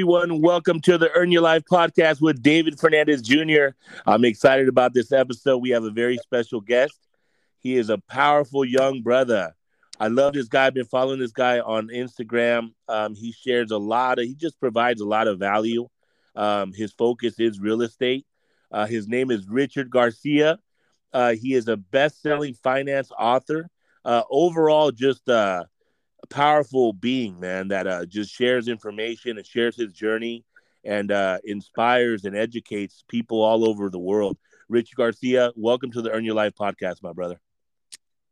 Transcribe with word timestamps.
everyone. 0.00 0.40
Welcome 0.40 0.80
to 0.80 0.96
the 0.96 1.10
Earn 1.10 1.30
Your 1.30 1.42
Life 1.42 1.64
podcast 1.70 2.22
with 2.22 2.42
David 2.42 2.80
Fernandez 2.80 3.20
Jr. 3.20 3.76
I'm 4.06 4.24
excited 4.24 4.66
about 4.66 4.94
this 4.94 5.12
episode. 5.12 5.58
We 5.58 5.68
have 5.70 5.84
a 5.84 5.90
very 5.90 6.16
special 6.16 6.62
guest. 6.62 6.98
He 7.58 7.76
is 7.76 7.90
a 7.90 7.98
powerful 7.98 8.64
young 8.64 9.02
brother. 9.02 9.54
I 9.98 10.08
love 10.08 10.32
this 10.32 10.48
guy. 10.48 10.68
I've 10.68 10.72
been 10.72 10.86
following 10.86 11.20
this 11.20 11.32
guy 11.32 11.60
on 11.60 11.88
Instagram. 11.88 12.72
Um, 12.88 13.14
he 13.14 13.32
shares 13.32 13.72
a 13.72 13.76
lot 13.76 14.18
of, 14.18 14.24
he 14.24 14.34
just 14.34 14.58
provides 14.58 15.02
a 15.02 15.04
lot 15.04 15.28
of 15.28 15.38
value. 15.38 15.86
Um, 16.34 16.72
his 16.72 16.92
focus 16.92 17.38
is 17.38 17.60
real 17.60 17.82
estate. 17.82 18.24
Uh, 18.72 18.86
his 18.86 19.06
name 19.06 19.30
is 19.30 19.46
Richard 19.50 19.90
Garcia. 19.90 20.58
Uh, 21.12 21.32
he 21.32 21.52
is 21.52 21.68
a 21.68 21.76
best 21.76 22.22
selling 22.22 22.54
finance 22.54 23.12
author. 23.18 23.68
Uh, 24.02 24.22
overall, 24.30 24.92
just 24.92 25.28
uh, 25.28 25.64
a 26.22 26.26
powerful 26.26 26.92
being, 26.92 27.40
man, 27.40 27.68
that 27.68 27.86
uh, 27.86 28.06
just 28.06 28.32
shares 28.32 28.68
information 28.68 29.36
and 29.36 29.46
shares 29.46 29.76
his 29.76 29.92
journey 29.92 30.44
and 30.84 31.12
uh, 31.12 31.38
inspires 31.44 32.24
and 32.24 32.36
educates 32.36 33.04
people 33.08 33.42
all 33.42 33.68
over 33.68 33.90
the 33.90 33.98
world. 33.98 34.36
Rich 34.68 34.94
Garcia, 34.94 35.52
welcome 35.56 35.90
to 35.92 36.02
the 36.02 36.10
Earn 36.10 36.24
Your 36.24 36.34
Life 36.34 36.54
podcast, 36.58 37.02
my 37.02 37.12
brother. 37.12 37.40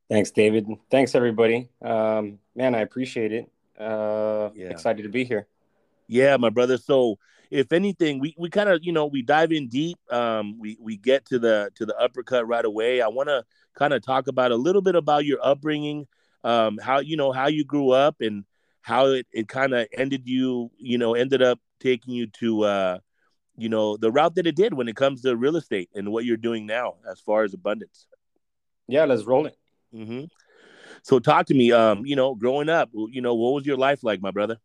Thanks, 0.08 0.30
David. 0.30 0.66
Thanks, 0.90 1.14
everybody. 1.14 1.68
Um, 1.82 2.38
man, 2.54 2.74
I 2.74 2.80
appreciate 2.80 3.32
it. 3.32 3.50
Uh, 3.78 4.50
yeah. 4.54 4.70
Excited 4.70 5.02
to 5.02 5.08
be 5.08 5.24
here. 5.24 5.46
Yeah, 6.06 6.36
my 6.38 6.48
brother. 6.48 6.78
So, 6.78 7.18
if 7.50 7.72
anything, 7.72 8.18
we, 8.18 8.34
we 8.38 8.50
kind 8.50 8.68
of 8.68 8.80
you 8.82 8.92
know 8.92 9.06
we 9.06 9.22
dive 9.22 9.52
in 9.52 9.68
deep. 9.68 9.98
Um, 10.10 10.58
we 10.58 10.78
we 10.80 10.96
get 10.96 11.26
to 11.26 11.38
the 11.38 11.70
to 11.76 11.84
the 11.84 11.96
uppercut 11.98 12.46
right 12.48 12.64
away. 12.64 13.02
I 13.02 13.08
want 13.08 13.28
to 13.28 13.44
kind 13.74 13.92
of 13.92 14.02
talk 14.02 14.26
about 14.26 14.50
a 14.50 14.56
little 14.56 14.82
bit 14.82 14.96
about 14.96 15.24
your 15.24 15.38
upbringing, 15.42 16.06
um, 16.44 16.78
how 16.82 17.00
you 17.00 17.16
know 17.16 17.32
how 17.32 17.48
you 17.48 17.64
grew 17.64 17.90
up 17.90 18.16
and 18.20 18.44
how 18.82 19.06
it, 19.06 19.26
it 19.32 19.48
kind 19.48 19.74
of 19.74 19.86
ended 19.96 20.22
you 20.26 20.70
you 20.78 20.98
know 20.98 21.14
ended 21.14 21.42
up 21.42 21.60
taking 21.80 22.14
you 22.14 22.26
to 22.26 22.64
uh, 22.64 22.98
you 23.56 23.68
know 23.68 23.96
the 23.96 24.10
route 24.10 24.34
that 24.36 24.46
it 24.46 24.56
did 24.56 24.74
when 24.74 24.88
it 24.88 24.96
comes 24.96 25.22
to 25.22 25.36
real 25.36 25.56
estate 25.56 25.90
and 25.94 26.10
what 26.10 26.24
you're 26.24 26.36
doing 26.36 26.66
now 26.66 26.94
as 27.10 27.20
far 27.20 27.44
as 27.44 27.54
abundance. 27.54 28.06
Yeah, 28.86 29.04
let's 29.04 29.24
roll 29.24 29.46
it. 29.46 29.56
Mm-hmm. 29.94 30.24
So 31.02 31.18
talk 31.18 31.46
to 31.46 31.54
me. 31.54 31.72
Um, 31.72 32.04
you 32.06 32.16
know, 32.16 32.34
growing 32.34 32.68
up, 32.68 32.90
you 32.92 33.20
know, 33.20 33.34
what 33.34 33.54
was 33.54 33.66
your 33.66 33.76
life 33.76 34.02
like, 34.02 34.20
my 34.20 34.30
brother? 34.30 34.58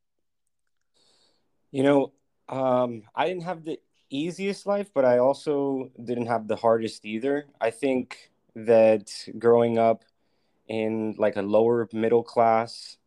You 1.72 1.84
know, 1.84 2.14
um, 2.50 3.04
I 3.16 3.28
didn't 3.28 3.44
have 3.44 3.64
the 3.64 3.80
easiest 4.10 4.66
life, 4.66 4.92
but 4.94 5.06
I 5.06 5.18
also 5.18 5.92
didn't 6.04 6.28
have 6.28 6.48
the 6.48 6.56
hardest 6.56 7.06
either. 7.06 7.48
I 7.60 7.72
think 7.72 8.32
that 8.56 9.12
growing 9.38 9.78
up 9.78 10.04
in 10.68 11.16
like 11.18 11.36
a 11.36 11.42
lower 11.42 11.88
middle 11.92 12.24
class 12.24 12.98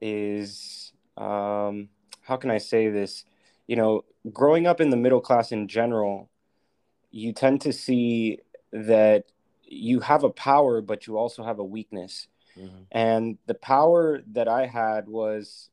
is 0.00 0.92
um, 1.16 1.88
how 2.22 2.36
can 2.36 2.50
I 2.50 2.58
say 2.58 2.88
this? 2.88 3.24
You 3.66 3.76
know, 3.76 4.04
growing 4.32 4.66
up 4.66 4.80
in 4.80 4.90
the 4.90 4.96
middle 4.96 5.20
class 5.20 5.52
in 5.52 5.68
general, 5.68 6.28
you 7.10 7.32
tend 7.32 7.60
to 7.62 7.72
see 7.72 8.38
that 8.72 9.24
you 9.64 10.00
have 10.00 10.24
a 10.24 10.30
power, 10.30 10.80
but 10.80 11.06
you 11.06 11.16
also 11.16 11.44
have 11.44 11.58
a 11.58 11.64
weakness. 11.64 12.28
Mm-hmm. 12.56 12.82
And 12.90 13.38
the 13.46 13.54
power 13.54 14.22
that 14.32 14.48
I 14.48 14.66
had 14.66 15.08
was, 15.08 15.70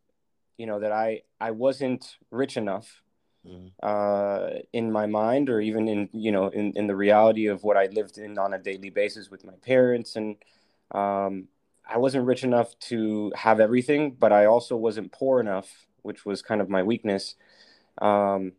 you 0.57 0.65
know, 0.65 0.79
that 0.79 0.91
I 0.91 1.23
I 1.39 1.51
wasn't 1.51 2.17
rich 2.31 2.57
enough 2.57 3.01
mm-hmm. 3.45 3.67
uh, 3.81 4.59
in 4.73 4.91
my 4.91 5.05
mind, 5.05 5.49
or 5.49 5.59
even 5.59 5.87
in 5.87 6.09
you 6.13 6.31
know 6.31 6.49
in 6.49 6.73
in 6.75 6.87
the 6.87 6.95
reality 6.95 7.47
of 7.47 7.63
what 7.63 7.77
I 7.77 7.87
lived 7.87 8.17
in 8.17 8.37
on 8.37 8.53
a 8.53 8.59
daily 8.59 8.89
basis 8.89 9.31
with 9.31 9.43
my 9.43 9.55
parents, 9.63 10.15
and 10.15 10.35
um, 10.91 11.47
I 11.87 11.97
wasn't 11.97 12.25
rich 12.25 12.43
enough 12.43 12.77
to 12.79 13.31
have 13.35 13.59
everything, 13.59 14.11
but 14.11 14.31
I 14.31 14.45
also 14.45 14.75
wasn't 14.75 15.11
poor 15.11 15.39
enough, 15.39 15.87
which 16.01 16.25
was 16.25 16.41
kind 16.41 16.61
of 16.61 16.69
my 16.69 16.83
weakness. 16.83 17.35
Um, 17.99 18.53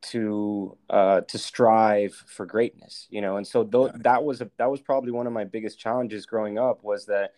to 0.00 0.76
uh, 0.90 1.22
to 1.22 1.38
strive 1.38 2.14
for 2.14 2.46
greatness, 2.46 3.06
you 3.10 3.20
know. 3.20 3.36
And 3.36 3.46
so 3.46 3.64
th- 3.64 3.92
that 4.02 4.22
was 4.22 4.40
a, 4.40 4.50
that 4.56 4.70
was 4.70 4.80
probably 4.80 5.10
one 5.10 5.26
of 5.26 5.32
my 5.32 5.44
biggest 5.44 5.78
challenges 5.78 6.26
growing 6.26 6.58
up 6.58 6.84
was 6.84 7.06
that 7.06 7.32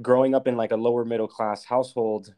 growing 0.00 0.34
up 0.34 0.46
in 0.46 0.56
like 0.56 0.72
a 0.72 0.76
lower 0.76 1.04
middle 1.04 1.28
class 1.28 1.64
household. 1.64 2.34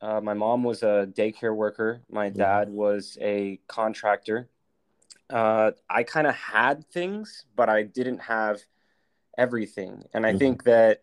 Uh, 0.00 0.20
my 0.20 0.34
mom 0.34 0.64
was 0.64 0.82
a 0.82 1.08
daycare 1.16 1.54
worker. 1.54 2.00
My 2.10 2.28
dad 2.28 2.68
was 2.68 3.16
a 3.20 3.60
contractor. 3.68 4.48
Uh, 5.30 5.72
I 5.88 6.02
kind 6.02 6.26
of 6.26 6.34
had 6.34 6.84
things, 6.90 7.44
but 7.54 7.68
I 7.68 7.84
didn't 7.84 8.18
have 8.18 8.60
everything. 9.38 10.02
And 10.14 10.26
I 10.26 10.30
mm-hmm. 10.30 10.38
think 10.38 10.64
that, 10.64 11.02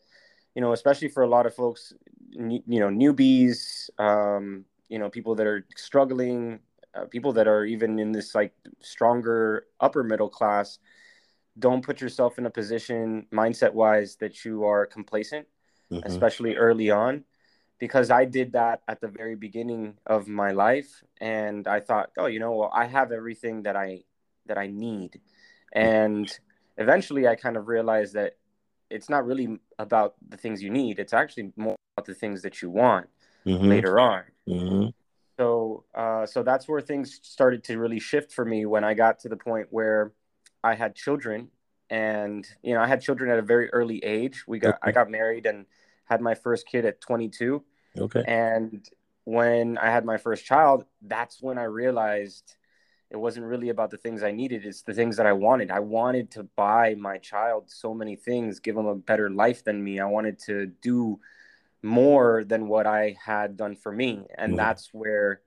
you 0.56 0.62
know, 0.62 0.74
especially 0.74 1.10
for 1.10 1.24
a 1.24 1.28
lot 1.28 1.46
of 1.46 1.54
folks, 1.54 1.94
you 2.32 2.62
know, 2.68 2.90
newbies, 2.90 3.90
um, 4.00 4.66
you 4.88 5.00
know, 5.00 5.10
people 5.10 5.36
that 5.36 5.48
are 5.48 5.66
struggling, 5.76 6.60
uh, 6.96 7.06
people 7.06 7.34
that 7.34 7.48
are 7.48 7.66
even 7.66 8.00
in 8.00 8.12
this 8.12 8.34
like 8.34 8.54
stronger 8.82 9.66
upper 9.80 10.04
middle 10.04 10.30
class 10.30 10.80
don't 11.58 11.84
put 11.84 12.02
yourself 12.02 12.38
in 12.40 12.46
a 12.46 12.50
position 12.50 13.26
mindset 13.32 13.74
wise 13.74 14.16
that 14.16 14.44
you 14.44 14.64
are 14.64 14.86
complacent 14.86 15.46
mm-hmm. 15.92 16.06
especially 16.08 16.56
early 16.56 16.90
on 16.90 17.24
because 17.80 18.10
i 18.10 18.26
did 18.26 18.54
that 18.54 18.82
at 18.88 19.02
the 19.02 19.08
very 19.08 19.36
beginning 19.36 19.94
of 20.08 20.28
my 20.28 20.52
life 20.52 21.04
and 21.22 21.68
i 21.68 21.80
thought 21.80 22.10
oh 22.18 22.26
you 22.26 22.40
know 22.40 22.54
well 22.54 22.72
i 22.74 22.86
have 22.86 23.12
everything 23.12 23.64
that 23.64 23.76
i 23.76 24.00
that 24.48 24.58
i 24.58 24.68
need 24.68 25.20
and 25.74 26.40
eventually 26.80 27.28
i 27.28 27.36
kind 27.36 27.56
of 27.56 27.68
realized 27.68 28.14
that 28.16 28.34
it's 28.90 29.10
not 29.10 29.26
really 29.26 29.60
about 29.78 30.16
the 30.28 30.38
things 30.38 30.64
you 30.64 30.72
need 30.72 30.98
it's 30.98 31.14
actually 31.14 31.52
more 31.56 31.76
about 31.96 32.08
the 32.08 32.16
things 32.16 32.42
that 32.42 32.62
you 32.62 32.70
want 32.70 33.08
mm-hmm. 33.46 33.68
later 33.68 34.00
on 34.00 34.24
mm-hmm 34.48 34.90
so 35.40 35.86
uh, 35.96 36.26
so 36.26 36.44
that's 36.44 36.68
where 36.68 36.82
things 36.82 37.18
started 37.24 37.64
to 37.66 37.78
really 37.78 38.00
shift 38.02 38.34
for 38.34 38.44
me 38.44 38.66
when 38.66 38.84
I 38.84 38.94
got 38.94 39.20
to 39.20 39.30
the 39.30 39.38
point 39.38 39.68
where 39.70 40.12
I 40.66 40.76
had 40.76 40.96
children, 40.96 41.48
and 41.90 42.46
you 42.62 42.74
know 42.74 42.82
I 42.82 42.88
had 42.88 43.02
children 43.02 43.32
at 43.32 43.40
a 43.40 43.42
very 43.42 43.70
early 43.70 44.04
age. 44.04 44.44
We 44.48 44.60
got 44.60 44.76
okay. 44.76 44.80
I 44.84 44.92
got 44.92 45.10
married 45.10 45.46
and 45.46 45.66
had 46.04 46.20
my 46.20 46.36
first 46.36 46.68
kid 46.68 46.84
at 46.84 47.00
22. 47.00 47.64
Okay. 47.98 48.24
And 48.28 48.86
when 49.24 49.78
I 49.78 49.90
had 49.90 50.04
my 50.04 50.18
first 50.18 50.46
child, 50.46 50.84
that's 51.02 51.42
when 51.42 51.58
I 51.58 51.64
realized 51.64 52.58
it 53.12 53.18
wasn't 53.18 53.46
really 53.46 53.70
about 53.70 53.90
the 53.90 53.98
things 53.98 54.22
I 54.22 54.32
needed. 54.32 54.66
It's 54.66 54.84
the 54.84 54.94
things 54.94 55.18
that 55.18 55.26
I 55.26 55.34
wanted. 55.34 55.72
I 55.72 55.80
wanted 55.80 56.32
to 56.32 56.44
buy 56.56 56.96
my 56.96 57.18
child 57.18 57.64
so 57.68 57.94
many 57.94 58.16
things, 58.16 58.60
give 58.60 58.78
him 58.78 58.86
a 58.86 58.96
better 58.96 59.30
life 59.30 59.64
than 59.64 59.84
me. 59.84 60.00
I 60.00 60.06
wanted 60.06 60.38
to 60.46 60.68
do 60.82 61.20
more 61.82 62.44
than 62.44 62.68
what 62.68 62.86
I 62.86 63.18
had 63.24 63.58
done 63.58 63.76
for 63.76 63.92
me. 63.92 64.28
And 64.38 64.52
mm-hmm. 64.52 64.58
that's 64.58 64.94
where, 64.94 65.42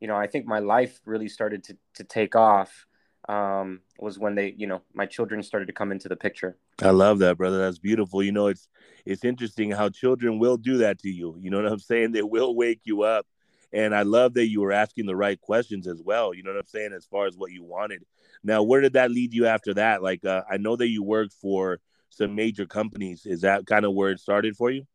you 0.00 0.08
know, 0.08 0.16
I 0.16 0.26
think 0.26 0.46
my 0.46 0.60
life 0.60 1.00
really 1.04 1.28
started 1.28 1.64
to, 1.64 1.76
to 1.96 2.04
take 2.04 2.34
off 2.34 2.86
um, 3.28 3.80
was 3.98 4.18
when 4.18 4.34
they, 4.34 4.54
you 4.56 4.66
know, 4.66 4.80
my 4.94 5.06
children 5.06 5.42
started 5.42 5.66
to 5.66 5.72
come 5.72 5.92
into 5.92 6.08
the 6.08 6.16
picture. 6.16 6.56
I 6.80 6.90
love 6.90 7.18
that, 7.18 7.36
brother. 7.36 7.58
That's 7.58 7.78
beautiful. 7.78 8.22
You 8.22 8.32
know, 8.32 8.46
it's, 8.46 8.68
it's 9.04 9.24
interesting 9.24 9.70
how 9.70 9.90
children 9.90 10.38
will 10.38 10.56
do 10.56 10.78
that 10.78 10.98
to 11.00 11.10
you. 11.10 11.36
You 11.38 11.50
know 11.50 11.62
what 11.62 11.70
I'm 11.70 11.78
saying? 11.78 12.12
They 12.12 12.22
will 12.22 12.54
wake 12.54 12.80
you 12.84 13.02
up. 13.02 13.26
And 13.72 13.94
I 13.94 14.02
love 14.02 14.34
that 14.34 14.48
you 14.48 14.60
were 14.60 14.72
asking 14.72 15.06
the 15.06 15.16
right 15.16 15.40
questions 15.40 15.86
as 15.86 16.02
well. 16.02 16.34
You 16.34 16.42
know 16.42 16.50
what 16.52 16.60
I'm 16.60 16.66
saying? 16.66 16.92
As 16.92 17.06
far 17.06 17.26
as 17.26 17.36
what 17.36 17.52
you 17.52 17.64
wanted. 17.64 18.04
Now, 18.44 18.62
where 18.62 18.80
did 18.80 18.94
that 18.94 19.10
lead 19.10 19.32
you 19.32 19.46
after 19.46 19.72
that? 19.74 20.02
Like, 20.02 20.24
uh, 20.24 20.42
I 20.50 20.56
know 20.56 20.76
that 20.76 20.88
you 20.88 21.02
worked 21.02 21.32
for 21.32 21.78
some 22.10 22.34
major 22.34 22.66
companies. 22.66 23.24
Is 23.24 23.42
that 23.42 23.66
kind 23.66 23.84
of 23.84 23.94
where 23.94 24.10
it 24.10 24.20
started 24.20 24.56
for 24.56 24.70
you? 24.70 24.86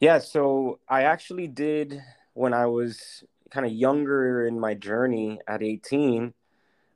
Yeah, 0.00 0.18
so 0.18 0.78
I 0.88 1.04
actually 1.04 1.48
did 1.48 2.02
when 2.34 2.52
I 2.54 2.66
was 2.66 3.24
kind 3.50 3.66
of 3.66 3.72
younger 3.72 4.46
in 4.46 4.60
my 4.60 4.74
journey 4.74 5.40
at 5.48 5.62
18. 5.62 6.34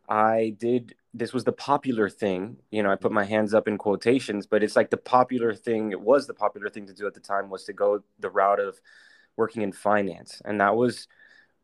I 0.09 0.55
did 0.59 0.95
this 1.15 1.33
was 1.33 1.45
the 1.45 1.53
popular 1.53 2.09
thing. 2.09 2.57
You 2.71 2.83
know, 2.83 2.91
I 2.91 2.97
put 2.97 3.13
my 3.13 3.25
hands 3.25 3.53
up 3.53 3.69
in 3.69 3.77
quotations, 3.77 4.47
but 4.47 4.63
it's 4.63 4.77
like 4.77 4.91
the 4.91 4.97
popular 4.97 5.55
thing. 5.55 5.93
It 5.93 6.01
was 6.01 6.27
the 6.27 6.35
popular 6.35 6.71
thing 6.71 6.87
to 6.87 6.95
do 6.95 7.07
at 7.07 7.13
the 7.13 7.21
time 7.21 7.51
was 7.51 7.65
to 7.65 7.73
go 7.73 8.03
the 8.19 8.31
route 8.31 8.61
of 8.61 8.81
working 9.37 9.63
in 9.63 9.73
finance. 9.73 10.41
And 10.45 10.61
that 10.61 10.77
was 10.77 11.09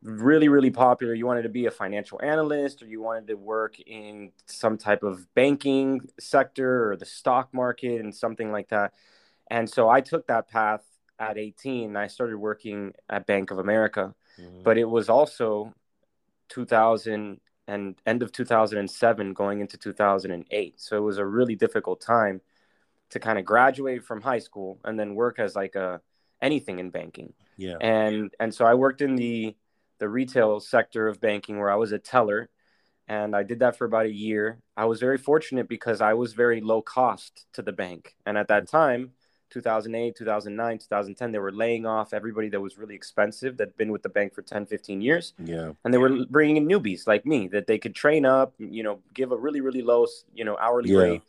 really, 0.03 0.49
really 0.49 0.71
popular. 0.71 1.15
You 1.15 1.27
wanted 1.27 1.43
to 1.43 1.49
be 1.49 1.67
a 1.67 1.71
financial 1.71 2.21
analyst 2.23 2.83
or 2.83 2.87
you 2.87 3.03
wanted 3.03 3.27
to 3.29 3.35
work 3.35 3.81
in 3.81 4.33
some 4.47 4.79
type 4.79 5.03
of 5.03 5.27
banking 5.35 6.09
sector 6.19 6.91
or 6.91 6.97
the 6.97 7.05
stock 7.05 7.53
market 7.53 8.01
and 8.01 8.15
something 8.15 8.53
like 8.53 8.69
that. 8.69 8.95
And 9.51 9.69
so 9.69 9.89
I 9.89 10.01
took 10.01 10.27
that 10.29 10.49
path 10.49 10.85
at 11.19 11.37
18 11.37 11.97
i 11.97 12.07
started 12.07 12.37
working 12.37 12.93
at 13.11 13.27
bank 13.27 13.51
of 13.51 13.59
america 13.59 14.15
mm-hmm. 14.41 14.63
but 14.63 14.79
it 14.79 14.85
was 14.85 15.09
also 15.09 15.75
2000 16.49 17.41
and 17.67 17.97
end 18.07 18.23
of 18.23 18.33
2007 18.33 19.33
going 19.35 19.61
into 19.61 19.77
2008 19.77 20.81
so 20.81 20.97
it 20.97 21.01
was 21.01 21.19
a 21.19 21.27
really 21.27 21.57
difficult 21.57 22.01
time 22.01 22.41
to 23.11 23.19
kind 23.19 23.39
of 23.39 23.45
graduate 23.45 24.05
from 24.05 24.21
high 24.21 24.39
school 24.39 24.79
and 24.85 24.99
then 24.99 25.15
work 25.15 25.39
as 25.39 25.57
like 25.57 25.75
a 25.75 26.01
anything 26.41 26.79
in 26.79 26.91
banking 26.91 27.33
yeah 27.59 27.77
and 27.81 28.33
and 28.41 28.55
so 28.55 28.65
i 28.65 28.73
worked 28.73 29.03
in 29.03 29.15
the 29.17 29.55
the 29.99 30.09
retail 30.09 30.61
sector 30.61 31.07
of 31.09 31.21
banking 31.21 31.59
where 31.59 31.71
i 31.71 31.75
was 31.75 31.93
a 31.93 31.99
teller 31.99 32.49
and 33.09 33.37
i 33.37 33.43
did 33.43 33.59
that 33.59 33.77
for 33.77 33.85
about 33.85 34.07
a 34.07 34.13
year 34.13 34.59
i 34.77 34.87
was 34.87 35.01
very 35.01 35.19
fortunate 35.19 35.69
because 35.69 36.01
i 36.01 36.15
was 36.15 36.33
very 36.33 36.63
low 36.63 36.81
cost 36.81 37.45
to 37.53 37.61
the 37.61 37.73
bank 37.73 38.15
and 38.25 38.39
at 38.39 38.49
that 38.49 38.67
time 38.67 39.11
2008, 39.51 40.15
2009, 40.17 40.79
2010, 40.79 41.33
they 41.33 41.39
were 41.39 41.53
laying 41.53 41.87
off 41.87 42.13
everybody 42.13 42.49
that 42.51 42.61
was 42.61 42.77
really 42.77 42.95
expensive 42.95 43.57
that'd 43.57 43.77
been 43.77 43.91
with 43.91 44.03
the 44.03 44.09
bank 44.09 44.35
for 44.35 44.43
10, 44.43 44.67
15 44.67 45.01
years. 45.01 45.33
Yeah. 45.43 45.73
And 45.85 45.93
they 45.95 45.99
were 45.99 46.27
bringing 46.27 46.57
in 46.59 46.69
newbies 46.69 47.07
like 47.07 47.25
me 47.25 47.49
that 47.49 47.67
they 47.67 47.79
could 47.79 47.95
train 47.95 48.27
up, 48.27 48.55
you 48.59 48.83
know, 48.83 49.01
give 49.15 49.33
a 49.33 49.37
really, 49.37 49.61
really 49.61 49.83
low, 49.83 50.07
you 50.35 50.45
know, 50.45 50.57
hourly 50.59 50.91
Yeah. 50.91 50.99
rate. 50.99 51.23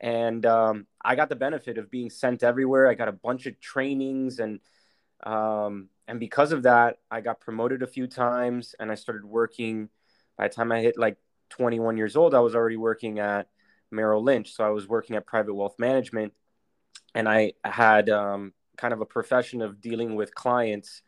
And 0.00 0.44
um, 0.46 0.86
I 1.00 1.14
got 1.14 1.28
the 1.28 1.36
benefit 1.36 1.78
of 1.78 1.90
being 1.90 2.10
sent 2.10 2.42
everywhere. 2.42 2.88
I 2.88 2.94
got 2.94 3.08
a 3.08 3.12
bunch 3.12 3.46
of 3.46 3.60
trainings 3.60 4.40
and, 4.40 4.60
um, 5.24 5.88
and 6.08 6.18
because 6.18 6.52
of 6.52 6.64
that, 6.64 6.98
I 7.10 7.20
got 7.20 7.40
promoted 7.40 7.82
a 7.82 7.86
few 7.86 8.06
times 8.06 8.74
and 8.78 8.90
I 8.90 8.94
started 8.94 9.24
working. 9.24 9.88
By 10.36 10.48
the 10.48 10.54
time 10.54 10.72
I 10.72 10.80
hit 10.80 10.98
like 10.98 11.16
21 11.50 11.96
years 11.96 12.16
old, 12.16 12.34
I 12.34 12.40
was 12.40 12.54
already 12.54 12.76
working 12.76 13.18
at 13.18 13.48
Merrill 13.90 14.22
Lynch. 14.22 14.54
So 14.54 14.64
I 14.64 14.70
was 14.70 14.88
working 14.88 15.16
at 15.16 15.26
private 15.26 15.54
wealth 15.54 15.78
management 15.78 16.32
and 17.14 17.28
I 17.28 17.52
had 17.64 18.08
um, 18.08 18.52
kind 18.76 18.92
of 18.92 19.00
a 19.00 19.06
profession 19.06 19.62
of 19.62 19.80
dealing 19.80 20.14
with 20.16 20.34
clients 20.34 21.02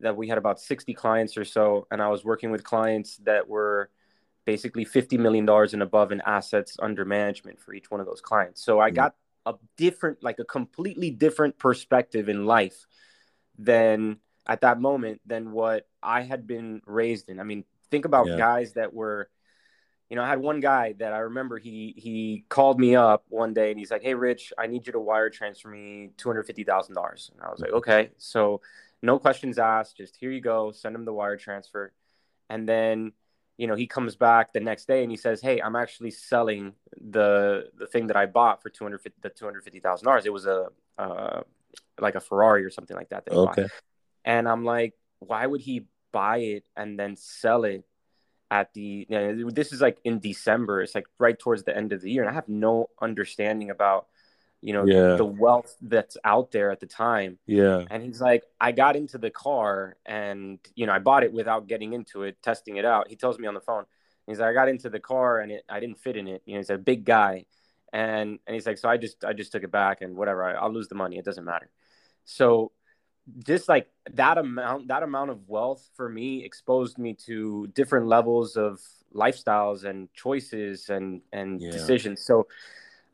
that 0.00 0.16
we 0.16 0.28
had 0.28 0.38
about 0.38 0.60
60 0.60 0.94
clients 0.94 1.36
or 1.36 1.44
so. 1.44 1.86
And 1.90 2.02
I 2.02 2.08
was 2.08 2.24
working 2.24 2.50
with 2.50 2.64
clients 2.64 3.16
that 3.18 3.48
were 3.48 3.90
basically 4.44 4.84
$50 4.84 5.18
million 5.18 5.48
and 5.48 5.82
above 5.82 6.12
in 6.12 6.20
assets 6.26 6.76
under 6.80 7.04
management 7.04 7.60
for 7.60 7.72
each 7.72 7.90
one 7.90 8.00
of 8.00 8.06
those 8.06 8.20
clients. 8.20 8.64
So 8.64 8.80
I 8.80 8.90
Mhm. 8.90 8.94
got 8.94 9.14
a 9.46 9.54
different, 9.76 10.22
like 10.22 10.38
a 10.38 10.44
completely 10.44 11.10
different 11.10 11.58
perspective 11.58 12.28
in 12.28 12.46
life 12.46 12.86
than 13.58 14.18
at 14.46 14.62
that 14.62 14.80
moment 14.80 15.20
than 15.26 15.52
what 15.52 15.86
I 16.02 16.22
had 16.22 16.46
been 16.46 16.82
raised 16.86 17.28
in. 17.28 17.38
I 17.38 17.44
mean, 17.44 17.64
think 17.90 18.04
about 18.04 18.26
Yeah. 18.26 18.36
guys 18.36 18.72
that 18.74 18.92
were, 18.92 19.30
you 20.08 20.16
know, 20.16 20.22
I 20.22 20.28
had 20.28 20.40
one 20.40 20.60
guy 20.60 20.94
that 20.94 21.12
I 21.12 21.18
remember 21.18 21.58
he 21.58 21.94
he 21.96 22.44
called 22.48 22.78
me 22.78 22.96
up 22.96 23.24
one 23.28 23.54
day 23.54 23.70
and 23.70 23.78
he's 23.78 23.90
like, 23.90 24.02
"Hey, 24.02 24.14
Rich, 24.14 24.52
I 24.58 24.66
need 24.66 24.86
you 24.86 24.92
to 24.92 25.00
wire 25.00 25.30
transfer 25.30 25.68
me 25.68 26.10
two 26.16 26.28
hundred 26.28 26.44
fifty 26.44 26.64
thousand 26.64 26.94
dollars." 26.94 27.30
And 27.32 27.42
I 27.42 27.50
was 27.50 27.60
like, 27.60 27.72
"Okay." 27.72 28.10
So 28.18 28.60
no 29.00 29.18
questions 29.18 29.58
asked, 29.58 29.96
just 29.96 30.16
here 30.16 30.30
you 30.30 30.40
go, 30.40 30.70
send 30.72 30.94
him 30.94 31.04
the 31.04 31.12
wire 31.12 31.36
transfer, 31.36 31.92
and 32.50 32.68
then 32.68 33.12
you 33.56 33.66
know 33.66 33.74
he 33.74 33.86
comes 33.86 34.16
back 34.16 34.52
the 34.52 34.60
next 34.60 34.86
day 34.86 35.02
and 35.02 35.10
he 35.10 35.16
says, 35.16 35.40
"Hey, 35.40 35.60
I'm 35.60 35.76
actually 35.76 36.10
selling 36.10 36.74
the 37.00 37.70
the 37.76 37.86
thing 37.86 38.08
that 38.08 38.16
I 38.16 38.26
bought 38.26 38.62
for 38.62 38.70
two 38.70 38.84
hundred 38.84 39.00
fifty 39.02 39.18
the 39.22 39.30
two 39.30 39.44
hundred 39.44 39.64
fifty 39.64 39.80
thousand 39.80 40.06
dollars. 40.06 40.26
It 40.26 40.32
was 40.32 40.46
a 40.46 40.68
uh, 40.98 41.42
like 42.02 42.14
a 42.14 42.20
Ferrari 42.20 42.64
or 42.64 42.70
something 42.70 42.96
like 42.96 43.10
that. 43.10 43.24
that. 43.24 43.34
Okay. 43.34 43.66
And 44.24 44.48
I'm 44.48 44.64
like, 44.64 44.94
why 45.20 45.46
would 45.46 45.60
he 45.60 45.86
buy 46.12 46.38
it 46.38 46.64
and 46.76 46.98
then 46.98 47.16
sell 47.16 47.64
it 47.64 47.84
at 48.50 48.74
the, 48.74 49.06
you 49.08 49.18
know, 49.18 49.50
this 49.50 49.72
is 49.72 49.80
like 49.80 49.98
in 50.04 50.18
December. 50.20 50.82
It's 50.82 50.94
like 50.94 51.06
right 51.18 51.38
towards 51.38 51.64
the 51.64 51.74
end 51.76 51.92
of 51.92 52.02
the 52.02 52.10
year. 52.10 52.22
And 52.22 52.30
I 52.30 52.34
have 52.34 52.48
no 52.48 52.90
understanding 53.00 53.70
about, 53.70 54.06
you 54.60 54.74
know, 54.74 54.84
Yeah. 54.84 55.16
the 55.16 55.24
wealth 55.24 55.74
that's 55.80 56.16
out 56.22 56.52
there 56.52 56.70
at 56.70 56.78
the 56.80 56.86
time. 56.86 57.38
Yeah. 57.46 57.84
And 57.90 58.02
he's 58.02 58.20
like, 58.20 58.44
I 58.60 58.72
got 58.72 58.94
into 58.94 59.16
the 59.16 59.30
car 59.30 59.96
and, 60.04 60.58
you 60.74 60.86
know, 60.86 60.92
I 60.92 60.98
bought 60.98 61.24
it 61.24 61.32
without 61.32 61.66
getting 61.66 61.94
into 61.94 62.24
it, 62.24 62.42
testing 62.42 62.76
it 62.76 62.84
out. 62.84 63.08
He 63.08 63.16
tells 63.16 63.38
me 63.38 63.48
on 63.48 63.54
the 63.54 63.60
phone, 63.60 63.86
he's 64.26 64.38
like, 64.38 64.50
I 64.50 64.52
got 64.52 64.68
into 64.68 64.90
the 64.90 65.00
car 65.00 65.40
and 65.40 65.50
it, 65.50 65.64
I 65.68 65.80
didn't 65.80 65.98
fit 65.98 66.16
in 66.16 66.28
it. 66.28 66.42
You 66.44 66.54
know, 66.54 66.58
he's 66.60 66.70
a 66.70 66.78
big 66.78 67.04
guy. 67.04 67.46
And, 67.92 68.38
and 68.46 68.54
he's 68.54 68.66
like, 68.66 68.78
so 68.78 68.88
I 68.88 68.98
just, 68.98 69.24
I 69.24 69.32
just 69.32 69.50
took 69.52 69.64
it 69.64 69.72
back 69.72 70.02
and 70.02 70.14
whatever, 70.16 70.44
I, 70.44 70.52
I'll 70.52 70.72
lose 70.72 70.88
the 70.88 70.94
money. 70.94 71.18
It 71.18 71.24
doesn't 71.24 71.44
matter. 71.44 71.70
So 72.24 72.72
just 73.46 73.68
like 73.68 73.88
that 74.14 74.38
amount, 74.38 74.88
that 74.88 75.02
amount 75.02 75.30
of 75.30 75.48
wealth 75.48 75.88
for 75.94 76.08
me 76.08 76.44
exposed 76.44 76.98
me 76.98 77.14
to 77.26 77.68
different 77.68 78.06
levels 78.06 78.56
of 78.56 78.80
lifestyles 79.14 79.84
and 79.84 80.12
choices 80.14 80.88
and, 80.88 81.22
and 81.32 81.60
Yeah. 81.60 81.70
decisions. 81.70 82.24
So 82.24 82.46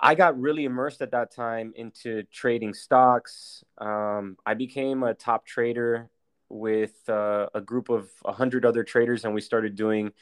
I 0.01 0.15
got 0.15 0.39
really 0.41 0.65
immersed 0.65 1.03
at 1.03 1.11
that 1.11 1.31
time 1.33 1.73
into 1.77 2.23
trading 2.25 2.73
stocks. 2.75 3.65
Um, 3.79 4.37
I 4.47 4.55
became 4.55 5.03
a 5.03 5.15
top 5.15 5.45
trader 5.45 6.09
with 6.49 7.09
uh, 7.09 7.49
a 7.55 7.61
group 7.61 7.89
of 7.89 8.09
100 8.23 8.65
other 8.65 8.85
traders, 8.85 9.25
and 9.25 9.35
we 9.35 9.41
started 9.41 9.75
doing 9.75 10.13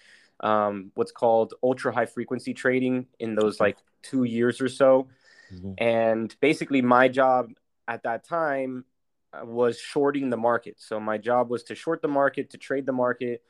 um, 0.40 0.90
what's 0.94 1.12
called 1.12 1.54
ultra 1.62 1.92
high 1.92 2.06
frequency 2.06 2.54
trading 2.54 3.06
in 3.18 3.34
those 3.34 3.60
like 3.60 3.76
two 4.02 4.24
years 4.24 4.60
or 4.60 4.68
so. 4.68 5.08
Mhm. 5.52 5.74
And 5.78 6.34
basically, 6.40 6.82
my 6.82 7.08
job 7.08 7.50
at 7.88 8.02
that 8.04 8.24
time 8.24 8.84
uh, 9.32 9.44
was 9.44 9.78
shorting 9.78 10.30
the 10.30 10.36
market. 10.36 10.76
So 10.78 10.98
my 11.00 11.18
job 11.18 11.50
was 11.50 11.62
to 11.64 11.74
short 11.74 12.02
the 12.02 12.08
market, 12.08 12.50
to 12.50 12.58
trade 12.58 12.86
the 12.86 12.92
market, 12.92 13.42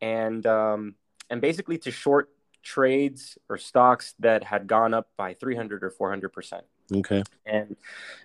and 0.00 0.46
um, 0.46 0.94
and 1.30 1.40
basically 1.40 1.78
to 1.78 1.90
short 1.90 2.30
trades 2.62 3.36
or 3.48 3.58
stocks 3.58 4.14
that 4.20 4.42
had 4.44 4.66
gone 4.66 4.94
up 4.94 5.08
by 5.16 5.34
300 5.34 5.84
or 5.84 5.90
400 5.90 6.30
percent 6.30 6.64
Okay. 6.90 7.22
and 7.44 7.76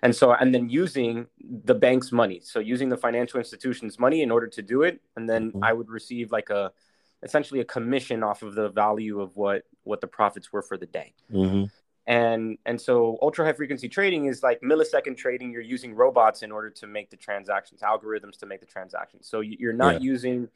and 0.02 0.16
so 0.16 0.32
and 0.32 0.54
then 0.54 0.70
using 0.70 1.26
the 1.64 1.74
bank's 1.74 2.10
money 2.10 2.40
so 2.42 2.58
using 2.58 2.88
the 2.88 2.96
financial 2.96 3.38
institution's 3.38 3.98
money 3.98 4.22
in 4.22 4.30
order 4.30 4.46
to 4.46 4.62
do 4.62 4.80
it 4.82 5.00
and 5.16 5.28
then 5.28 5.52
Mhm. 5.52 5.60
i 5.62 5.74
would 5.74 5.90
receive 5.90 6.32
like 6.32 6.48
a 6.48 6.72
essentially 7.22 7.60
a 7.60 7.64
commission 7.66 8.22
off 8.22 8.42
of 8.42 8.54
the 8.54 8.70
value 8.70 9.20
of 9.20 9.36
what 9.36 9.64
what 9.82 10.00
the 10.00 10.06
profits 10.06 10.52
were 10.52 10.62
for 10.62 10.78
the 10.78 10.86
day 10.86 11.12
hmm 11.30 11.64
and 12.10 12.58
and 12.66 12.80
so 12.80 13.16
ultra 13.22 13.44
high 13.46 13.52
frequency 13.52 13.88
trading 13.88 14.22
is 14.26 14.42
like 14.42 14.60
millisecond 14.70 15.16
trading. 15.16 15.52
You're 15.52 15.70
using 15.76 15.94
robots 15.94 16.42
in 16.42 16.50
order 16.50 16.70
to 16.80 16.86
make 16.86 17.08
the 17.10 17.16
transactions 17.16 17.80
algorithms 17.82 18.36
to 18.40 18.46
make 18.46 18.60
the 18.60 18.66
transactions. 18.66 19.28
So 19.30 19.40
you- 19.40 19.56
you're 19.62 19.72
not 19.84 20.02
using 20.02 20.48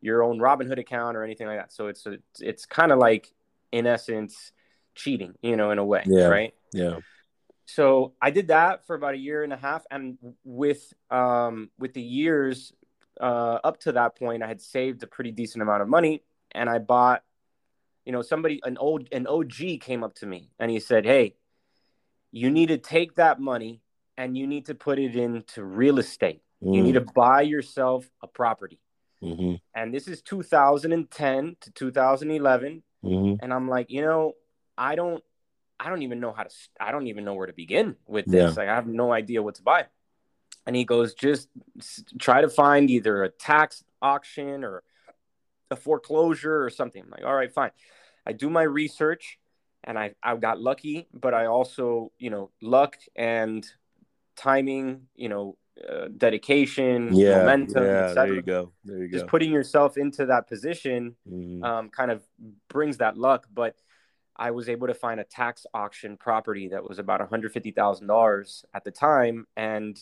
your 0.00 0.22
own 0.26 0.38
robinhood 0.38 0.78
account 0.78 1.16
or 1.16 1.22
anything 1.22 1.46
like 1.46 1.58
that. 1.58 1.70
So 1.72 1.82
it's 1.88 2.06
it's, 2.06 2.40
it's 2.40 2.64
kind 2.66 2.90
of 2.92 2.98
like 2.98 3.24
in 3.72 3.86
essence 3.86 4.52
cheating 4.94 5.32
you 5.42 5.56
know 5.56 5.70
in 5.70 5.78
a 5.78 5.84
way 5.92 6.02
Yeah. 6.06 6.26
right? 6.36 6.54
Yeah. 6.72 6.98
so 7.66 8.12
I 8.20 8.30
did 8.30 8.48
that 8.48 8.86
for 8.86 8.94
about 8.96 9.14
a 9.14 9.18
year 9.28 9.44
and 9.44 9.52
a 9.52 9.56
half, 9.68 9.82
and 9.90 10.18
with 10.44 10.82
um, 11.10 11.70
with 11.78 11.92
the 11.94 12.02
years 12.20 12.72
uh, 13.20 13.58
up 13.68 13.76
to 13.80 13.92
that 13.92 14.16
point, 14.16 14.42
I 14.42 14.48
had 14.48 14.60
saved 14.62 15.02
a 15.02 15.06
pretty 15.06 15.30
decent 15.32 15.60
amount 15.62 15.82
of 15.82 15.88
money, 15.88 16.22
and 16.52 16.68
I 16.68 16.78
bought, 16.78 17.22
you 18.04 18.12
know, 18.12 18.22
somebody 18.22 18.60
an 18.64 18.76
old 18.78 19.08
an 19.12 19.26
OG 19.26 19.80
came 19.80 20.02
up 20.02 20.14
to 20.16 20.26
me 20.26 20.50
and 20.58 20.70
he 20.70 20.80
said, 20.80 21.04
"Hey, 21.04 21.36
you 22.30 22.50
need 22.50 22.68
to 22.68 22.78
take 22.78 23.14
that 23.16 23.40
money 23.40 23.80
and 24.16 24.36
you 24.36 24.46
need 24.46 24.66
to 24.66 24.74
put 24.74 24.98
it 24.98 25.16
into 25.16 25.64
real 25.64 25.98
estate. 25.98 26.42
You 26.60 26.82
need 26.82 26.92
to 26.94 27.00
buy 27.00 27.42
yourself 27.42 28.08
a 28.22 28.26
property." 28.26 28.78
hmm 29.20 29.54
And 29.74 29.94
this 29.94 30.08
is 30.08 30.22
2010 30.22 31.56
to 31.60 31.70
2011 31.70 32.82
hmm 33.02 33.34
and 33.40 33.52
i'm 33.52 33.68
like 33.68 33.90
you 33.90 34.02
know 34.02 34.32
i 34.78 34.94
don't 34.94 35.22
i 35.80 35.88
don't 35.88 36.02
even 36.02 36.20
know 36.20 36.32
how 36.32 36.42
to 36.44 36.50
i 36.80 36.92
don't 36.92 37.06
even 37.08 37.24
know 37.24 37.34
where 37.34 37.46
to 37.46 37.52
begin 37.52 37.96
with 38.06 38.26
this 38.26 38.56
Yeah. 38.56 38.60
like 38.62 38.68
i 38.68 38.74
have 38.74 38.86
no 38.86 39.12
idea 39.12 39.42
what 39.42 39.56
to 39.56 39.62
buy 39.62 39.86
and 40.66 40.76
he 40.76 40.84
goes 40.84 41.14
just 41.14 41.48
try 42.18 42.40
to 42.40 42.48
find 42.48 42.90
either 42.90 43.24
a 43.24 43.28
tax 43.28 43.82
auction 44.00 44.62
or 44.64 44.82
a 45.72 45.76
foreclosure 45.76 46.64
or 46.64 46.70
something 46.70 47.02
I'm 47.04 47.10
like 47.10 47.24
all 47.24 47.34
right 47.34 47.52
fine 47.52 47.70
i 48.26 48.32
do 48.32 48.48
my 48.48 48.62
research 48.62 49.38
and 49.84 49.98
i 49.98 50.14
i 50.22 50.36
got 50.36 50.60
lucky 50.60 51.08
but 51.12 51.34
i 51.34 51.46
also 51.46 52.12
you 52.18 52.30
know 52.30 52.50
luck 52.60 52.96
and 53.16 53.66
timing 54.36 55.02
you 55.16 55.28
know 55.28 55.56
uh, 55.88 56.08
dedication 56.16 57.14
Yeah. 57.16 57.38
momentum 57.38 57.84
yeah. 57.84 58.04
etc 58.04 58.26
There 58.26 58.34
you 58.34 58.42
go. 58.42 58.72
There 58.84 58.98
you 58.98 59.08
just 59.08 59.24
go. 59.26 59.30
putting 59.30 59.50
yourself 59.50 59.96
into 59.96 60.26
that 60.26 60.46
position 60.46 61.16
Mhm. 61.26 61.64
um, 61.64 61.88
kind 61.90 62.10
of 62.10 62.22
brings 62.68 62.98
that 62.98 63.16
luck. 63.16 63.46
But 63.52 63.74
I 64.36 64.50
was 64.50 64.68
able 64.68 64.88
to 64.88 64.94
find 64.94 65.20
a 65.20 65.24
tax 65.24 65.66
auction 65.72 66.16
property 66.16 66.68
that 66.68 66.86
was 66.88 66.98
about 66.98 67.20
$150,000 67.20 68.64
at 68.74 68.84
the 68.84 68.90
time. 68.90 69.46
And 69.56 69.98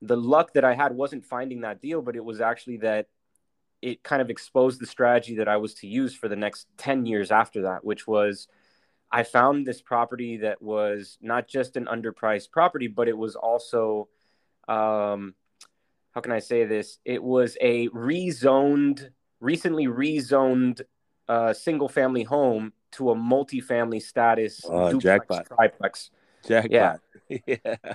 the 0.00 0.16
luck 0.16 0.52
that 0.54 0.64
I 0.64 0.74
had 0.74 0.92
wasn't 0.94 1.24
finding 1.24 1.60
that 1.62 1.80
deal, 1.80 2.02
but 2.02 2.16
it 2.16 2.24
was 2.24 2.40
actually 2.40 2.78
that 2.78 3.06
it 3.86 4.02
kind 4.02 4.20
of 4.20 4.30
exposed 4.30 4.80
the 4.80 4.86
strategy 4.86 5.36
that 5.36 5.46
I 5.46 5.58
was 5.58 5.74
to 5.74 5.86
use 5.86 6.12
for 6.12 6.26
the 6.28 6.34
next 6.34 6.66
10 6.76 7.06
years 7.06 7.30
after 7.30 7.62
that, 7.62 7.84
which 7.84 8.04
was 8.04 8.48
I 9.12 9.22
found 9.22 9.64
this 9.64 9.80
property 9.80 10.38
that 10.38 10.60
was 10.60 11.18
not 11.20 11.46
just 11.46 11.76
an 11.76 11.84
underpriced 11.84 12.50
property, 12.50 12.88
but 12.88 13.06
it 13.06 13.16
was 13.16 13.36
also, 13.36 14.08
um, 14.66 15.36
how 16.10 16.20
can 16.20 16.32
I 16.32 16.40
say 16.40 16.64
this? 16.64 16.98
It 17.04 17.22
was 17.22 17.56
a 17.60 17.88
rezoned, 17.90 19.10
recently 19.38 19.86
rezoned 19.86 20.80
uh, 21.28 21.52
single 21.52 21.88
family 21.88 22.24
home 22.24 22.72
to 22.92 23.10
a 23.12 23.14
multifamily 23.14 24.02
status 24.02 24.62
Oh, 24.68 24.90
duplex, 24.90 25.04
jackpot. 25.04 25.46
triplex. 25.46 26.10
Jackpot. 26.44 27.00
Yeah. 27.28 27.76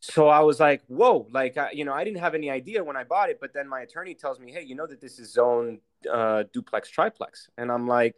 So 0.00 0.28
I 0.28 0.40
was 0.40 0.60
like, 0.60 0.82
whoa, 0.86 1.26
like, 1.32 1.56
I, 1.56 1.72
you 1.72 1.84
know, 1.84 1.92
I 1.92 2.04
didn't 2.04 2.20
have 2.20 2.34
any 2.34 2.50
idea 2.50 2.84
when 2.84 2.96
I 2.96 3.04
bought 3.04 3.30
it, 3.30 3.38
but 3.40 3.52
then 3.52 3.68
my 3.68 3.80
attorney 3.80 4.14
tells 4.14 4.38
me, 4.38 4.52
hey, 4.52 4.62
you 4.62 4.74
know 4.74 4.86
that 4.86 5.00
this 5.00 5.18
is 5.18 5.32
zone 5.32 5.80
uh, 6.10 6.44
duplex 6.52 6.88
triplex. 6.88 7.48
And 7.58 7.72
I'm 7.72 7.88
like, 7.88 8.14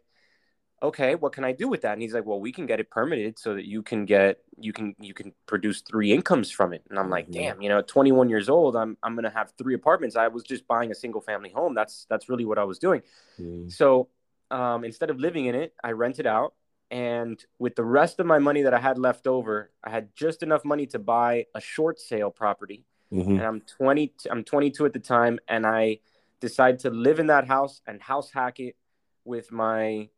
okay, 0.83 1.15
what 1.15 1.33
can 1.33 1.43
I 1.43 1.51
do 1.51 1.67
with 1.67 1.81
that? 1.81 1.93
And 1.93 2.01
he's 2.01 2.13
like, 2.13 2.25
well, 2.25 2.39
we 2.39 2.51
can 2.51 2.65
get 2.65 2.79
it 2.79 2.89
permitted 2.89 3.37
so 3.37 3.53
that 3.55 3.65
you 3.67 3.81
can 3.83 4.05
get, 4.05 4.39
you 4.59 4.73
can, 4.73 4.95
you 4.99 5.13
can 5.13 5.33
produce 5.45 5.81
three 5.81 6.11
incomes 6.11 6.51
from 6.51 6.73
it. 6.73 6.83
And 6.89 6.97
I'm 6.99 7.09
like, 7.09 7.27
Mhm. 7.29 7.33
damn, 7.33 7.61
you 7.61 7.69
know, 7.69 7.79
at 7.79 7.87
21 7.87 8.29
years 8.29 8.49
old, 8.49 8.75
I'm, 8.75 8.97
I'm 9.03 9.13
going 9.15 9.23
to 9.23 9.29
have 9.29 9.53
three 9.57 9.73
apartments. 9.73 10.15
I 10.15 10.27
was 10.27 10.43
just 10.43 10.67
buying 10.67 10.91
a 10.91 10.95
single 10.95 11.21
family 11.21 11.49
home. 11.49 11.73
That's, 11.75 12.05
that's 12.09 12.29
really 12.29 12.45
what 12.45 12.57
I 12.57 12.63
was 12.63 12.79
doing. 12.79 13.01
Mhm. 13.39 13.71
So 13.71 14.09
um, 14.49 14.83
instead 14.83 15.09
of 15.09 15.19
living 15.19 15.45
in 15.45 15.55
it, 15.55 15.73
I 15.83 15.91
rent 15.91 16.19
it 16.19 16.25
out 16.25 16.53
and 16.91 17.43
with 17.57 17.75
the 17.75 17.85
rest 17.85 18.19
of 18.19 18.25
my 18.25 18.37
money 18.37 18.61
that 18.63 18.73
I 18.73 18.79
had 18.79 18.97
left 18.97 19.25
over, 19.25 19.71
I 19.83 19.89
had 19.89 20.13
just 20.13 20.43
enough 20.43 20.65
money 20.65 20.85
to 20.87 20.99
buy 20.99 21.45
a 21.55 21.61
short 21.61 21.99
sale 21.99 22.29
property. 22.29 22.85
Mhm. 23.13 23.27
And 23.29 23.41
I'm 23.41 23.61
20, 23.61 24.13
I'm 24.29 24.43
22 24.43 24.85
at 24.85 24.93
the 24.93 24.99
time, 24.99 25.39
and 25.47 25.65
I 25.65 25.99
decided 26.41 26.81
to 26.81 26.89
live 26.89 27.19
in 27.19 27.27
that 27.27 27.47
house 27.47 27.81
and 27.87 28.01
house 28.01 28.31
hack 28.31 28.59
it 28.59 28.75
with 29.23 29.51
my 29.51 30.09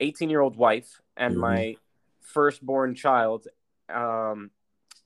18 0.00 0.30
year 0.30 0.40
old 0.40 0.56
wife 0.56 1.00
and 1.16 1.34
Mhm. 1.36 1.40
my 1.40 1.76
firstborn 2.20 2.94
child 2.94 3.48
um, 3.88 4.50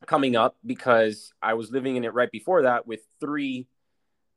coming 0.04 0.36
up 0.36 0.56
because 0.64 1.32
I 1.42 1.54
was 1.54 1.72
living 1.72 1.96
in 1.96 2.04
it 2.04 2.12
right 2.12 2.30
before 2.30 2.62
that 2.62 2.86
with 2.86 3.00
three 3.18 3.66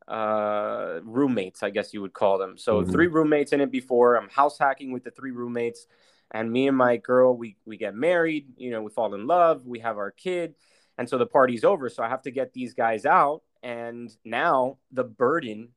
uh, 0.09 0.99
roommates, 1.03 1.61
I 1.61 1.69
guess 1.69 1.93
you 1.93 2.01
would 2.01 2.13
call 2.13 2.37
them. 2.37 2.57
So 2.57 2.81
Mhm. 2.81 2.91
three 2.91 3.07
roommates 3.07 3.53
in 3.53 3.61
it 3.61 3.71
before. 3.71 4.17
I'm 4.17 4.29
house 4.29 4.57
hacking 4.57 4.91
with 4.91 5.03
the 5.03 5.11
three 5.11 5.31
roommates, 5.31 5.87
and 6.31 6.51
me 6.51 6.67
and 6.67 6.75
my 6.75 6.97
girl, 6.97 7.37
we 7.37 7.57
we 7.65 7.77
get 7.77 7.95
married. 7.95 8.47
You 8.57 8.71
know, 8.71 8.81
we 8.81 8.91
fall 8.91 9.13
in 9.13 9.27
love. 9.27 9.65
We 9.65 9.79
have 9.79 9.97
our 9.97 10.11
kid, 10.11 10.55
and 10.97 11.07
so 11.07 11.17
the 11.17 11.27
party's 11.27 11.63
over. 11.63 11.89
So 11.89 12.03
I 12.03 12.09
have 12.09 12.23
to 12.23 12.31
get 12.31 12.53
these 12.53 12.73
guys 12.73 13.05
out, 13.05 13.43
and 13.61 14.09
now 14.25 14.79
the 14.91 15.03
burden 15.03 15.69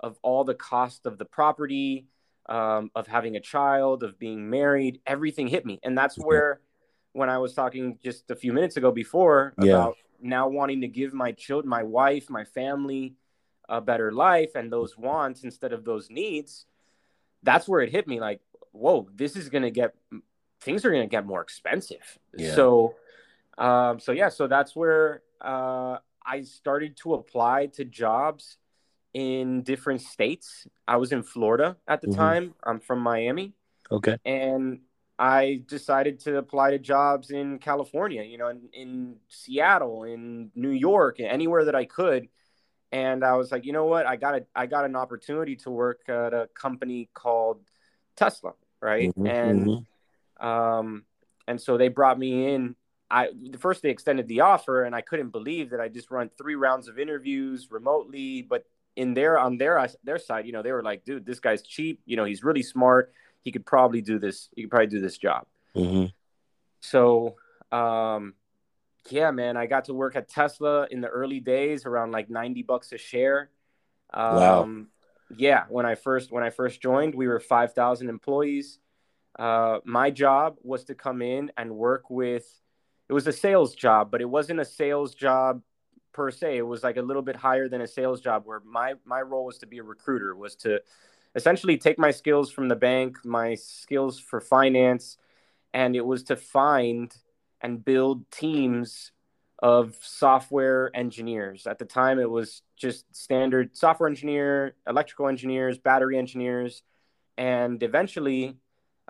of 0.00 0.18
all 0.22 0.44
the 0.44 0.54
cost 0.54 1.06
of 1.06 1.18
the 1.18 1.24
property, 1.24 2.06
um, 2.46 2.90
of 2.94 3.06
having 3.06 3.36
a 3.36 3.40
child, 3.40 4.02
of 4.02 4.18
being 4.18 4.48
married, 4.48 5.00
everything 5.06 5.48
hit 5.48 5.66
me, 5.66 5.78
and 5.82 5.96
that's 5.96 6.18
where 6.18 6.60
when 7.12 7.30
I 7.30 7.38
was 7.38 7.54
talking 7.54 7.98
just 8.02 8.30
a 8.30 8.36
few 8.36 8.52
minutes 8.52 8.76
ago 8.76 8.90
before 8.90 9.54
Yeah. 9.58 9.76
about 9.76 9.96
now 10.20 10.48
wanting 10.48 10.82
to 10.82 10.88
give 10.88 11.12
my 11.14 11.32
children, 11.32 11.68
my 11.68 11.82
wife, 11.82 12.28
my 12.30 12.44
family 12.44 13.16
a 13.68 13.80
better 13.80 14.12
life 14.12 14.54
and 14.54 14.72
those 14.72 14.96
wants 14.96 15.44
instead 15.44 15.72
of 15.72 15.84
those 15.84 16.10
needs, 16.10 16.66
that's 17.42 17.68
where 17.68 17.80
it 17.80 17.90
hit 17.90 18.06
me 18.06 18.20
like, 18.20 18.40
whoa, 18.72 19.08
this 19.14 19.36
is 19.36 19.48
going 19.48 19.62
to 19.62 19.70
get, 19.70 19.94
things 20.60 20.84
are 20.84 20.90
going 20.90 21.02
to 21.02 21.08
get 21.08 21.26
more 21.26 21.42
expensive. 21.42 22.18
Yeah. 22.36 22.54
So, 22.54 22.94
um, 23.58 24.00
so 24.00 24.12
yeah, 24.12 24.28
so 24.28 24.46
that's 24.46 24.76
where 24.76 25.22
uh, 25.40 25.98
I 26.24 26.42
started 26.42 26.96
to 26.98 27.14
apply 27.14 27.66
to 27.74 27.84
jobs 27.84 28.58
in 29.14 29.62
different 29.62 30.02
states. 30.02 30.66
I 30.86 30.96
was 30.96 31.12
in 31.12 31.22
Florida 31.22 31.76
at 31.88 32.00
the 32.02 32.08
Mhm. 32.08 32.16
time. 32.16 32.54
I'm 32.64 32.80
from 32.80 33.00
Miami 33.00 33.54
Okay. 33.90 34.18
and 34.24 34.80
I 35.18 35.62
decided 35.66 36.20
to 36.20 36.36
apply 36.36 36.72
to 36.72 36.78
jobs 36.78 37.30
in 37.30 37.58
California, 37.58 38.22
you 38.22 38.36
know, 38.36 38.48
in, 38.48 38.68
in 38.74 39.16
Seattle, 39.28 40.04
in 40.04 40.50
New 40.54 40.70
York, 40.70 41.20
anywhere 41.20 41.64
that 41.64 41.74
I 41.74 41.86
could. 41.86 42.28
And 42.96 43.22
I 43.22 43.34
was 43.34 43.52
like, 43.52 43.66
you 43.66 43.74
know 43.74 43.84
what? 43.84 44.06
I 44.06 44.16
got 44.16 44.34
a, 44.36 44.46
I 44.54 44.64
got 44.64 44.86
an 44.86 44.96
opportunity 44.96 45.54
to 45.56 45.70
work 45.70 46.08
at 46.08 46.32
a 46.32 46.48
company 46.54 47.10
called 47.12 47.60
Tesla, 48.16 48.54
right? 48.80 49.14
Mhm, 49.14 49.28
And 49.28 49.60
mhm. 50.40 50.44
um, 50.46 51.04
and 51.46 51.60
so 51.60 51.76
they 51.76 51.88
brought 51.88 52.18
me 52.18 52.54
in. 52.54 52.74
I 53.10 53.28
the 53.52 53.58
first 53.58 53.82
they 53.82 53.90
extended 53.90 54.26
the 54.28 54.40
offer, 54.40 54.84
and 54.84 54.94
I 54.94 55.02
couldn't 55.02 55.28
believe 55.30 55.70
that 55.70 55.80
I 55.80 55.88
just 55.88 56.10
run 56.10 56.30
three 56.38 56.54
rounds 56.54 56.88
of 56.88 56.98
interviews 56.98 57.68
remotely. 57.70 58.42
But 58.42 58.64
in 58.96 59.12
their 59.12 59.38
on 59.38 59.58
their 59.58 59.86
their 60.02 60.18
side, 60.18 60.46
you 60.46 60.52
know, 60.52 60.62
they 60.62 60.72
were 60.72 60.82
like, 60.82 61.04
dude, 61.04 61.26
this 61.26 61.38
guy's 61.38 61.62
cheap. 61.62 62.00
You 62.06 62.16
know, 62.16 62.24
he's 62.24 62.42
really 62.42 62.62
smart. 62.62 63.12
He 63.42 63.52
could 63.52 63.66
probably 63.66 64.00
do 64.00 64.18
this. 64.18 64.48
He 64.56 64.62
could 64.62 64.70
probably 64.70 64.88
do 64.96 65.00
this 65.02 65.18
job. 65.18 65.46
Mhm. 65.74 66.12
So, 66.80 67.36
um, 67.70 68.34
yeah, 69.10 69.30
man, 69.30 69.56
I 69.56 69.66
got 69.66 69.86
to 69.86 69.94
work 69.94 70.16
at 70.16 70.28
Tesla 70.28 70.86
in 70.90 71.00
the 71.00 71.08
early 71.08 71.40
days, 71.40 71.86
around 71.86 72.12
like 72.12 72.30
ninety 72.30 72.62
bucks 72.62 72.92
a 72.92 72.98
share. 72.98 73.50
Um, 74.12 74.36
Wow. 74.36 74.76
Yeah, 75.36 75.64
when 75.68 75.86
I 75.86 75.96
first 75.96 76.30
when 76.30 76.44
I 76.44 76.50
first 76.50 76.80
joined, 76.80 77.14
we 77.14 77.26
were 77.26 77.40
five 77.40 77.72
thousand 77.74 78.08
employees. 78.08 78.78
Uh, 79.38 79.80
my 79.84 80.10
job 80.10 80.56
was 80.62 80.84
to 80.84 80.94
come 80.94 81.20
in 81.22 81.50
and 81.56 81.76
work 81.76 82.10
with. 82.10 82.46
It 83.08 83.12
was 83.12 83.26
a 83.26 83.32
sales 83.32 83.74
job, 83.74 84.10
but 84.10 84.20
it 84.20 84.24
wasn't 84.28 84.60
a 84.60 84.64
sales 84.64 85.14
job 85.14 85.62
per 86.12 86.30
se. 86.30 86.58
It 86.58 86.62
was 86.62 86.82
like 86.82 86.96
a 86.96 87.02
little 87.02 87.22
bit 87.22 87.36
higher 87.36 87.68
than 87.68 87.80
a 87.80 87.86
sales 87.86 88.20
job, 88.20 88.42
where 88.46 88.60
my 88.60 88.94
my 89.04 89.20
role 89.20 89.44
was 89.44 89.58
to 89.58 89.66
be 89.66 89.78
a 89.78 89.82
recruiter, 89.82 90.34
was 90.34 90.54
to 90.56 90.80
essentially 91.34 91.76
take 91.76 91.98
my 91.98 92.10
skills 92.10 92.50
from 92.50 92.68
the 92.68 92.76
bank, 92.76 93.24
my 93.24 93.54
skills 93.54 94.18
for 94.18 94.40
finance, 94.40 95.18
and 95.74 95.94
it 95.96 96.06
was 96.06 96.22
to 96.24 96.36
find 96.36 97.14
and 97.60 97.84
build 97.84 98.30
teams 98.30 99.12
of 99.62 99.96
software 100.00 100.90
engineers. 100.94 101.66
At 101.66 101.78
the 101.78 101.84
time, 101.84 102.18
it 102.18 102.30
was 102.30 102.62
just 102.76 103.04
standard 103.14 103.76
software 103.76 104.08
engineer, 104.08 104.74
electrical 104.86 105.28
engineers, 105.28 105.78
battery 105.78 106.18
engineers, 106.18 106.82
and 107.38 107.82
eventually 107.82 108.56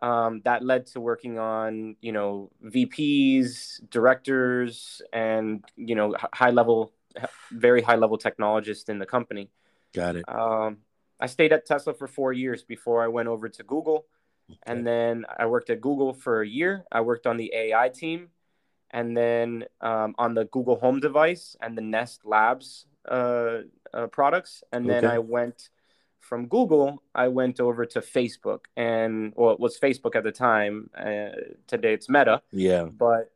um, 0.02 0.42
that 0.44 0.62
led 0.62 0.86
to 0.86 1.00
working 1.00 1.38
on 1.38 1.96
you 2.00 2.12
know 2.12 2.50
VPs, 2.64 3.80
directors, 3.90 5.02
and 5.12 5.64
you 5.76 5.94
know 5.94 6.14
high 6.32 6.50
level, 6.50 6.92
very 7.50 7.82
high 7.82 7.96
level 7.96 8.18
technologists 8.18 8.88
in 8.88 8.98
the 8.98 9.06
company. 9.06 9.50
Got 9.94 10.16
it. 10.16 10.24
Um, 10.28 10.78
I 11.18 11.26
stayed 11.26 11.52
at 11.52 11.66
Tesla 11.66 11.94
for 11.94 12.06
four 12.06 12.32
years 12.32 12.62
before 12.62 13.02
I 13.02 13.08
went 13.08 13.28
over 13.28 13.48
to 13.48 13.62
Google. 13.62 14.06
And 14.62 14.86
then 14.86 15.24
I 15.40 15.46
worked 15.46 15.70
at 15.70 15.80
Google 15.80 16.12
for 16.12 16.40
a 16.40 16.46
year. 16.46 16.84
I 16.92 17.00
worked 17.00 17.26
on 17.26 17.36
the 17.36 17.52
AI 17.52 17.88
team 17.88 18.28
and 18.90 19.16
then 19.16 19.64
um, 19.80 20.14
on 20.18 20.34
the 20.34 20.44
Google 20.46 20.76
Home 20.76 21.00
device 21.00 21.56
and 21.60 21.76
the 21.76 21.82
Nest 21.82 22.24
Labs 22.24 22.86
uh, 23.08 23.58
uh, 23.92 24.06
products. 24.08 24.62
And 24.72 24.88
then 24.88 25.04
Okay. 25.04 25.14
I 25.14 25.18
went 25.18 25.68
from 26.20 26.48
Google, 26.48 27.02
I 27.14 27.28
went 27.28 27.60
over 27.60 27.86
to 27.86 28.00
Facebook. 28.00 28.62
And 28.76 29.32
well, 29.36 29.52
it 29.52 29.60
was 29.60 29.78
Facebook 29.78 30.16
at 30.16 30.24
the 30.24 30.32
time. 30.32 30.90
Uh, 30.96 31.30
today 31.68 31.94
it's 31.94 32.08
Meta 32.08 32.42
Yeah. 32.50 32.84
but 32.84 33.30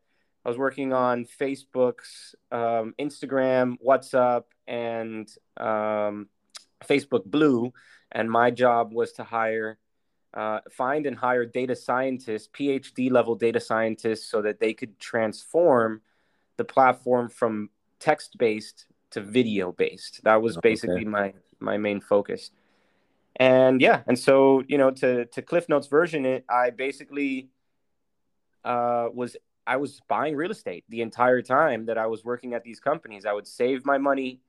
I 0.44 0.48
was 0.48 0.58
working 0.58 0.92
on 0.92 1.26
Facebook's, 1.26 2.34
um, 2.50 2.94
Instagram, 2.98 3.76
WhatsApp, 3.86 4.44
and 4.66 5.28
um, 5.56 6.28
Facebook 6.84 7.24
Blue. 7.26 7.72
And 8.10 8.30
my 8.30 8.50
job 8.50 8.92
was 8.92 9.12
to 9.12 9.24
hire, 9.24 9.78
uh, 10.34 10.60
find 10.70 11.06
and 11.06 11.16
hire 11.16 11.44
data 11.44 11.74
scientists, 11.74 12.48
PhD 12.52 13.10
level 13.10 13.34
data 13.34 13.60
scientists, 13.60 14.26
so 14.30 14.42
that 14.42 14.60
they 14.60 14.72
could 14.72 14.98
transform 14.98 16.02
the 16.56 16.64
platform 16.64 17.28
from 17.28 17.70
text 17.98 18.38
based 18.38 18.86
to 19.10 19.20
video 19.20 19.72
based. 19.72 20.20
That 20.24 20.40
was 20.42 20.56
Okay. 20.56 20.68
basically 20.68 21.04
my 21.04 21.34
my 21.58 21.76
main 21.76 22.00
focus. 22.00 22.50
And 23.36 23.80
yeah, 23.80 24.02
and 24.06 24.18
so 24.18 24.62
you 24.68 24.78
know, 24.78 24.90
to 24.92 25.26
to 25.26 25.42
Cliff 25.42 25.68
Notes 25.68 25.88
version 25.88 26.26
it, 26.26 26.44
I 26.48 26.70
basically 26.70 27.48
uh, 28.64 29.08
was 29.12 29.36
I 29.66 29.76
was 29.76 30.00
buying 30.08 30.36
real 30.36 30.50
estate 30.50 30.84
the 30.88 31.00
entire 31.00 31.42
time 31.42 31.86
that 31.86 31.98
I 31.98 32.06
was 32.06 32.24
working 32.24 32.54
at 32.54 32.64
these 32.64 32.80
companies. 32.80 33.24
I 33.24 33.32
would 33.32 33.46
save 33.46 33.84
my 33.84 33.98
money. 33.98 34.40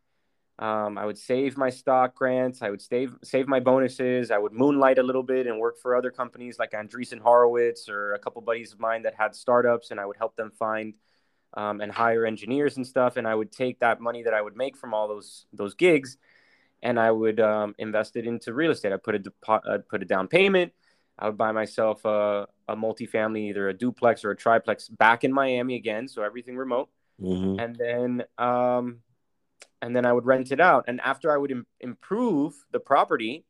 Um, 0.60 0.98
I 0.98 1.06
would 1.06 1.18
save 1.18 1.58
my 1.58 1.70
stock 1.70 2.16
grants. 2.16 2.62
I 2.62 2.70
would 2.70 2.82
save 2.82 3.16
save 3.24 3.48
my 3.48 3.60
bonuses. 3.60 4.30
I 4.30 4.38
would 4.38 4.54
moonlight 4.54 5.00
a 5.00 5.04
little 5.04 5.24
bit 5.24 5.48
and 5.48 5.60
work 5.60 5.80
for 5.80 5.96
other 5.96 6.12
companies 6.12 6.60
like 6.60 6.72
Andreessen 6.72 7.20
Horowitz 7.20 7.90
or 7.90 8.14
a 8.14 8.20
couple 8.20 8.42
buddies 8.42 8.72
of 8.72 8.80
mine 8.80 9.04
that 9.04 9.16
had 9.16 9.36
startups, 9.36 9.92
and 9.92 10.00
I 10.00 10.06
would 10.06 10.18
help 10.18 10.36
them 10.36 10.52
find 10.52 10.94
um, 11.56 11.82
and 11.82 11.92
hire 11.92 12.26
engineers 12.26 12.78
and 12.78 12.86
stuff. 12.86 13.18
And 13.18 13.28
I 13.28 13.34
would 13.34 13.52
take 13.52 13.80
that 13.80 14.00
money 14.00 14.24
that 14.24 14.34
I 14.34 14.42
would 14.42 14.56
make 14.56 14.78
from 14.78 14.94
all 14.94 15.08
those 15.08 15.46
those 15.52 15.74
gigs, 15.74 16.18
and 16.84 17.00
I 17.00 17.10
would 17.10 17.40
um, 17.40 17.74
invest 17.80 18.16
it 18.16 18.28
into 18.28 18.54
real 18.54 18.72
estate. 18.72 18.94
I 18.94 18.98
put 18.98 19.16
a 19.16 19.20
depo- 19.20 19.68
I'd 19.68 19.88
put 19.88 20.04
a 20.04 20.06
down 20.06 20.28
payment. 20.28 20.74
I 21.18 21.28
would 21.28 21.38
buy 21.38 21.52
myself 21.52 22.06
a, 22.06 22.48
a 22.68 22.76
multifamily, 22.76 23.50
either 23.50 23.70
a 23.70 23.74
duplex 23.74 24.24
or 24.24 24.32
a 24.32 24.36
triplex, 24.36 24.88
back 24.90 25.24
in 25.24 25.34
Miami 25.34 25.76
again, 25.76 26.08
so 26.08 26.24
everything 26.24 26.56
remote 26.56 26.90
hmm 27.20 27.60
and 27.60 27.76
then 27.76 28.24
um, 28.38 28.98
and 29.82 29.96
then 29.96 30.06
I 30.06 30.14
would 30.14 30.26
rent 30.26 30.52
it 30.52 30.60
out. 30.60 30.86
And 30.88 31.02
after 31.02 31.32
I 31.32 31.38
would 31.38 31.52
Im- 31.52 31.68
improve 31.80 32.54
the 32.72 32.80
property, 32.80 33.46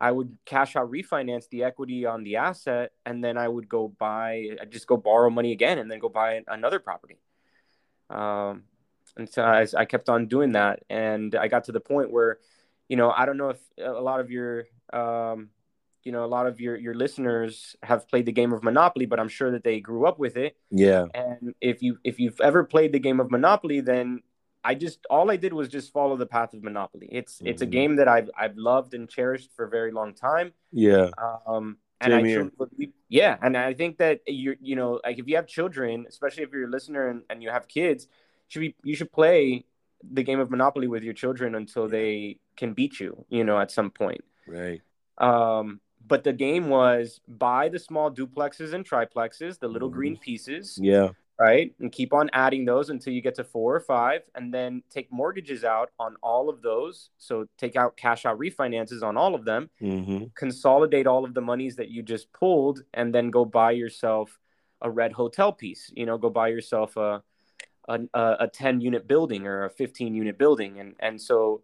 I 0.00 0.12
would 0.12 0.36
cash 0.44 0.76
out 0.76 0.90
refinance 0.90 1.48
the 1.48 1.64
equity 1.64 2.06
on 2.06 2.22
the 2.22 2.36
asset, 2.36 2.92
and 3.04 3.22
then 3.22 3.36
I 3.36 3.48
would 3.48 3.68
go 3.68 3.88
buy. 3.88 4.50
I 4.60 4.64
just 4.64 4.86
go 4.86 4.96
borrow 4.96 5.30
money 5.30 5.52
again, 5.52 5.78
and 5.78 5.90
then 5.90 5.98
go 5.98 6.08
buy 6.08 6.42
another 6.46 6.78
property. 6.78 7.18
Um, 8.08 8.64
and 9.16 9.28
so 9.28 9.42
I, 9.42 9.66
I 9.76 9.84
kept 9.84 10.08
on 10.08 10.28
doing 10.28 10.52
that, 10.52 10.84
and 10.88 11.34
I 11.34 11.48
got 11.48 11.64
to 11.64 11.72
the 11.72 11.80
point 11.80 12.12
where, 12.12 12.38
you 12.88 12.96
know, 12.96 13.10
I 13.10 13.26
don't 13.26 13.36
know 13.36 13.50
if 13.50 13.60
a 13.78 13.90
lot 13.90 14.20
of 14.20 14.30
your 14.30 14.66
um, 14.92 15.50
you 16.04 16.12
know, 16.12 16.24
a 16.24 16.26
lot 16.26 16.46
of 16.46 16.60
your 16.60 16.76
your 16.76 16.94
listeners 16.94 17.76
have 17.82 18.08
played 18.08 18.24
the 18.26 18.32
game 18.32 18.52
of 18.52 18.62
Monopoly, 18.62 19.06
but 19.06 19.20
I'm 19.20 19.28
sure 19.28 19.50
that 19.50 19.64
they 19.64 19.80
grew 19.80 20.06
up 20.06 20.18
with 20.18 20.36
it. 20.36 20.56
Yeah. 20.70 21.06
And 21.12 21.54
if 21.60 21.82
you 21.82 21.98
if 22.04 22.18
you've 22.18 22.40
ever 22.40 22.64
played 22.64 22.92
the 22.92 22.98
game 22.98 23.20
of 23.20 23.30
Monopoly, 23.30 23.80
then 23.80 24.22
I 24.64 24.74
just 24.74 25.06
all 25.08 25.30
I 25.30 25.36
did 25.36 25.52
was 25.52 25.68
just 25.68 25.92
follow 25.92 26.16
the 26.16 26.26
path 26.26 26.52
of 26.54 26.62
Monopoly. 26.62 27.08
It's 27.10 27.40
it's 27.44 27.62
a 27.62 27.66
Mhm. 27.66 27.70
game 27.70 27.96
that 27.96 28.08
I've 28.08 28.30
I've 28.36 28.56
loved 28.56 28.94
and 28.94 29.08
cherished 29.08 29.52
for 29.54 29.64
a 29.64 29.68
very 29.68 29.92
long 29.92 30.14
time. 30.14 30.52
Yeah. 30.72 31.10
Um, 31.46 31.78
and 32.00 32.12
Same 32.12 32.52
I 32.60 32.88
yeah, 33.08 33.36
and 33.42 33.56
I 33.56 33.74
think 33.74 33.98
that 33.98 34.20
you 34.26 34.56
you 34.60 34.76
know 34.76 35.00
like 35.04 35.18
if 35.18 35.26
you 35.26 35.36
have 35.36 35.46
children, 35.46 36.06
especially 36.08 36.44
if 36.44 36.52
you're 36.52 36.66
a 36.66 36.70
listener 36.70 37.08
and, 37.08 37.22
and 37.30 37.42
you 37.42 37.50
have 37.50 37.66
kids, 37.66 38.08
should 38.48 38.60
be 38.60 38.76
you 38.82 38.94
should 38.94 39.12
play 39.12 39.64
the 40.12 40.22
game 40.22 40.38
of 40.38 40.50
Monopoly 40.50 40.86
with 40.86 41.02
your 41.02 41.14
children 41.14 41.54
until 41.54 41.88
they 41.88 42.38
can 42.56 42.72
beat 42.72 43.00
you. 43.00 43.24
You 43.28 43.44
know, 43.44 43.58
at 43.58 43.70
some 43.70 43.90
point. 43.90 44.22
Right. 44.46 44.80
Um, 45.18 45.80
but 46.06 46.24
the 46.24 46.32
game 46.32 46.68
was 46.68 47.20
buy 47.26 47.68
the 47.68 47.78
small 47.78 48.10
duplexes 48.10 48.72
and 48.72 48.88
triplexes, 48.88 49.58
the 49.58 49.68
little 49.68 49.88
mm-hmm. 49.88 49.98
green 49.98 50.16
pieces. 50.16 50.78
Yeah. 50.80 51.10
Right. 51.40 51.72
And 51.78 51.92
keep 51.92 52.12
on 52.12 52.30
adding 52.32 52.64
those 52.64 52.90
until 52.90 53.12
you 53.12 53.22
get 53.22 53.36
to 53.36 53.44
four 53.44 53.76
or 53.76 53.80
five, 53.80 54.22
and 54.34 54.52
then 54.52 54.82
take 54.90 55.12
mortgages 55.12 55.62
out 55.62 55.90
on 55.98 56.16
all 56.20 56.48
of 56.48 56.62
those. 56.62 57.10
So 57.18 57.46
take 57.56 57.76
out 57.76 57.96
cash 57.96 58.26
out 58.26 58.40
refinances 58.40 59.04
on 59.04 59.16
all 59.16 59.36
of 59.36 59.44
them, 59.44 59.70
mm-hmm. 59.80 60.24
consolidate 60.34 61.06
all 61.06 61.24
of 61.24 61.34
the 61.34 61.40
monies 61.40 61.76
that 61.76 61.90
you 61.90 62.02
just 62.02 62.32
pulled, 62.32 62.82
and 62.92 63.14
then 63.14 63.30
go 63.30 63.44
buy 63.44 63.70
yourself 63.70 64.36
a 64.82 64.90
red 64.90 65.12
hotel 65.12 65.52
piece. 65.52 65.92
You 65.94 66.06
know, 66.06 66.18
go 66.18 66.28
buy 66.28 66.48
yourself 66.48 66.96
a 66.96 67.22
a, 67.88 68.36
a 68.40 68.48
10 68.48 68.80
unit 68.80 69.08
building 69.08 69.46
or 69.46 69.64
a 69.64 69.70
15 69.70 70.14
unit 70.14 70.38
building. 70.38 70.78
And, 70.78 70.94
and 71.00 71.20
so 71.20 71.62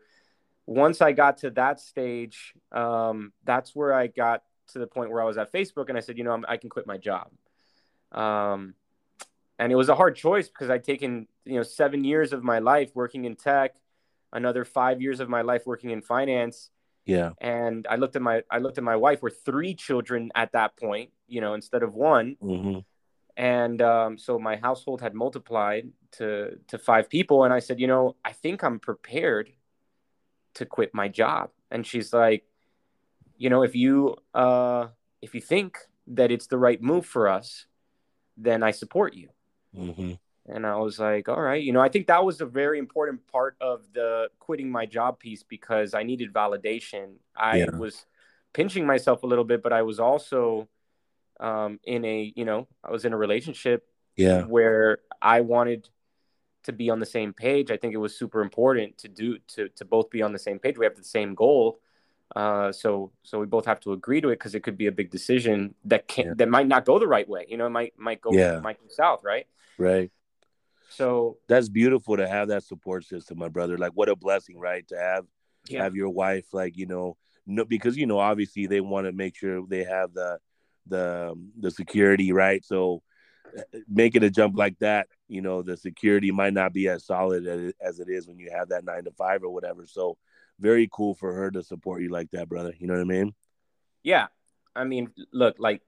once 0.67 1.03
I 1.03 1.13
got 1.13 1.39
to 1.39 1.51
that 1.51 1.81
stage, 1.81 2.55
um, 2.73 3.33
that's 3.45 3.75
where 3.75 3.93
I 3.93 4.07
got 4.07 4.43
to 4.69 4.79
the 4.79 4.87
point 4.87 5.11
where 5.11 5.23
I 5.23 5.27
was 5.27 5.37
at 5.37 5.53
Facebook 5.53 5.89
and 5.89 5.99
I 5.99 6.01
said, 6.01 6.17
you 6.17 6.25
know, 6.25 6.33
I'm, 6.33 6.45
i 6.49 6.57
can 6.57 6.71
quit 6.71 6.87
my 6.87 6.97
job. 6.97 7.31
Um, 8.13 8.75
and 9.59 9.73
it 9.73 9.77
was 9.77 9.89
a 9.89 9.95
hard 9.95 10.17
choice 10.17 10.49
because 10.49 10.71
I'd 10.71 10.85
taken, 10.85 11.27
you 11.45 11.55
know, 11.55 11.63
seven 11.63 12.05
years 12.05 12.33
of 12.33 12.43
my 12.43 12.59
life 12.59 12.91
working 12.95 13.25
in 13.25 13.37
tech, 13.37 13.77
another 14.33 14.65
five 14.65 15.01
years 15.01 15.21
of 15.21 15.29
my 15.29 15.43
life 15.43 15.63
working 15.67 15.91
in 15.91 16.03
finance. 16.03 16.71
Yeah. 17.07 17.31
And 17.41 17.87
I 17.89 17.97
looked 17.97 18.17
at 18.17 18.23
my, 18.23 18.43
I 18.51 18.59
looked 18.59 18.79
at 18.79 18.85
my 18.85 18.97
wife. 18.97 19.23
We're 19.23 19.31
three 19.31 19.75
children 19.75 20.33
at 20.35 20.53
that 20.53 20.77
point, 20.77 21.11
you 21.29 21.41
know, 21.41 21.55
instead 21.55 21.83
of 21.83 21.95
one. 21.95 22.37
Mm-hmm. 22.43 22.81
And 23.37 23.83
um, 23.83 24.17
so 24.17 24.39
my 24.39 24.57
household 24.57 25.01
had 25.01 25.13
multiplied 25.15 25.89
to 26.13 26.57
to 26.69 26.79
five 26.79 27.11
people, 27.11 27.43
and 27.43 27.53
I 27.53 27.59
said, 27.59 27.81
you 27.81 27.89
know, 27.89 28.15
I 28.25 28.33
think 28.33 28.63
I'm 28.63 28.79
prepared 28.79 29.51
to 30.55 30.65
quit 30.65 30.95
my 30.95 31.09
job. 31.09 31.51
And 31.69 31.85
she's 31.85 32.13
like, 32.13 32.45
you 33.37 33.51
know, 33.51 33.63
if 33.63 33.75
you 33.75 34.17
uh, 34.35 34.87
if 35.21 35.35
you 35.35 35.41
think 35.41 35.79
that 36.07 36.31
it's 36.31 36.47
the 36.47 36.59
right 36.59 36.81
move 36.81 37.07
for 37.07 37.29
us, 37.29 37.67
then 38.37 38.63
I 38.63 38.71
support 38.71 39.15
you. 39.15 39.31
Mm-hmm. 39.77 40.13
And 40.47 40.67
I 40.67 40.77
was 40.77 40.99
like, 40.99 41.29
all 41.29 41.41
right, 41.41 41.63
you 41.63 41.73
know, 41.73 41.81
I 41.81 41.89
think 41.89 42.09
that 42.09 42.25
was 42.25 42.41
a 42.41 42.47
very 42.47 42.79
important 42.79 43.27
part 43.29 43.57
of 43.61 43.83
the 43.95 44.29
quitting 44.39 44.71
my 44.71 44.85
job 44.85 45.19
piece 45.19 45.43
because 45.43 45.95
I 45.95 46.03
needed 46.03 46.35
validation. 46.35 47.15
I 47.35 47.59
yeah. 47.59 47.71
was 47.71 48.05
pinching 48.53 48.87
myself 48.87 49.23
a 49.23 49.27
little 49.27 49.45
bit, 49.45 49.63
but 49.63 49.73
I 49.73 49.83
was 49.83 49.99
also 49.99 50.69
um, 51.41 51.81
in 51.85 52.05
a, 52.05 52.33
you 52.37 52.45
know, 52.45 52.69
I 52.83 52.91
was 52.91 53.07
in 53.07 53.15
a 53.15 53.17
relationship 53.17 53.89
yeah. 54.17 54.43
where 54.43 54.99
I 55.23 55.41
wanted 55.41 55.89
to 56.65 56.73
be 56.73 56.91
on 56.91 56.99
the 56.99 57.07
same 57.07 57.33
page. 57.33 57.71
I 57.71 57.77
think 57.77 57.95
it 57.95 57.99
was 57.99 58.17
super 58.17 58.43
important 58.43 58.99
to 58.99 59.09
do 59.09 59.39
to 59.49 59.69
to 59.71 59.85
both 59.85 60.11
be 60.11 60.23
on 60.23 60.33
the 60.33 60.39
same 60.39 60.59
page. 60.59 60.79
We 60.79 60.87
have 60.87 60.97
the 60.97 61.05
same 61.05 61.35
goal, 61.35 61.79
uh, 62.35 62.73
so 62.73 63.13
so 63.23 63.39
we 63.39 63.47
both 63.47 63.67
have 63.67 63.81
to 63.81 63.93
agree 63.93 64.21
to 64.21 64.29
it 64.31 64.39
because 64.39 64.55
it 64.55 64.63
could 64.63 64.77
be 64.77 64.87
a 64.87 64.93
big 64.93 65.11
decision 65.11 65.75
that 65.85 66.09
can 66.09 66.27
yeah. 66.27 66.33
that 66.37 66.49
might 66.49 66.67
not 66.67 66.85
go 66.85 66.99
the 66.99 67.07
right 67.07 67.29
way. 67.29 67.47
You 67.49 67.57
know, 67.57 67.67
it 67.67 67.71
might 67.71 67.93
might 67.99 68.21
go 68.21 68.33
yeah. 68.33 68.61
might 68.61 68.81
go 68.81 68.87
south, 68.89 69.21
right? 69.23 69.47
Right. 69.79 70.11
So 70.91 71.39
that's 71.49 71.69
beautiful 71.69 72.17
to 72.17 72.27
have 72.29 72.49
that 72.49 72.63
support 72.63 73.05
system, 73.05 73.39
my 73.39 73.49
brother. 73.49 73.79
Like, 73.79 73.93
what 73.93 74.09
a 74.09 74.17
blessing, 74.17 74.59
right? 74.59 74.87
To 74.89 74.97
have 74.97 75.25
yeah. 75.69 75.83
have 75.83 75.95
your 75.95 76.11
wife, 76.11 76.47
like 76.53 76.77
you 76.77 76.87
know, 76.87 77.17
no, 77.47 77.65
because 77.65 77.97
you 77.97 78.07
know, 78.07 78.19
obviously 78.19 78.67
they 78.67 78.81
want 78.81 79.07
to 79.07 79.13
make 79.13 79.37
sure 79.37 79.65
they 79.67 79.85
have 79.85 80.13
the 80.13 80.39
the 80.87 81.31
um, 81.33 81.53
the 81.59 81.71
security, 81.71 82.33
right? 82.33 82.65
So 82.65 83.03
making 83.89 84.25
a 84.25 84.31
jump 84.31 84.57
like 84.57 84.79
that, 84.81 85.09
you 85.29 85.41
know, 85.41 85.63
the 85.63 85.77
security 85.77 86.31
might 86.31 86.55
not 86.55 86.73
be 86.73 86.89
as 86.89 87.07
solid 87.07 87.75
as 87.81 88.01
it 88.01 88.09
is 88.09 88.27
when 88.27 88.39
you 88.39 88.51
have 88.53 88.69
that 88.69 88.85
nine 88.85 89.05
to 89.05 89.11
five 89.13 89.43
or 89.43 89.51
whatever. 89.51 89.87
So, 89.87 90.17
very 90.61 90.89
cool 90.93 91.15
for 91.15 91.33
her 91.33 91.51
to 91.51 91.63
support 91.63 92.03
you 92.03 92.09
like 92.09 92.31
that, 92.31 92.49
brother. 92.49 92.75
You 92.79 92.87
know 92.87 92.95
what 92.95 93.01
I 93.01 93.05
mean? 93.05 93.35
Yeah. 94.03 94.27
I 94.77 94.85
mean, 94.85 95.11
look, 95.33 95.57
like 95.59 95.83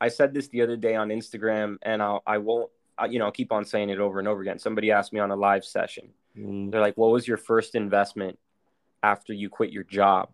I 0.00 0.08
said 0.08 0.34
this 0.34 0.48
the 0.48 0.62
other 0.62 0.76
day 0.76 0.94
on 0.94 1.08
Instagram, 1.08 1.76
and 1.82 2.02
I'll, 2.02 2.22
I 2.26 2.38
won't, 2.38 2.70
I, 2.96 3.06
you 3.06 3.18
know, 3.18 3.26
I'll 3.26 3.32
keep 3.32 3.52
on 3.52 3.64
saying 3.64 3.90
it 3.90 3.98
over 3.98 4.18
and 4.18 4.28
over 4.28 4.40
again. 4.40 4.58
Somebody 4.58 4.90
asked 4.90 5.12
me 5.12 5.20
on 5.20 5.30
a 5.30 5.36
live 5.36 5.64
session, 5.64 6.10
mm. 6.36 6.70
they're 6.70 6.80
like, 6.80 6.96
what 6.96 7.10
was 7.10 7.26
your 7.26 7.36
first 7.36 7.74
investment 7.74 8.38
after 9.02 9.32
you 9.32 9.48
quit 9.48 9.72
your 9.72 9.84
job? 9.84 10.30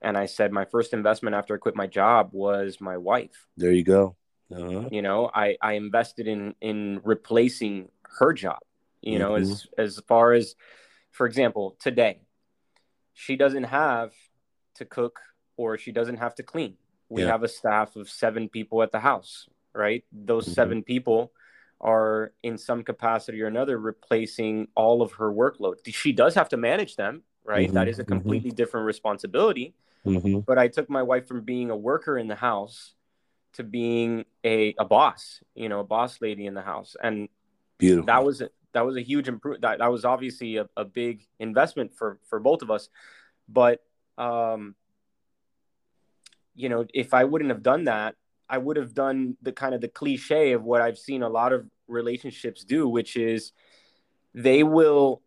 And 0.00 0.16
I 0.16 0.26
said, 0.26 0.52
my 0.52 0.64
first 0.64 0.92
investment 0.92 1.36
after 1.36 1.54
I 1.54 1.58
quit 1.58 1.76
my 1.76 1.86
job 1.86 2.30
was 2.32 2.80
my 2.80 2.96
wife. 2.96 3.46
There 3.56 3.72
you 3.72 3.84
go. 3.84 4.16
Uh-huh. 4.50 4.88
You 4.90 5.00
know, 5.00 5.30
I, 5.32 5.56
I 5.62 5.74
invested 5.74 6.26
in 6.26 6.54
in 6.60 7.00
replacing 7.04 7.88
her 8.18 8.32
job. 8.32 8.58
You 9.00 9.18
mm-hmm. 9.18 9.18
know, 9.20 9.34
as 9.36 9.66
as 9.78 10.00
far 10.06 10.32
as, 10.32 10.56
for 11.10 11.26
example, 11.26 11.76
today, 11.80 12.20
she 13.14 13.36
doesn't 13.36 13.64
have 13.64 14.12
to 14.76 14.84
cook 14.84 15.20
or 15.56 15.78
she 15.78 15.92
doesn't 15.92 16.16
have 16.16 16.34
to 16.36 16.42
clean. 16.42 16.76
We 17.08 17.22
yeah. 17.22 17.28
have 17.28 17.42
a 17.42 17.48
staff 17.48 17.96
of 17.96 18.08
seven 18.08 18.48
people 18.48 18.82
at 18.82 18.90
the 18.90 19.00
house, 19.00 19.48
right? 19.74 20.04
Those 20.12 20.44
mm-hmm. 20.44 20.54
seven 20.54 20.82
people 20.82 21.32
are 21.80 22.32
in 22.42 22.56
some 22.56 22.82
capacity 22.82 23.42
or 23.42 23.48
another 23.48 23.78
replacing 23.78 24.68
all 24.74 25.02
of 25.02 25.12
her 25.12 25.30
workload. 25.30 25.74
She 25.86 26.12
does 26.12 26.34
have 26.34 26.48
to 26.50 26.56
manage 26.56 26.96
them, 26.96 27.22
right? 27.44 27.66
Mm-hmm. 27.66 27.74
That 27.74 27.88
is 27.88 27.98
a 27.98 28.02
mm-hmm. 28.02 28.12
completely 28.12 28.50
different 28.50 28.86
responsibility. 28.86 29.74
Mm-hmm. 30.06 30.40
But 30.40 30.58
I 30.58 30.68
took 30.68 30.88
my 30.88 31.02
wife 31.02 31.26
from 31.26 31.42
being 31.42 31.70
a 31.70 31.76
worker 31.76 32.16
in 32.16 32.28
the 32.28 32.34
house 32.34 32.94
to 33.54 33.62
being 33.62 34.24
a, 34.44 34.74
a 34.78 34.84
boss, 34.84 35.42
you 35.54 35.68
know, 35.68 35.80
a 35.80 35.84
boss 35.84 36.20
lady 36.20 36.46
in 36.46 36.54
the 36.54 36.62
house. 36.62 36.96
And 37.02 37.28
Beautiful. 37.78 38.06
that 38.06 38.24
was 38.24 38.42
that 38.72 38.84
was 38.84 38.96
a 38.96 39.02
huge 39.02 39.28
improvement. 39.28 39.62
That, 39.62 39.78
that 39.78 39.90
was 39.90 40.04
obviously 40.04 40.56
a, 40.56 40.68
a 40.76 40.84
big 40.84 41.26
investment 41.38 41.94
for 41.94 42.18
for 42.28 42.40
both 42.40 42.62
of 42.62 42.70
us. 42.70 42.88
But 43.48 43.80
um, 44.18 44.74
you 46.54 46.68
know, 46.68 46.86
if 46.92 47.14
I 47.14 47.24
wouldn't 47.24 47.50
have 47.50 47.62
done 47.62 47.84
that, 47.84 48.16
I 48.48 48.58
would 48.58 48.76
have 48.76 48.94
done 48.94 49.36
the 49.42 49.52
kind 49.52 49.74
of 49.74 49.80
the 49.80 49.88
cliche 49.88 50.52
of 50.52 50.62
what 50.62 50.80
I've 50.80 50.98
seen 50.98 51.22
a 51.22 51.28
lot 51.28 51.52
of 51.52 51.66
relationships 51.88 52.64
do, 52.64 52.88
which 52.88 53.16
is 53.16 53.52
they 54.34 54.62
will, 54.62 55.22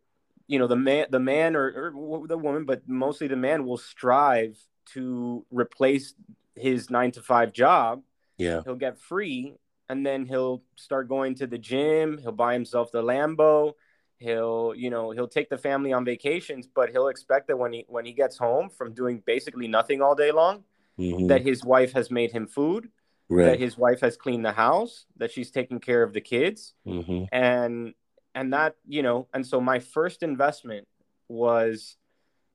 you 0.48 0.60
know, 0.60 0.68
the 0.68 0.76
man, 0.76 1.08
the 1.10 1.20
man 1.20 1.56
or, 1.56 1.94
or 1.96 2.28
the 2.28 2.38
woman, 2.38 2.66
but 2.66 2.88
mostly 2.88 3.28
the 3.28 3.36
man 3.36 3.66
will 3.66 3.78
strive 3.78 4.58
to 4.94 5.46
replace 5.52 6.14
his 6.56 6.90
nine 6.90 7.12
to 7.12 7.22
five 7.22 7.52
job 7.52 8.02
yeah. 8.38 8.62
He'll 8.64 8.76
get 8.76 9.00
free 9.00 9.56
and 9.90 10.06
then 10.06 10.26
he'll 10.26 10.64
start 10.76 11.08
going 11.08 11.36
to 11.36 11.48
the 11.48 11.58
gym. 11.58 12.18
He'll 12.18 12.32
buy 12.32 12.54
himself 12.54 12.92
the 12.92 13.02
Lambo. 13.02 13.74
He'll, 14.18 14.74
you 14.76 14.90
know, 14.90 15.12
he'll 15.12 15.28
take 15.28 15.50
the 15.50 15.58
family 15.58 15.92
on 15.94 16.06
vacations, 16.06 16.68
but 16.68 16.90
he'll 16.90 17.10
expect 17.10 17.48
that 17.48 17.58
when 17.58 17.74
he 17.74 17.86
when 17.88 18.06
he 18.06 18.14
gets 18.14 18.38
home 18.38 18.70
from 18.70 18.94
doing 18.94 19.22
basically 19.26 19.68
nothing 19.68 20.02
all 20.02 20.16
day 20.16 20.32
long, 20.32 20.64
mm-hmm. 20.98 21.28
that 21.28 21.42
his 21.42 21.64
wife 21.64 21.92
has 21.94 22.10
made 22.10 22.32
him 22.32 22.48
food, 22.48 22.90
right. 23.30 23.46
that 23.46 23.60
his 23.60 23.78
wife 23.78 24.00
has 24.02 24.16
cleaned 24.16 24.46
the 24.46 24.54
house, 24.54 25.06
that 25.18 25.32
she's 25.32 25.52
taking 25.52 25.80
care 25.80 26.02
of 26.02 26.14
the 26.14 26.22
kids, 26.22 26.74
mm-hmm. 26.88 27.26
and 27.32 27.94
and 28.34 28.54
that 28.54 28.76
you 28.88 29.04
know, 29.04 29.28
and 29.34 29.46
so 29.46 29.60
my 29.60 29.80
first 29.80 30.24
investment 30.24 30.88
was 31.28 31.98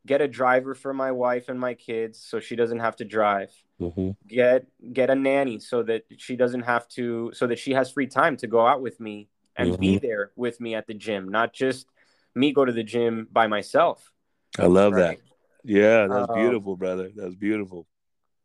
get 0.07 0.21
a 0.21 0.29
driver 0.29 0.75
for 0.75 0.93
my 0.93 1.13
wife 1.13 1.49
and 1.49 1.61
my 1.61 1.75
kids 1.75 2.19
so 2.19 2.41
she 2.41 2.57
doesn't 2.57 2.81
have 2.81 2.97
to 2.97 3.05
drive. 3.05 3.51
Mm-hmm. 3.81 4.11
get 4.29 4.67
get 4.93 5.09
a 5.09 5.15
nanny 5.15 5.59
so 5.59 5.83
that 5.85 6.03
she 6.19 6.37
doesn't 6.37 6.65
have 6.65 6.87
to 6.89 7.31
so 7.33 7.47
that 7.47 7.59
she 7.59 7.73
has 7.73 7.91
free 7.91 8.07
time 8.07 8.37
to 8.37 8.47
go 8.47 8.67
out 8.67 8.83
with 8.83 9.01
me 9.01 9.31
and 9.57 9.71
mm-hmm. 9.71 9.81
be 9.81 9.99
there 9.99 10.33
with 10.37 10.61
me 10.61 10.75
at 10.75 10.87
the 10.87 10.93
gym 10.93 11.31
not 11.31 11.55
just 11.55 11.87
me 12.35 12.53
go 12.53 12.67
to 12.67 12.73
the 12.73 12.83
gym 12.83 13.27
by 13.33 13.47
myself. 13.47 14.13
I 14.59 14.67
love 14.67 14.93
right? 14.93 15.17
that 15.17 15.19
yeah 15.65 16.07
that's 16.09 16.29
um, 16.29 16.39
beautiful 16.39 16.77
brother. 16.77 17.11
That's 17.17 17.35
beautiful. 17.35 17.87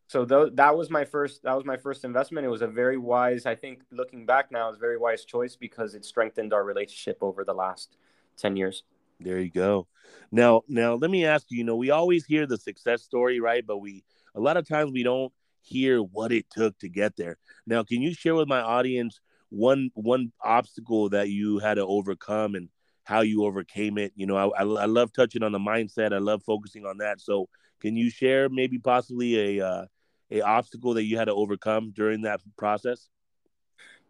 So 0.08 0.24
th- 0.24 0.54
that 0.54 0.78
was 0.78 0.90
my 0.90 1.04
first 1.04 1.44
that 1.44 1.54
was 1.54 1.66
my 1.66 1.76
first 1.76 2.06
investment. 2.06 2.46
It 2.46 2.50
was 2.50 2.62
a 2.62 2.68
very 2.68 2.98
wise 2.98 3.46
i 3.46 3.56
think 3.56 3.82
looking 3.92 4.26
back 4.26 4.54
now 4.54 4.70
it's 4.70 4.78
a 4.78 4.80
very 4.80 4.98
wise 4.98 5.26
choice 5.26 5.58
because 5.58 5.96
it 5.96 6.06
strengthened 6.06 6.54
our 6.54 6.64
relationship 6.64 7.18
over 7.20 7.44
the 7.44 7.54
last 7.54 7.98
10 8.38 8.56
years 8.56 8.84
there 9.20 9.40
you 9.40 9.52
go. 9.52 9.88
Now, 10.32 10.64
now 10.68 10.96
let 10.96 11.10
me 11.10 11.26
ask 11.26 11.48
you. 11.50 11.58
You 11.60 11.64
know, 11.64 11.76
we 11.76 11.92
always 11.92 12.26
hear 12.26 12.46
the 12.46 12.58
success 12.58 13.04
story, 13.04 13.40
right? 13.40 13.66
But 13.66 13.78
we 13.78 14.04
a 14.36 14.40
lot 14.40 14.58
of 14.58 14.68
times 14.68 14.92
we 14.92 15.04
don't 15.04 15.32
hear 15.62 16.00
what 16.00 16.32
it 16.32 16.46
took 16.50 16.78
to 16.80 16.90
get 16.90 17.16
there. 17.16 17.38
Now, 17.66 17.84
can 17.84 18.02
you 18.02 18.14
share 18.14 18.36
with 18.36 18.48
my 18.48 18.62
audience 18.62 19.20
one 19.50 19.90
one 19.94 20.32
obstacle 20.44 21.10
that 21.10 21.30
you 21.30 21.60
had 21.60 21.76
to 21.76 21.86
overcome 21.86 22.56
and 22.56 22.70
how 23.04 23.22
you 23.22 23.46
overcame 23.46 23.98
it? 23.98 24.14
You 24.16 24.28
know, 24.28 24.36
I, 24.36 24.48
I, 24.48 24.64
I 24.64 24.86
love 24.86 25.12
touching 25.14 25.44
on 25.44 25.52
the 25.52 25.60
mindset. 25.60 26.14
I 26.14 26.20
love 26.20 26.44
focusing 26.44 26.86
on 26.86 26.98
that. 26.98 27.22
So, 27.22 27.48
can 27.80 27.96
you 27.96 28.10
share 28.10 28.50
maybe 28.50 28.80
possibly 28.80 29.60
a 29.60 29.66
uh, 29.66 29.86
a 30.32 30.42
obstacle 30.42 30.94
that 30.96 31.04
you 31.04 31.18
had 31.18 31.26
to 31.26 31.34
overcome 31.34 31.92
during 31.96 32.22
that 32.24 32.42
process? 32.58 33.10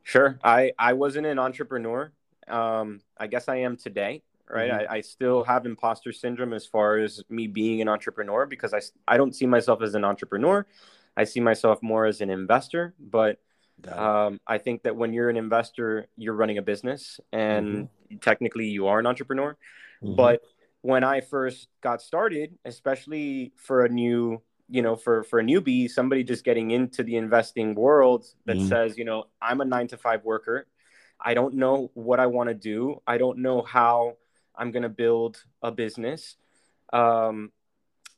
Sure. 0.04 0.40
I 0.44 0.72
I 0.78 0.94
wasn't 0.94 1.28
an 1.28 1.40
entrepreneur. 1.40 2.12
Um, 2.48 3.02
I 3.18 3.26
guess 3.26 3.48
I 3.50 3.58
am 3.58 3.76
today 3.76 4.22
right? 4.50 4.72
Mm-hmm. 4.72 4.92
I, 4.92 4.98
I, 4.98 5.02
still 5.02 5.44
have 5.44 5.66
imposter 5.66 6.12
syndrome 6.12 6.54
as 6.54 6.66
far 6.66 6.98
as 6.98 7.24
me 7.30 7.48
being 7.48 7.82
an 7.82 7.88
entrepreneur 7.88 8.46
because 8.46 8.74
I, 8.74 8.82
I 9.08 9.18
don't 9.18 9.36
see 9.36 9.46
myself 9.46 9.82
as 9.82 9.96
an 9.96 10.06
entrepreneur. 10.06 10.66
I 11.18 11.24
see 11.24 11.40
myself 11.40 11.82
more 11.82 12.06
as 12.06 12.22
an 12.22 12.30
investor. 12.30 12.94
But 13.00 13.40
um, 13.92 14.40
I 14.48 14.58
think 14.58 14.84
that 14.84 14.96
when 14.96 15.14
you're 15.14 15.30
an 15.30 15.38
investor, 15.38 16.08
you're 16.18 16.34
running 16.34 16.58
a 16.58 16.62
business 16.62 17.20
and 17.32 17.68
mm-hmm. 17.76 18.18
technically 18.18 18.68
you 18.68 18.88
are 18.88 19.00
an 19.00 19.06
entrepreneur. 19.06 19.58
Mm-hmm. 20.04 20.16
But 20.16 20.42
when 20.82 21.04
I 21.04 21.22
first 21.22 21.68
got 21.82 22.02
started, 22.02 22.58
especially 22.64 23.52
for 23.56 23.86
a 23.86 23.90
new 23.90 24.42
you 24.68 24.82
know, 24.82 24.96
for 24.96 25.24
for 25.24 25.40
a 25.40 25.44
newbie, 25.44 25.90
somebody 25.90 26.24
just 26.24 26.44
getting 26.44 26.72
into 26.72 27.04
the 27.04 27.18
investing 27.18 27.76
world 27.76 28.26
that 28.46 28.58
Mhm. 28.58 28.68
says, 28.68 28.98
you 28.98 29.06
know, 29.06 29.26
I'm 29.42 29.62
a 29.62 29.66
nine 29.66 29.88
to 29.90 29.98
five 29.98 30.26
worker. 30.26 30.66
I 31.20 31.34
don't 31.34 31.56
know 31.56 31.92
what 31.94 32.20
I 32.20 32.28
want 32.28 32.50
to 32.50 32.56
do. 32.56 33.02
I 33.06 33.18
don't 33.18 33.40
know 33.40 33.62
how 33.62 34.18
I'm 34.58 34.72
going 34.72 34.84
to 34.84 34.90
build 34.90 35.44
a 35.62 35.72
business. 35.72 36.38
Um, 36.94 37.52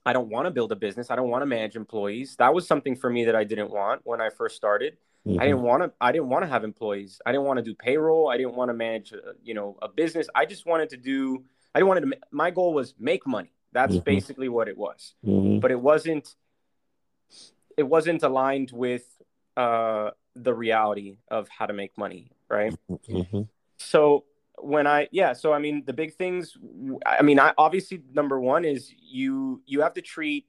I 0.05 0.13
don't 0.13 0.29
want 0.29 0.45
to 0.45 0.51
build 0.51 0.71
a 0.71 0.75
business. 0.75 1.11
I 1.11 1.15
don't 1.15 1.29
want 1.29 1.41
to 1.41 1.45
manage 1.45 1.75
employees. 1.75 2.35
That 2.37 2.53
was 2.53 2.67
something 2.67 2.95
for 2.95 3.09
me 3.09 3.25
that 3.25 3.35
I 3.35 3.43
didn't 3.43 3.71
want 3.71 4.01
when 4.05 4.21
I 4.21 4.29
first 4.29 4.55
started. 4.55 4.97
Mhm. 5.25 5.41
I 5.41 5.45
didn't 5.47 5.61
want 5.63 5.83
to. 5.83 5.91
I 5.99 6.11
didn't 6.13 6.29
want 6.29 6.43
to 6.43 6.47
have 6.47 6.63
employees. 6.63 7.19
I 7.25 7.31
didn't 7.33 7.45
want 7.45 7.57
to 7.57 7.63
do 7.63 7.75
payroll. 7.75 8.29
I 8.29 8.37
didn't 8.37 8.55
want 8.55 8.69
to 8.69 8.73
manage, 8.73 9.11
uh, 9.13 9.33
you 9.43 9.53
know, 9.53 9.77
a 9.81 9.89
business. 9.89 10.27
I 10.33 10.45
just 10.45 10.65
wanted 10.65 10.89
to 10.91 10.97
do. 10.97 11.43
I 11.75 11.79
didn't 11.79 11.89
want 11.89 12.11
to. 12.11 12.17
My 12.31 12.49
goal 12.51 12.73
was 12.73 12.93
make 12.97 13.27
money. 13.27 13.51
That's 13.73 13.95
Mhm. 13.97 14.03
basically 14.05 14.47
what 14.47 14.69
it 14.69 14.77
was. 14.77 15.15
Mhm. 15.25 15.59
But 15.59 15.71
it 15.71 15.79
wasn't. 15.81 16.35
It 17.75 17.83
wasn't 17.83 18.23
aligned 18.23 18.71
with 18.71 19.05
uh, 19.57 20.11
the 20.35 20.53
reality 20.53 21.17
of 21.29 21.49
how 21.49 21.65
to 21.65 21.73
make 21.73 21.97
money, 21.97 22.29
right? 22.47 22.73
Mhm. 22.89 23.47
so 23.77 24.23
when 24.59 24.87
i 24.87 25.07
yeah 25.11 25.33
so 25.33 25.53
i 25.53 25.59
mean 25.59 25.83
the 25.85 25.93
big 25.93 26.13
things 26.15 26.57
i 27.05 27.21
mean 27.21 27.39
i 27.39 27.53
obviously 27.57 28.01
number 28.13 28.39
one 28.39 28.65
is 28.65 28.91
you 28.99 29.61
you 29.65 29.81
have 29.81 29.93
to 29.93 30.01
treat 30.01 30.45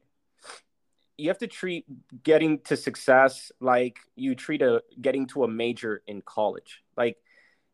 you 1.16 1.29
have 1.29 1.38
to 1.38 1.47
treat 1.47 1.85
getting 2.23 2.59
to 2.61 2.77
success 2.77 3.51
like 3.61 3.99
you 4.16 4.35
treat 4.35 4.62
a 4.62 4.83
getting 5.01 5.27
to 5.27 5.44
a 5.44 5.49
major 5.49 6.03
in 6.07 6.23
college 6.23 6.83
like 6.97 7.16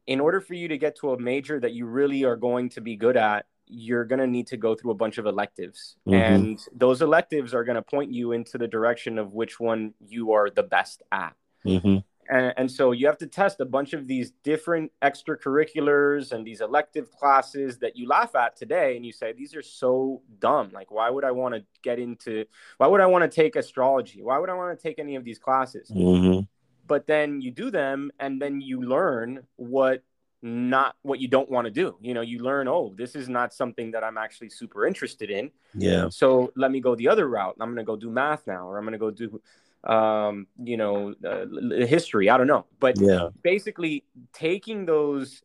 in 0.07 0.21
order 0.21 0.41
for 0.41 0.55
you 0.55 0.69
to 0.69 0.77
get 0.79 0.97
to 0.97 1.13
a 1.13 1.19
major 1.19 1.61
that 1.61 1.73
you 1.73 1.87
really 1.87 2.25
are 2.25 2.37
going 2.37 2.69
to 2.69 2.81
be 2.81 2.97
good 2.97 3.17
at 3.17 3.47
you're 3.67 4.05
going 4.05 4.19
to 4.19 4.27
need 4.27 4.47
to 4.47 4.57
go 4.59 4.75
through 4.75 4.91
a 4.91 4.95
bunch 4.95 5.19
of 5.19 5.27
electives 5.27 5.97
Mhm. 6.07 6.15
and 6.15 6.69
those 6.75 7.01
electives 7.01 7.55
are 7.55 7.65
going 7.65 7.77
to 7.77 7.83
point 7.83 8.13
you 8.13 8.33
into 8.33 8.59
the 8.59 8.69
direction 8.69 9.19
of 9.19 9.33
which 9.33 9.59
one 9.61 9.95
you 10.07 10.33
are 10.33 10.51
the 10.51 10.63
best 10.65 11.03
at 11.13 11.35
Mhm. 11.65 12.05
And, 12.31 12.53
and 12.57 12.71
so 12.71 12.93
you 12.93 13.07
have 13.07 13.19
to 13.19 13.27
test 13.27 13.61
a 13.61 13.65
bunch 13.65 13.93
of 13.93 14.07
these 14.07 14.33
different 14.43 14.91
extracurriculars 15.03 16.33
and 16.33 16.47
these 16.47 16.61
elective 16.61 17.11
classes 17.13 17.79
that 17.79 17.97
you 17.97 18.09
laugh 18.09 18.35
at 18.35 18.57
today 18.57 18.97
and 18.97 19.05
you 19.05 19.13
say 19.13 19.33
these 19.33 19.55
are 19.55 19.63
so 19.63 20.23
dumb 20.39 20.71
like 20.73 20.91
why 20.91 21.11
would 21.11 21.25
i 21.25 21.31
want 21.31 21.55
to 21.55 21.63
get 21.83 21.99
into 21.99 22.45
why 22.79 22.87
would 22.87 23.01
i 23.01 23.07
want 23.07 23.23
to 23.23 23.29
take 23.29 23.57
astrology 23.57 24.23
why 24.23 24.39
would 24.39 24.49
i 24.51 24.55
want 24.55 24.77
to 24.77 24.83
take 24.83 24.99
any 24.99 25.17
of 25.17 25.25
these 25.25 25.39
classes 25.39 25.91
Mhm. 25.91 26.47
but 26.87 27.07
then 27.07 27.41
you 27.41 27.51
do 27.51 27.71
them 27.71 28.11
and 28.19 28.41
then 28.41 28.61
you 28.61 28.83
learn 28.83 29.47
what 29.57 30.03
not 30.43 30.95
what 31.03 31.21
you 31.21 31.29
don't 31.29 31.51
want 31.51 31.65
to 31.65 31.71
do 31.71 31.97
you 32.03 32.13
know 32.13 32.21
you 32.21 32.39
learn 32.41 32.69
oh 32.69 32.93
this 32.97 33.17
is 33.17 33.31
not 33.31 33.55
something 33.55 33.91
that 33.93 34.05
i'm 34.05 34.19
actually 34.19 34.51
super 34.51 34.87
interested 34.87 35.31
in 35.31 35.51
Yeah. 35.75 36.09
so 36.11 36.53
let 36.55 36.71
me 36.71 36.81
go 36.81 36.95
the 36.95 37.09
other 37.09 37.27
route. 37.29 37.57
I'm 37.61 37.69
going 37.69 37.85
to 37.85 37.91
go 37.93 37.97
do 37.97 38.11
math 38.11 38.47
now, 38.47 38.69
or 38.69 38.77
I'm 38.79 38.85
going 38.85 38.93
to 38.93 38.99
go 38.99 39.11
do, 39.11 39.41
um, 39.85 40.47
you 40.63 40.77
know, 40.77 41.15
uh, 41.25 41.47
history. 41.87 42.31
I 42.31 42.37
don't 42.39 42.47
know. 42.47 42.67
But 42.81 43.01
Yeah. 43.01 43.29
basically, 43.43 44.05
taking 44.33 44.87
those 44.87 45.43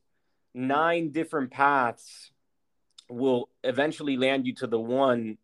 nine 0.53 1.11
different 1.11 1.51
paths 1.51 2.31
will 3.09 3.49
eventually 3.63 4.17
land 4.17 4.45
you 4.45 4.53
to 4.55 4.67
the 4.67 4.79
one, 4.79 5.37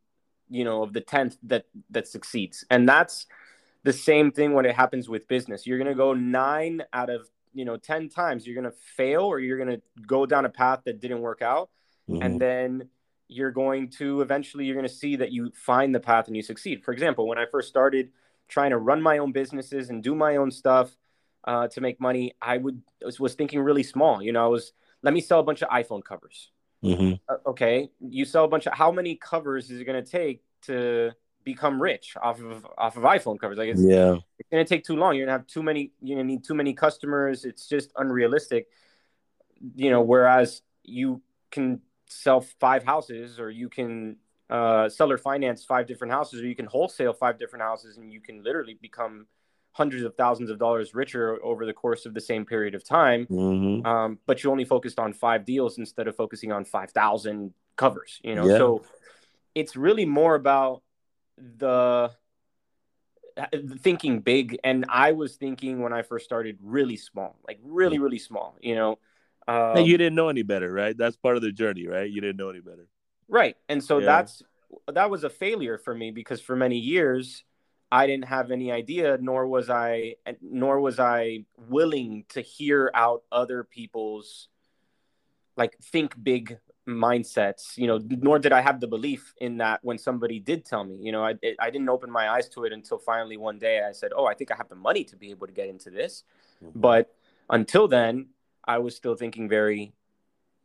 you 0.49 0.63
know, 0.63 0.83
of 0.83 0.93
the 0.93 1.01
tenth 1.01 1.37
that 1.43 1.65
that 1.89 2.07
succeeds. 2.07 2.65
And 2.69 2.87
that's 2.87 3.25
the 3.83 3.93
same 3.93 4.31
thing 4.31 4.53
when 4.53 4.65
it 4.65 4.75
happens 4.75 5.09
with 5.09 5.27
business. 5.27 5.67
You're 5.67 5.77
to 5.87 5.95
go 5.95 6.13
nine 6.13 6.83
out 6.93 7.09
of 7.09 7.29
you 7.53 7.65
know 7.65 7.77
ten 7.77 8.09
times. 8.09 8.45
You're 8.45 8.61
to 8.71 8.77
fail, 8.97 9.23
or 9.23 9.39
you're 9.39 9.57
to 9.77 9.81
go 10.05 10.25
down 10.25 10.45
a 10.45 10.49
path 10.49 10.81
that 10.85 10.99
didn't 10.99 11.21
work 11.21 11.41
out 11.41 11.69
Mhm. 12.09 12.23
and 12.23 12.41
then 12.41 12.89
you're 13.27 13.51
going 13.51 13.89
to 13.89 14.21
eventually 14.21 14.65
you're 14.65 14.75
going 14.75 14.87
to 14.87 14.93
see 14.93 15.15
that 15.15 15.31
you 15.31 15.51
find 15.55 15.95
the 15.95 15.99
path 15.99 16.27
and 16.27 16.35
you 16.35 16.43
succeed 16.43 16.83
for 16.83 16.91
example 16.91 17.27
when 17.27 17.37
i 17.39 17.45
first 17.51 17.67
started 17.67 18.11
trying 18.47 18.71
to 18.71 18.77
run 18.77 19.01
my 19.01 19.17
own 19.17 19.31
businesses 19.31 19.89
and 19.89 20.03
do 20.03 20.15
my 20.15 20.35
own 20.37 20.51
stuff 20.51 20.95
uh, 21.45 21.67
to 21.67 21.81
make 21.81 21.99
money 21.99 22.33
i 22.41 22.57
would 22.57 22.81
was, 23.03 23.19
was 23.19 23.33
thinking 23.35 23.59
really 23.59 23.83
small 23.83 24.21
you 24.21 24.31
know 24.31 24.43
i 24.43 24.47
was 24.47 24.73
let 25.03 25.13
me 25.13 25.21
sell 25.21 25.39
a 25.39 25.43
bunch 25.43 25.61
of 25.61 25.69
iphone 25.69 26.03
covers. 26.03 26.51
Mhm. 26.83 27.19
uh, 27.29 27.37
okay 27.47 27.89
you 27.99 28.25
sell 28.25 28.43
a 28.45 28.47
bunch 28.47 28.65
of 28.67 28.73
how 28.73 28.91
many 28.91 29.15
covers 29.15 29.69
is 29.71 29.79
it 29.81 29.85
going 29.85 30.03
to 30.03 30.09
take 30.09 30.43
to 30.63 31.11
become 31.43 31.79
rich 31.79 32.17
off 32.21 32.41
of 32.41 32.65
off 32.77 32.97
of 32.97 33.03
iphone 33.03 33.39
covers? 33.39 33.57
Like 33.59 33.69
it's, 33.69 33.81
Yeah. 33.81 34.15
it's 34.39 34.49
going 34.49 34.65
to 34.65 34.67
take 34.67 34.83
too 34.83 34.95
long. 34.95 35.15
You're 35.15 35.27
going 35.27 35.35
to 35.35 35.39
have 35.39 35.47
too 35.47 35.61
many 35.61 35.91
you're 36.01 36.15
going 36.17 36.27
to 36.27 36.33
need 36.33 36.43
too 36.43 36.55
many 36.55 36.73
customers. 36.73 37.45
It's 37.45 37.67
just 37.69 37.91
unrealistic. 37.95 38.67
You 39.75 39.91
know 39.91 40.01
whereas 40.01 40.63
you 40.83 41.21
can 41.51 41.81
sell 42.09 42.41
five 42.59 42.83
houses 42.83 43.39
or 43.39 43.51
you 43.51 43.69
can 43.69 44.17
uh, 44.49 44.87
seller 44.89 45.17
finance 45.17 45.63
five 45.63 45.87
different 45.87 46.13
houses 46.13 46.41
or 46.41 46.45
you 46.47 46.55
can 46.55 46.65
wholesale 46.67 47.13
five 47.13 47.39
different 47.39 47.63
houses 47.63 47.97
and 47.97 48.11
you 48.11 48.21
can 48.21 48.43
literally 48.43 48.77
become 48.81 49.25
hundreds 49.71 50.03
of 50.03 50.15
thousands 50.15 50.49
of 50.49 50.59
dollars 50.59 50.93
richer 50.93 51.43
over 51.43 51.65
the 51.65 51.73
course 51.73 52.05
of 52.05 52.13
the 52.13 52.21
same 52.21 52.45
period 52.45 52.75
of 52.75 52.83
time 52.83 53.25
Mhm. 53.27 53.85
um, 53.85 54.19
but 54.25 54.43
you 54.43 54.51
only 54.51 54.65
focused 54.65 54.99
on 54.99 55.13
five 55.13 55.45
deals 55.45 55.77
instead 55.77 56.07
of 56.07 56.15
focusing 56.15 56.51
on 56.51 56.63
5000 56.63 57.53
covers 57.75 58.21
you 58.23 58.35
know 58.35 58.47
Yeah. 58.47 58.57
so 58.57 58.85
it's 59.55 59.75
really 59.75 60.05
more 60.05 60.35
about 60.35 60.83
the 61.37 62.11
thinking 63.79 64.19
big 64.21 64.57
and 64.63 64.85
i 64.87 65.11
was 65.11 65.35
thinking 65.35 65.81
when 65.81 65.91
i 65.91 66.01
first 66.01 66.23
started 66.23 66.57
really 66.61 66.95
small 66.95 67.35
like 67.47 67.59
really 67.63 67.97
really 67.99 68.19
small 68.19 68.55
you 68.61 68.75
know 68.75 68.97
um, 69.47 69.77
you 69.77 69.97
didn't 69.97 70.15
know 70.15 70.29
any 70.29 70.41
better, 70.41 70.71
right? 70.71 70.97
That's 70.97 71.15
part 71.17 71.35
of 71.35 71.43
the 71.43 71.51
journey, 71.51 71.85
right? 71.85 72.09
You 72.09 72.19
didn't 72.19 72.37
know 72.37 72.49
any 72.49 72.61
better. 72.61 72.87
Right 73.27 73.55
and 73.69 73.83
so 73.83 73.99
Yeah. 73.99 74.05
that's 74.05 74.43
that 74.87 75.09
was 75.09 75.23
a 75.23 75.29
failure 75.29 75.77
for 75.77 75.93
me 75.95 76.11
because 76.11 76.41
for 76.41 76.55
many 76.55 76.77
years 76.77 77.43
i 77.91 78.05
didn't 78.07 78.25
have 78.25 78.51
any 78.51 78.71
idea 78.71 79.17
nor 79.21 79.47
was 79.47 79.69
i 79.69 80.15
nor 80.41 80.79
was 80.79 80.99
i 80.99 81.45
willing 81.69 82.25
to 82.29 82.41
hear 82.41 82.91
out 82.93 83.23
other 83.31 83.63
people's 83.63 84.49
like 85.57 85.77
think 85.81 86.13
big 86.21 86.57
mindsets 86.87 87.77
you 87.77 87.87
know 87.87 87.99
nor 88.21 88.37
did 88.37 88.51
i 88.53 88.61
have 88.61 88.79
the 88.79 88.87
belief 88.87 89.33
in 89.41 89.57
that 89.57 89.79
when 89.81 89.97
somebody 89.97 90.39
did 90.39 90.63
tell 90.63 90.83
me 90.83 90.95
you 90.97 91.11
know 91.11 91.23
i, 91.23 91.33
it, 91.41 91.55
I 91.59 91.71
didn't 91.71 91.89
open 91.89 92.11
my 92.11 92.29
eyes 92.29 92.47
to 92.49 92.63
it 92.65 92.73
until 92.73 92.99
finally 92.99 93.37
one 93.37 93.57
day 93.57 93.81
i 93.87 93.91
said 93.91 94.11
oh 94.15 94.25
i 94.27 94.35
think 94.35 94.51
i 94.51 94.55
have 94.55 94.69
the 94.69 94.75
money 94.75 95.03
to 95.05 95.15
be 95.15 95.31
able 95.31 95.47
to 95.47 95.53
get 95.53 95.67
into 95.67 95.89
this 95.89 96.23
Mhm. 96.63 96.71
but 96.75 97.11
until 97.49 97.87
then 97.87 98.27
i 98.65 98.77
was 98.77 98.95
still 98.95 99.15
thinking 99.15 99.49
very 99.49 99.93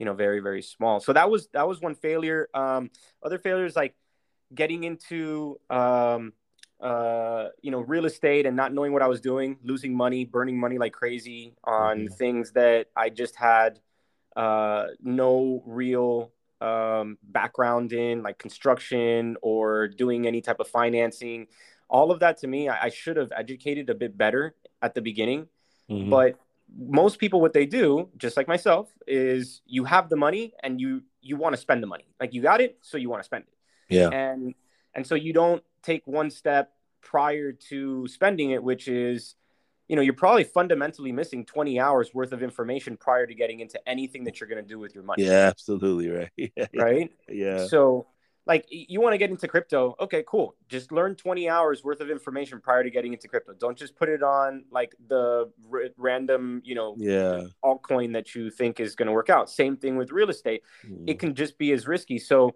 you 0.01 0.07
know 0.07 0.15
very 0.15 0.41
very 0.41 0.63
small 0.63 0.99
so 0.99 1.13
that 1.13 1.31
was 1.31 1.47
that 1.53 1.69
was 1.69 1.81
one 1.81 1.95
failure 1.95 2.49
um 2.55 2.91
other 3.23 3.39
failures 3.39 3.77
like 3.77 3.95
getting 4.53 4.83
into 4.83 5.61
um 5.69 6.33
uh 6.81 7.49
you 7.61 7.71
know 7.71 7.81
real 7.81 8.07
estate 8.07 8.47
and 8.47 8.57
not 8.57 8.73
knowing 8.73 8.93
what 8.93 9.03
i 9.03 9.07
was 9.07 9.21
doing 9.21 9.59
losing 9.63 9.95
money 9.95 10.25
burning 10.25 10.59
money 10.59 10.79
like 10.79 10.95
crazy 10.95 11.55
on 11.65 12.09
Mhm. 12.09 12.17
things 12.17 12.53
that 12.53 12.89
i 12.97 13.11
just 13.11 13.37
had 13.37 13.79
uh 14.37 14.87
no 15.03 15.63
real 15.67 16.33
um 16.63 17.19
background 17.23 17.93
in 17.93 18.23
like 18.23 18.39
construction 18.39 19.37
or 19.43 19.87
doing 19.89 20.27
any 20.27 20.41
type 20.41 20.61
of 20.61 20.69
financing 20.69 21.47
all 21.89 22.11
of 22.11 22.21
that 22.21 22.39
to 22.39 22.47
me 22.47 22.69
i, 22.71 22.87
I 22.87 22.89
should 22.89 23.19
have 23.19 23.33
educated 23.37 23.91
a 23.91 23.95
bit 23.95 24.17
better 24.17 24.55
at 24.81 24.95
the 24.95 25.03
beginning 25.03 25.49
Mhm. 25.91 26.09
but 26.09 26.39
most 26.77 27.19
people 27.19 27.41
what 27.41 27.53
they 27.53 27.67
do 27.67 28.09
just 28.17 28.37
like 28.37 28.49
myself 28.49 28.91
is 29.07 29.61
you 29.67 29.85
have 29.85 30.09
the 30.09 30.17
money 30.17 30.53
and 30.63 30.81
you 30.81 31.03
you 31.21 31.37
want 31.37 31.55
to 31.55 31.61
spend 31.61 31.83
the 31.83 31.87
money 31.87 32.07
like 32.21 32.33
you 32.33 32.43
got 32.43 32.61
it 32.61 32.79
so 32.81 32.97
you 32.97 33.09
want 33.09 33.21
to 33.21 33.25
spend 33.25 33.45
it 33.45 33.95
yeah. 33.95 34.09
and 34.09 34.55
and 34.95 35.07
so 35.07 35.15
you 35.15 35.33
don't 35.33 35.63
take 35.83 36.07
one 36.07 36.31
step 36.31 36.73
prior 37.03 37.53
to 37.53 38.07
spending 38.09 38.51
it 38.51 38.63
which 38.63 38.89
is 38.89 39.35
you 39.89 39.97
know 39.97 40.03
you're 40.03 40.15
probably 40.15 40.45
fundamentally 40.45 41.13
missing 41.13 41.45
20 41.45 41.81
hours 41.81 42.15
worth 42.15 42.33
of 42.33 42.43
information 42.43 42.97
prior 42.97 43.27
to 43.27 43.35
getting 43.35 43.61
into 43.61 43.81
anything 43.89 44.25
that 44.25 44.39
you're 44.41 44.49
going 44.49 44.63
to 44.63 44.69
do 44.69 44.79
with 44.79 44.95
your 44.95 45.05
money 45.05 45.25
Yeah, 45.25 45.49
absolutely 45.49 46.09
right. 46.09 46.31
Yeah. 46.37 46.67
right 46.77 47.11
Yeah. 47.29 47.67
so 47.67 48.07
like 48.47 48.65
you 48.71 49.01
want 49.01 49.13
to 49.15 49.19
get 49.19 49.31
into 49.31 49.47
crypto? 49.47 49.95
Okay 50.01 50.25
cool. 50.27 50.57
Just 50.69 50.91
learn 50.93 51.15
20 51.15 51.49
hours 51.49 51.85
worth 51.85 52.01
of 52.01 52.11
information 52.11 52.61
prior 52.61 52.83
to 52.83 52.91
getting 52.91 53.13
into 53.13 53.29
crypto. 53.29 53.53
Don't 53.53 53.77
just 53.79 53.95
put 53.97 54.09
it 54.09 54.23
on 54.23 54.65
like 54.71 54.95
the 55.09 55.51
r- 55.73 55.83
random 55.97 56.63
you 56.65 56.75
know 56.75 56.97
Yeah. 56.99 57.43
altcoin 57.65 58.13
that 58.15 58.35
you 58.35 58.51
think 58.51 58.81
is 58.81 58.95
going 58.95 59.07
to 59.07 59.13
work 59.13 59.31
out. 59.31 59.51
Same 59.51 59.77
thing 59.77 59.97
with 59.97 60.11
real 60.13 60.31
estate. 60.31 60.63
Mhm. 60.85 61.09
it 61.09 61.19
can 61.19 61.35
just 61.35 61.59
be 61.59 61.73
as 61.73 61.87
risky. 61.87 62.19
So 62.19 62.55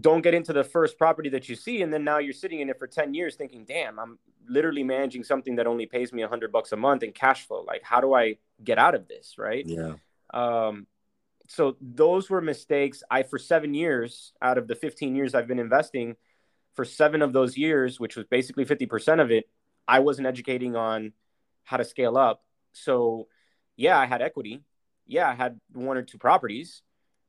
don't 0.00 0.22
get 0.22 0.34
into 0.34 0.52
the 0.52 0.64
first 0.64 0.98
property 0.98 1.28
that 1.28 1.48
you 1.48 1.54
see 1.54 1.82
and 1.82 1.92
then 1.92 2.02
now 2.02 2.18
you're 2.18 2.32
sitting 2.32 2.58
in 2.60 2.68
it 2.68 2.76
for 2.76 2.88
10 2.88 3.14
years 3.14 3.36
thinking 3.36 3.64
damn 3.64 4.00
i'm 4.00 4.18
literally 4.48 4.82
managing 4.82 5.22
something 5.22 5.54
that 5.56 5.66
only 5.68 5.86
pays 5.86 6.12
me 6.12 6.22
100 6.22 6.50
bucks 6.50 6.72
a 6.72 6.76
month 6.76 7.04
in 7.04 7.12
cash 7.12 7.46
flow. 7.46 7.62
Like 7.62 7.82
how 7.84 8.00
do 8.00 8.12
i 8.12 8.36
get 8.64 8.78
out 8.78 8.94
of 8.96 9.06
this? 9.06 9.36
Right? 9.38 9.64
Yeah. 9.66 9.94
um, 10.34 10.86
so 11.48 11.76
those 11.80 12.30
were 12.30 12.40
mistakes. 12.40 13.02
I 13.10 13.22
for 13.22 13.38
seven 13.38 13.74
years 13.74 14.32
out 14.40 14.58
of 14.58 14.68
the 14.68 14.74
15 14.74 15.14
years 15.14 15.34
I've 15.34 15.46
been 15.46 15.58
investing, 15.58 16.16
for 16.74 16.84
seven 16.84 17.22
of 17.22 17.32
those 17.32 17.56
years, 17.56 17.98
which 17.98 18.16
was 18.16 18.26
basically 18.26 18.64
50% 18.64 19.20
of 19.20 19.30
it, 19.30 19.48
I 19.88 20.00
wasn't 20.00 20.26
educating 20.26 20.76
on 20.76 21.12
how 21.64 21.78
to 21.78 21.84
scale 21.84 22.16
up. 22.16 22.44
So 22.72 23.28
yeah, 23.76 23.98
I 23.98 24.06
had 24.06 24.22
equity. 24.22 24.62
Yeah, 25.06 25.28
I 25.28 25.34
had 25.34 25.60
one 25.72 25.96
or 25.96 26.02
two 26.02 26.18
properties, 26.18 26.82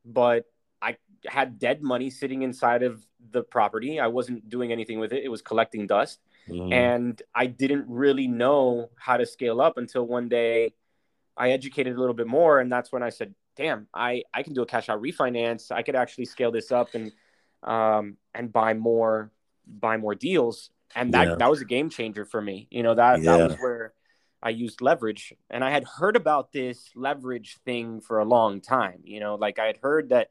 but 0.03 0.45
I 0.81 0.97
had 1.25 1.59
dead 1.59 1.81
money 1.81 2.09
sitting 2.09 2.41
inside 2.41 2.83
of 2.83 3.03
the 3.31 3.43
property. 3.43 3.99
I 3.99 4.07
wasn't 4.07 4.49
doing 4.49 4.71
anything 4.71 4.99
with 4.99 5.13
it. 5.13 5.23
It 5.23 5.29
was 5.29 5.41
collecting 5.41 5.87
dust. 5.87 6.19
Mm-hmm. 6.49 6.73
And 6.73 7.21
I 7.33 7.47
didn't 7.47 7.85
really 7.87 8.27
know 8.27 8.89
how 8.95 9.17
to 9.17 9.25
scale 9.25 9.61
up 9.61 9.77
until 9.77 10.05
one 10.05 10.29
day 10.29 10.73
I 11.35 11.51
educated 11.51 11.95
a 11.95 11.99
little 11.99 12.15
bit 12.15 12.27
more. 12.27 12.59
And 12.59 12.71
that's 12.71 12.91
when 12.91 13.03
I 13.03 13.09
said, 13.09 13.33
damn, 13.57 13.87
I, 13.93 14.23
I 14.33 14.43
can 14.43 14.53
do 14.53 14.61
a 14.61 14.65
cash 14.65 14.89
out 14.89 15.01
refinance. 15.01 15.71
I 15.71 15.81
could 15.81 15.95
actually 15.95 16.25
scale 16.25 16.51
this 16.51 16.71
up 16.71 16.93
and 16.93 17.11
um, 17.63 18.17
and 18.33 18.53
buy 18.53 18.73
more 18.73 19.31
buy 19.67 19.97
more 19.97 20.15
deals. 20.15 20.69
And 20.95 21.13
that, 21.13 21.27
yeah. 21.27 21.35
that 21.35 21.49
was 21.49 21.61
a 21.61 21.65
game 21.65 21.89
changer 21.89 22.25
for 22.25 22.41
me. 22.41 22.67
You 22.71 22.83
know, 22.83 22.95
that, 22.95 23.21
yeah. 23.21 23.37
that 23.37 23.49
was 23.49 23.57
where 23.57 23.93
I 24.41 24.49
used 24.51 24.81
leverage. 24.81 25.33
And 25.49 25.63
I 25.63 25.69
had 25.69 25.83
heard 25.83 26.15
about 26.15 26.51
this 26.53 26.89
leverage 26.95 27.57
thing 27.65 27.99
for 27.99 28.19
a 28.19 28.25
long 28.25 28.61
time. 28.61 29.01
You 29.03 29.19
know, 29.19 29.35
like 29.35 29.59
I 29.59 29.65
had 29.65 29.77
heard 29.77 30.09
that 30.09 30.29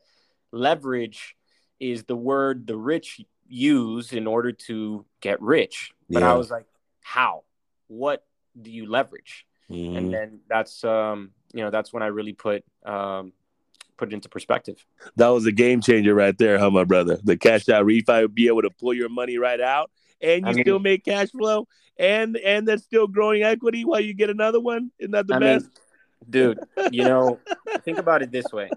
leverage 0.53 1.37
is 1.79 2.05
the 2.05 2.17
word 2.17 2.67
the 2.67 2.77
rich 2.77 3.21
use 3.47 4.13
in 4.13 4.27
order 4.27 4.53
to 4.53 5.05
get 5.21 5.43
rich. 5.43 5.93
But 6.09 6.23
yeah. 6.23 6.33
I 6.33 6.35
was 6.35 6.51
like, 6.51 6.67
how? 7.03 7.45
What 7.89 8.25
do 8.61 8.71
you 8.71 8.89
leverage? 8.89 9.47
Mm-hmm. 9.71 9.97
And 9.97 10.15
then 10.15 10.41
that's 10.49 10.85
um, 10.85 11.33
you 11.57 11.65
know, 11.65 11.71
that's 11.71 11.93
when 11.93 12.03
I 12.03 12.07
really 12.07 12.35
put 12.35 12.65
um 12.85 13.33
put 13.97 14.13
it 14.13 14.15
into 14.15 14.29
perspective. 14.29 14.85
That 15.17 15.29
was 15.29 15.47
a 15.47 15.53
game 15.53 15.81
changer 15.81 16.15
right 16.15 16.37
there, 16.37 16.59
huh, 16.59 16.71
my 16.71 16.85
brother? 16.85 17.19
The 17.25 17.37
cash 17.37 17.69
out 17.69 17.87
refi 17.87 18.23
would 18.23 18.35
be 18.35 18.49
able 18.49 18.63
to 18.63 18.71
pull 18.71 18.93
your 18.93 19.09
money 19.09 19.39
right 19.39 19.61
out 19.61 19.91
and 20.21 20.43
you 20.43 20.49
I 20.49 20.53
mean, 20.53 20.65
still 20.65 20.79
make 20.79 21.05
cash 21.05 21.31
flow 21.31 21.67
and 21.99 22.37
and 22.37 22.69
that's 22.69 22.85
still 22.85 23.07
growing 23.07 23.43
equity 23.43 23.85
while 23.85 24.01
you 24.01 24.15
get 24.15 24.31
another 24.31 24.61
one. 24.61 24.91
Isn't 24.99 25.13
that 25.13 25.27
the 25.27 25.37
I 25.37 25.39
best? 25.39 25.65
Mean, 25.65 25.75
dude, 26.29 26.61
you 26.93 27.05
know, 27.05 27.41
think 27.85 27.99
about 27.99 28.23
it 28.23 28.31
this 28.31 28.53
way. 28.53 28.71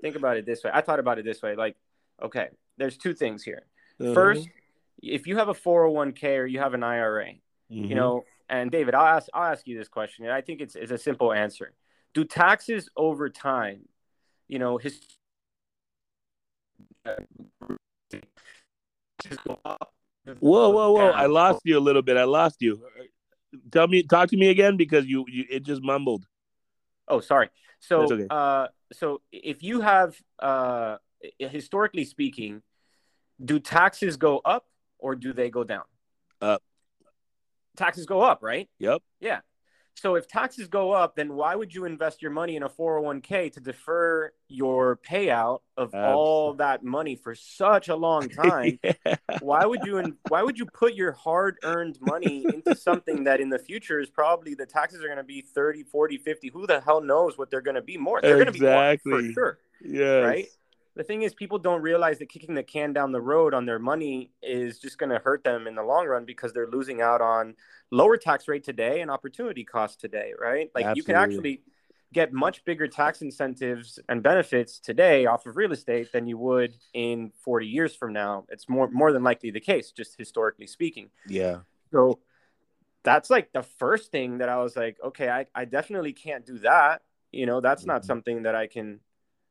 Think 0.00 0.16
about 0.16 0.36
it 0.36 0.46
this 0.46 0.64
way. 0.64 0.70
I 0.72 0.80
thought 0.80 1.00
about 1.00 1.18
it 1.18 1.24
this 1.24 1.42
way. 1.42 1.56
Like, 1.56 1.76
okay, 2.22 2.48
there's 2.76 2.96
two 2.96 3.14
things 3.14 3.42
here. 3.42 3.62
Uh-huh. 4.00 4.14
First, 4.14 4.48
if 5.02 5.26
you 5.26 5.36
have 5.36 5.48
a 5.48 5.54
401k 5.54 6.38
or 6.38 6.46
you 6.46 6.60
have 6.60 6.74
an 6.74 6.82
IRA, 6.82 7.26
mm-hmm. 7.70 7.84
you 7.84 7.94
know, 7.94 8.24
and 8.48 8.70
David, 8.70 8.94
I'll 8.94 9.16
ask 9.16 9.28
I'll 9.34 9.52
ask 9.52 9.66
you 9.66 9.78
this 9.78 9.88
question, 9.88 10.24
and 10.24 10.32
I 10.32 10.40
think 10.40 10.60
it's 10.60 10.74
it's 10.74 10.92
a 10.92 10.98
simple 10.98 11.32
answer. 11.32 11.72
Do 12.14 12.24
taxes 12.24 12.88
over 12.96 13.28
time, 13.28 13.88
you 14.48 14.58
know, 14.58 14.78
his 14.78 15.00
Whoa, 20.40 20.70
whoa, 20.70 20.92
whoa! 20.92 21.10
I 21.10 21.26
lost 21.26 21.60
you 21.64 21.78
a 21.78 21.80
little 21.80 22.02
bit. 22.02 22.16
I 22.16 22.24
lost 22.24 22.56
you. 22.60 22.82
Tell 23.72 23.88
me, 23.88 24.02
talk 24.02 24.28
to 24.30 24.36
me 24.36 24.48
again 24.48 24.76
because 24.76 25.06
you, 25.06 25.24
you 25.28 25.44
it 25.50 25.62
just 25.62 25.82
mumbled. 25.82 26.26
Oh, 27.06 27.20
sorry. 27.20 27.48
So, 27.80 28.02
okay. 28.12 28.26
uh, 28.28 28.68
so 28.92 29.22
if 29.32 29.62
you 29.62 29.80
have, 29.80 30.20
uh, 30.38 30.96
historically 31.38 32.04
speaking, 32.04 32.62
do 33.42 33.58
taxes 33.58 34.16
go 34.16 34.40
up 34.44 34.66
or 34.98 35.14
do 35.14 35.32
they 35.32 35.48
go 35.48 35.64
down? 35.64 35.84
Up. 36.42 36.62
Taxes 37.76 38.04
go 38.04 38.20
up, 38.20 38.42
right? 38.42 38.68
Yep. 38.78 39.02
Yeah. 39.20 39.40
So 40.00 40.14
if 40.14 40.28
taxes 40.28 40.68
go 40.68 40.92
up, 40.92 41.16
then 41.16 41.34
why 41.34 41.56
would 41.56 41.74
you 41.74 41.84
invest 41.84 42.22
your 42.22 42.30
money 42.30 42.54
in 42.56 42.62
a 42.62 42.68
401k 42.68 43.52
to 43.52 43.60
defer 43.60 44.32
your 44.46 44.96
payout 44.96 45.60
of 45.76 45.88
Absolutely. 45.88 46.12
all 46.12 46.54
that 46.54 46.84
money 46.84 47.16
for 47.16 47.34
such 47.34 47.88
a 47.88 47.96
long 47.96 48.28
time? 48.28 48.78
yeah. 48.82 49.16
Why 49.40 49.66
would 49.66 49.80
you 49.84 50.16
why 50.28 50.42
would 50.42 50.58
you 50.58 50.66
put 50.66 50.94
your 50.94 51.12
hard-earned 51.12 51.98
money 52.00 52.44
into 52.44 52.76
something 52.76 53.24
that 53.24 53.40
in 53.40 53.48
the 53.48 53.58
future 53.58 53.98
is 54.00 54.08
probably 54.08 54.54
the 54.54 54.66
taxes 54.66 55.02
are 55.02 55.06
going 55.06 55.18
to 55.18 55.24
be 55.24 55.42
30, 55.42 55.82
40, 55.84 56.18
50, 56.18 56.48
who 56.48 56.66
the 56.66 56.80
hell 56.80 57.00
knows 57.00 57.36
what 57.36 57.50
they're 57.50 57.60
going 57.60 57.74
to 57.74 57.82
be 57.82 57.96
more? 57.96 58.20
They're 58.20 58.42
exactly. 58.42 58.60
going 58.60 58.98
to 58.98 59.04
be 59.04 59.10
more 59.10 59.20
for 59.20 59.32
sure. 59.32 59.58
Yeah. 59.84 60.20
Right? 60.20 60.46
The 60.98 61.04
thing 61.04 61.22
is 61.22 61.32
people 61.32 61.60
don't 61.60 61.80
realize 61.80 62.18
that 62.18 62.28
kicking 62.28 62.54
the 62.54 62.62
can 62.62 62.92
down 62.92 63.12
the 63.12 63.20
road 63.20 63.54
on 63.54 63.64
their 63.64 63.78
money 63.78 64.32
is 64.42 64.80
just 64.80 64.98
going 64.98 65.10
to 65.10 65.20
hurt 65.20 65.44
them 65.44 65.68
in 65.68 65.76
the 65.76 65.82
long 65.82 66.08
run 66.08 66.24
because 66.24 66.52
they're 66.52 66.66
losing 66.66 67.00
out 67.00 67.20
on 67.20 67.54
lower 67.92 68.16
tax 68.16 68.48
rate 68.48 68.64
today 68.64 69.00
and 69.00 69.08
opportunity 69.08 69.62
cost 69.62 70.00
today 70.00 70.32
right? 70.38 70.70
Like 70.74 70.84
Absolutely. 70.84 70.98
you 70.98 71.04
can 71.04 71.14
actually 71.14 71.62
get 72.12 72.32
much 72.32 72.64
bigger 72.64 72.88
tax 72.88 73.22
incentives 73.22 74.00
and 74.08 74.24
benefits 74.24 74.80
today 74.80 75.26
off 75.26 75.46
of 75.46 75.56
real 75.56 75.70
estate 75.70 76.10
than 76.10 76.26
you 76.26 76.36
would 76.36 76.74
in 76.92 77.30
40 77.44 77.66
years 77.68 77.94
from 77.94 78.12
now. 78.12 78.44
It's 78.48 78.68
more 78.68 78.90
more 78.90 79.12
than 79.12 79.22
likely 79.22 79.52
the 79.52 79.60
case 79.60 79.92
just 79.92 80.18
historically 80.18 80.66
speaking. 80.66 81.10
Yeah. 81.28 81.60
So 81.92 82.18
that's 83.04 83.30
like 83.30 83.52
the 83.52 83.62
first 83.62 84.10
thing 84.10 84.38
that 84.38 84.48
i 84.48 84.56
was 84.56 84.76
like 84.76 84.98
okay 85.02 85.28
i, 85.28 85.46
I 85.54 85.64
definitely 85.64 86.12
can't 86.12 86.44
do 86.44 86.58
that. 86.58 87.02
You 87.30 87.46
know 87.46 87.60
that's 87.60 87.82
mm-hmm. 87.82 87.92
not 87.92 88.04
something 88.04 88.42
that 88.42 88.56
i 88.56 88.66
can 88.66 88.98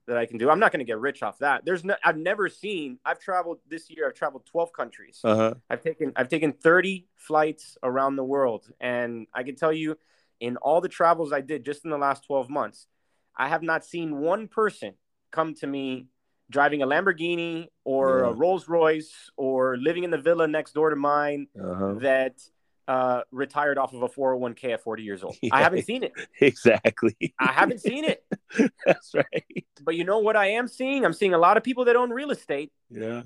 that 0.07 0.17
I 0.17 0.25
can 0.25 0.37
do. 0.37 0.49
I'm 0.49 0.59
not 0.59 0.71
going 0.71 0.79
to 0.79 0.85
get 0.85 0.99
rich 0.99 1.21
off 1.21 1.39
that. 1.39 1.65
There's 1.65 1.83
no, 1.83 1.95
I've 2.03 2.17
never 2.17 2.49
seen. 2.49 2.97
I've 3.05 3.19
traveled 3.19 3.59
this 3.67 3.89
year. 3.89 4.07
I've 4.07 4.15
traveled 4.15 4.45
12 4.45 4.73
countries. 4.73 5.19
Uh-huh. 5.23 5.53
I've 5.69 5.83
taken 5.83 6.13
I've 6.15 6.29
taken 6.29 6.53
30 6.53 7.07
flights 7.15 7.77
around 7.83 8.15
the 8.15 8.23
world, 8.23 8.65
and 8.79 9.27
I 9.33 9.43
can 9.43 9.55
tell 9.55 9.73
you, 9.73 9.97
in 10.39 10.57
all 10.57 10.81
the 10.81 10.89
travels 10.89 11.33
I 11.33 11.41
did 11.41 11.65
just 11.65 11.83
in 11.83 11.91
the 11.91 11.97
last 11.97 12.25
12 12.25 12.49
months, 12.49 12.87
I 13.35 13.49
have 13.49 13.63
not 13.63 13.85
seen 13.85 14.17
one 14.17 14.47
person 14.47 14.93
come 15.31 15.53
to 15.55 15.67
me 15.67 16.07
driving 16.49 16.81
a 16.81 16.87
Lamborghini 16.87 17.67
or 17.83 18.21
yeah. 18.21 18.29
a 18.29 18.31
Rolls 18.31 18.69
Royce 18.69 19.29
or 19.35 19.77
living 19.77 20.03
in 20.03 20.11
the 20.11 20.17
villa 20.17 20.47
next 20.47 20.73
door 20.73 20.89
to 20.89 20.95
mine 20.95 21.47
uh-huh. 21.61 21.95
that 21.99 22.41
uh, 22.87 23.21
retired 23.31 23.77
off 23.77 23.93
of 23.93 24.01
a 24.01 24.09
401k 24.09 24.73
at 24.73 24.83
40 24.83 25.03
years 25.03 25.23
old. 25.23 25.35
Yeah, 25.41 25.49
I 25.53 25.61
haven't 25.61 25.83
seen 25.85 26.03
it. 26.03 26.13
Exactly. 26.39 27.15
I 27.39 27.51
haven't 27.51 27.81
seen 27.81 28.05
it. 28.05 28.23
That's 28.85 29.13
right. 29.13 29.65
But 29.81 29.95
you 29.95 30.03
know 30.03 30.19
what 30.19 30.35
I 30.35 30.51
am 30.51 30.67
seeing? 30.67 31.05
I'm 31.05 31.13
seeing 31.13 31.33
a 31.33 31.37
lot 31.37 31.57
of 31.57 31.63
people 31.63 31.85
that 31.85 31.95
own 31.95 32.09
real 32.11 32.31
estate. 32.31 32.71
Yeah. 32.89 33.23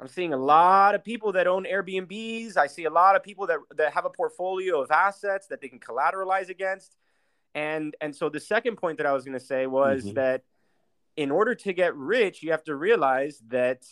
I'm 0.00 0.08
seeing 0.08 0.32
a 0.32 0.36
lot 0.36 0.96
of 0.96 1.04
people 1.04 1.32
that 1.32 1.46
own 1.46 1.64
Airbnbs. 1.64 2.56
I 2.56 2.66
see 2.66 2.84
a 2.84 2.90
lot 2.90 3.14
of 3.14 3.22
people 3.22 3.46
that, 3.46 3.58
that 3.76 3.92
have 3.92 4.04
a 4.04 4.10
portfolio 4.10 4.82
of 4.82 4.90
assets 4.90 5.46
that 5.46 5.60
they 5.60 5.68
can 5.68 5.78
collateralize 5.78 6.48
against. 6.48 6.96
And 7.54 7.94
and 8.00 8.16
so 8.16 8.28
the 8.28 8.40
second 8.40 8.76
point 8.76 8.98
that 8.98 9.06
I 9.06 9.12
was 9.12 9.24
going 9.24 9.38
to 9.38 9.44
say 9.44 9.66
was 9.66 10.04
mm-hmm. 10.04 10.14
that 10.14 10.42
in 11.16 11.30
order 11.30 11.54
to 11.54 11.72
get 11.72 11.94
rich, 11.94 12.42
you 12.42 12.50
have 12.50 12.64
to 12.64 12.74
realize 12.74 13.40
that 13.48 13.84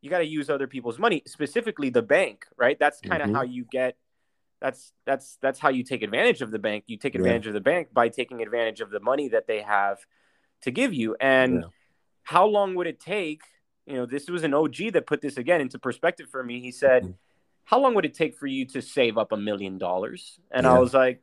you 0.00 0.10
got 0.10 0.18
to 0.18 0.26
use 0.26 0.50
other 0.50 0.66
people's 0.66 0.98
money, 0.98 1.22
specifically 1.26 1.90
the 1.90 2.02
bank, 2.02 2.46
right? 2.56 2.78
That's 2.78 3.00
kind 3.00 3.22
of 3.22 3.28
mm-hmm. 3.28 3.36
how 3.36 3.42
you 3.42 3.64
get 3.70 3.96
that's 4.60 4.92
that's 5.04 5.38
that's 5.42 5.58
how 5.58 5.68
you 5.68 5.84
take 5.84 6.02
advantage 6.02 6.40
of 6.40 6.50
the 6.50 6.58
bank. 6.58 6.84
You 6.86 6.96
take 6.96 7.14
advantage 7.14 7.44
yeah. 7.44 7.50
of 7.50 7.54
the 7.54 7.60
bank 7.60 7.88
by 7.92 8.08
taking 8.08 8.42
advantage 8.42 8.80
of 8.80 8.90
the 8.90 9.00
money 9.00 9.28
that 9.28 9.46
they 9.46 9.60
have 9.60 9.98
to 10.62 10.70
give 10.70 10.94
you. 10.94 11.16
And 11.20 11.54
yeah. 11.54 11.68
how 12.22 12.46
long 12.46 12.74
would 12.76 12.86
it 12.86 13.00
take? 13.00 13.42
You 13.86 13.94
know, 13.94 14.06
this 14.06 14.28
was 14.28 14.42
an 14.42 14.54
OG 14.54 14.92
that 14.94 15.06
put 15.06 15.20
this 15.20 15.36
again 15.36 15.60
into 15.60 15.78
perspective 15.78 16.28
for 16.30 16.42
me. 16.42 16.60
He 16.60 16.72
said, 16.72 17.02
mm-hmm. 17.02 17.12
"How 17.64 17.78
long 17.78 17.94
would 17.94 18.04
it 18.04 18.14
take 18.14 18.34
for 18.34 18.46
you 18.46 18.64
to 18.66 18.82
save 18.82 19.18
up 19.18 19.32
a 19.32 19.36
million 19.36 19.78
dollars?" 19.78 20.40
And 20.50 20.64
yeah. 20.64 20.72
I 20.72 20.78
was 20.78 20.94
like, 20.94 21.22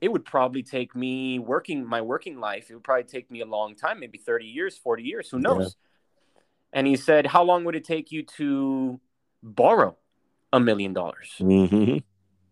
"It 0.00 0.12
would 0.12 0.24
probably 0.24 0.62
take 0.62 0.94
me 0.94 1.38
working 1.38 1.86
my 1.86 2.02
working 2.02 2.38
life. 2.38 2.70
It 2.70 2.74
would 2.74 2.84
probably 2.84 3.04
take 3.04 3.30
me 3.30 3.40
a 3.40 3.46
long 3.46 3.74
time, 3.74 3.98
maybe 3.98 4.18
30 4.18 4.44
years, 4.44 4.76
40 4.76 5.02
years, 5.02 5.30
who 5.30 5.38
knows?" 5.38 5.76
And 6.72 6.86
he 6.86 6.96
said, 6.96 7.26
"How 7.26 7.42
long 7.42 7.64
would 7.64 7.76
it 7.76 7.84
take 7.84 8.12
you 8.12 8.22
to 8.38 9.00
borrow 9.42 9.96
a 10.52 10.60
million 10.60 10.92
dollars?" 10.92 11.34
Mm-hmm. 11.38 11.98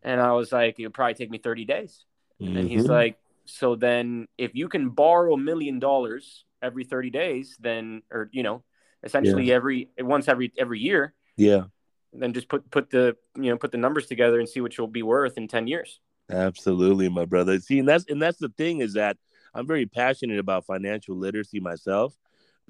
And 0.02 0.20
I 0.20 0.32
was 0.32 0.52
like, 0.52 0.78
"It 0.78 0.86
would 0.86 0.94
probably 0.94 1.14
take 1.14 1.30
me 1.30 1.38
30 1.38 1.64
days." 1.64 2.04
Mm-hmm. 2.40 2.56
And 2.56 2.68
he's 2.68 2.82
mm-hmm. 2.82 2.92
like, 2.92 3.18
"So 3.46 3.76
then, 3.76 4.26
if 4.36 4.54
you 4.54 4.68
can 4.68 4.90
borrow 4.90 5.34
a 5.34 5.38
million 5.38 5.78
dollars 5.78 6.44
every 6.62 6.84
30 6.84 7.10
days, 7.10 7.56
then, 7.60 8.02
or 8.10 8.28
you 8.32 8.42
know, 8.42 8.62
essentially 9.02 9.44
yeah. 9.46 9.54
every 9.54 9.90
once 9.98 10.28
every 10.28 10.52
every 10.58 10.80
year, 10.80 11.14
yeah, 11.36 11.64
then 12.12 12.32
just 12.32 12.48
put 12.48 12.70
put 12.70 12.90
the 12.90 13.16
you 13.36 13.50
know 13.50 13.56
put 13.56 13.72
the 13.72 13.78
numbers 13.78 14.06
together 14.06 14.38
and 14.38 14.48
see 14.48 14.60
what 14.60 14.76
you'll 14.76 14.86
be 14.86 15.02
worth 15.02 15.38
in 15.38 15.48
10 15.48 15.66
years." 15.66 16.00
Absolutely, 16.30 17.08
my 17.08 17.24
brother. 17.24 17.58
See, 17.58 17.78
and 17.78 17.88
that's 17.88 18.04
and 18.08 18.20
that's 18.20 18.38
the 18.38 18.50
thing 18.50 18.80
is 18.80 18.94
that 18.94 19.16
I'm 19.54 19.66
very 19.66 19.86
passionate 19.86 20.38
about 20.38 20.66
financial 20.66 21.16
literacy 21.16 21.58
myself 21.58 22.16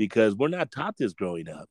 because 0.01 0.35
we're 0.35 0.49
not 0.49 0.73
taught 0.73 0.97
this 0.97 1.13
growing 1.13 1.47
up. 1.47 1.69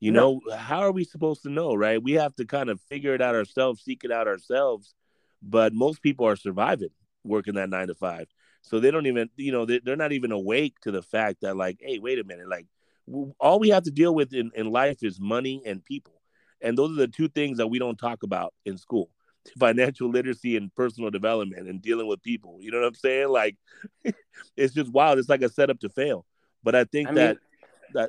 You 0.00 0.10
no. 0.10 0.40
know, 0.46 0.56
how 0.56 0.78
are 0.78 0.92
we 0.92 1.04
supposed 1.04 1.42
to 1.42 1.50
know, 1.50 1.74
right? 1.74 2.02
We 2.02 2.12
have 2.12 2.34
to 2.36 2.46
kind 2.46 2.70
of 2.70 2.80
figure 2.80 3.14
it 3.14 3.20
out 3.20 3.34
ourselves, 3.34 3.82
seek 3.82 4.02
it 4.02 4.10
out 4.10 4.26
ourselves. 4.26 4.94
But 5.42 5.74
most 5.74 6.00
people 6.00 6.26
are 6.26 6.36
surviving 6.36 6.88
working 7.22 7.56
that 7.56 7.68
nine 7.68 7.88
to 7.88 7.94
five. 7.94 8.28
So 8.62 8.80
they 8.80 8.90
don't 8.90 9.04
even, 9.04 9.28
you 9.36 9.52
know, 9.52 9.66
they're 9.66 9.94
not 9.94 10.12
even 10.12 10.32
awake 10.32 10.80
to 10.84 10.90
the 10.90 11.02
fact 11.02 11.42
that, 11.42 11.54
like, 11.54 11.76
hey, 11.82 11.98
wait 11.98 12.18
a 12.18 12.24
minute, 12.24 12.48
like, 12.48 12.64
all 13.38 13.58
we 13.58 13.68
have 13.68 13.82
to 13.82 13.90
deal 13.90 14.14
with 14.14 14.32
in, 14.32 14.50
in 14.54 14.70
life 14.70 15.02
is 15.02 15.20
money 15.20 15.60
and 15.66 15.84
people. 15.84 16.14
And 16.62 16.78
those 16.78 16.92
are 16.92 17.00
the 17.00 17.08
two 17.08 17.28
things 17.28 17.58
that 17.58 17.66
we 17.66 17.78
don't 17.78 17.98
talk 17.98 18.22
about 18.22 18.54
in 18.64 18.78
school 18.78 19.10
financial 19.58 20.08
literacy 20.08 20.56
and 20.56 20.74
personal 20.74 21.10
development 21.10 21.68
and 21.68 21.82
dealing 21.82 22.06
with 22.06 22.22
people. 22.22 22.56
You 22.58 22.70
know 22.70 22.80
what 22.80 22.86
I'm 22.86 22.94
saying? 22.94 23.28
Like, 23.28 23.58
it's 24.56 24.72
just 24.72 24.90
wild. 24.90 25.18
It's 25.18 25.28
like 25.28 25.42
a 25.42 25.50
setup 25.50 25.80
to 25.80 25.90
fail. 25.90 26.24
But 26.66 26.74
I 26.74 26.82
think 26.82 27.10
I 27.10 27.14
that 27.14 27.36
mean, 27.36 27.45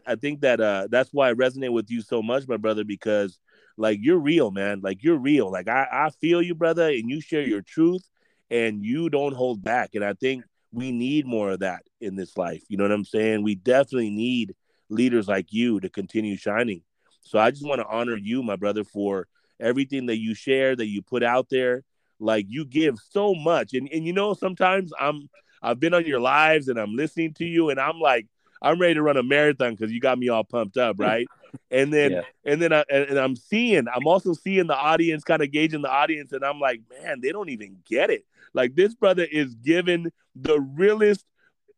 I 0.06 0.16
think 0.16 0.42
that 0.42 0.60
uh 0.60 0.88
that's 0.90 1.14
why 1.14 1.30
I 1.30 1.34
resonate 1.34 1.72
with 1.72 1.90
you 1.90 2.02
so 2.02 2.22
much, 2.22 2.48
my 2.48 2.58
brother, 2.58 2.84
because 2.84 3.40
like 3.78 4.00
you're 4.02 4.20
real, 4.20 4.52
man. 4.52 4.82
Like 4.82 5.04
you're 5.04 5.18
real. 5.18 5.52
Like 5.52 5.68
I, 5.68 5.88
I 5.92 6.10
feel 6.10 6.42
you, 6.42 6.56
brother, 6.56 6.88
and 6.88 7.10
you 7.10 7.22
share 7.22 7.48
your 7.48 7.62
truth 7.62 8.04
and 8.50 8.84
you 8.84 9.10
don't 9.10 9.36
hold 9.36 9.64
back. 9.64 9.92
And 9.94 10.04
I 10.04 10.14
think 10.14 10.44
we 10.72 10.92
need 10.92 11.26
more 11.26 11.52
of 11.52 11.60
that 11.60 11.84
in 12.02 12.16
this 12.16 12.38
life. 12.38 12.64
You 12.70 12.78
know 12.78 12.84
what 12.84 12.92
I'm 12.92 13.06
saying? 13.06 13.44
We 13.44 13.56
definitely 13.56 14.10
need 14.10 14.56
leaders 14.90 15.28
like 15.28 15.52
you 15.52 15.80
to 15.80 15.90
continue 15.90 16.38
shining. 16.38 16.82
So 17.22 17.40
I 17.40 17.52
just 17.52 17.66
want 17.66 17.82
to 17.82 17.88
honor 17.88 18.16
you, 18.16 18.42
my 18.42 18.56
brother, 18.56 18.84
for 18.84 19.28
everything 19.60 20.06
that 20.08 20.18
you 20.18 20.34
share, 20.34 20.76
that 20.76 20.88
you 20.88 21.02
put 21.02 21.24
out 21.24 21.50
there. 21.50 21.84
Like 22.20 22.46
you 22.50 22.66
give 22.66 22.96
so 23.12 23.36
much, 23.36 23.74
and 23.74 23.88
and 23.92 24.04
you 24.06 24.12
know 24.14 24.34
sometimes 24.34 24.92
I'm 25.00 25.30
I've 25.62 25.80
been 25.80 25.94
on 25.94 26.06
your 26.06 26.20
lives 26.20 26.68
and 26.68 26.80
I'm 26.80 26.96
listening 26.96 27.34
to 27.36 27.46
you, 27.46 27.70
and 27.70 27.80
I'm 27.80 28.00
like 28.00 28.26
I'm 28.62 28.80
ready 28.80 28.96
to 28.96 29.02
run 29.02 29.18
a 29.18 29.24
marathon 29.24 29.76
because 29.76 29.92
you 29.92 30.00
got 30.00 30.18
me 30.18 30.30
all 30.30 30.44
pumped 30.44 30.78
up, 30.78 30.98
right? 31.00 31.28
and 31.72 31.94
then 31.94 32.12
yeah. 32.12 32.22
and 32.46 32.62
then 32.62 32.74
I, 32.74 32.84
and 32.90 33.18
I'm 33.18 33.36
seeing 33.36 33.88
I'm 33.88 34.08
also 34.08 34.34
seeing 34.34 34.68
the 34.68 34.78
audience 34.78 35.24
kind 35.24 35.42
of 35.42 35.52
gauging 35.52 35.82
the 35.82 35.92
audience, 35.92 36.32
and 36.32 36.44
I'm 36.44 36.60
like, 36.60 36.82
man, 36.90 37.22
they 37.22 37.32
don't 37.32 37.50
even 37.50 37.78
get 37.86 38.10
it. 38.10 38.26
Like 38.54 38.76
this 38.76 38.94
brother 38.94 39.26
is 39.30 39.54
giving 39.56 40.12
the 40.36 40.60
realest 40.60 41.26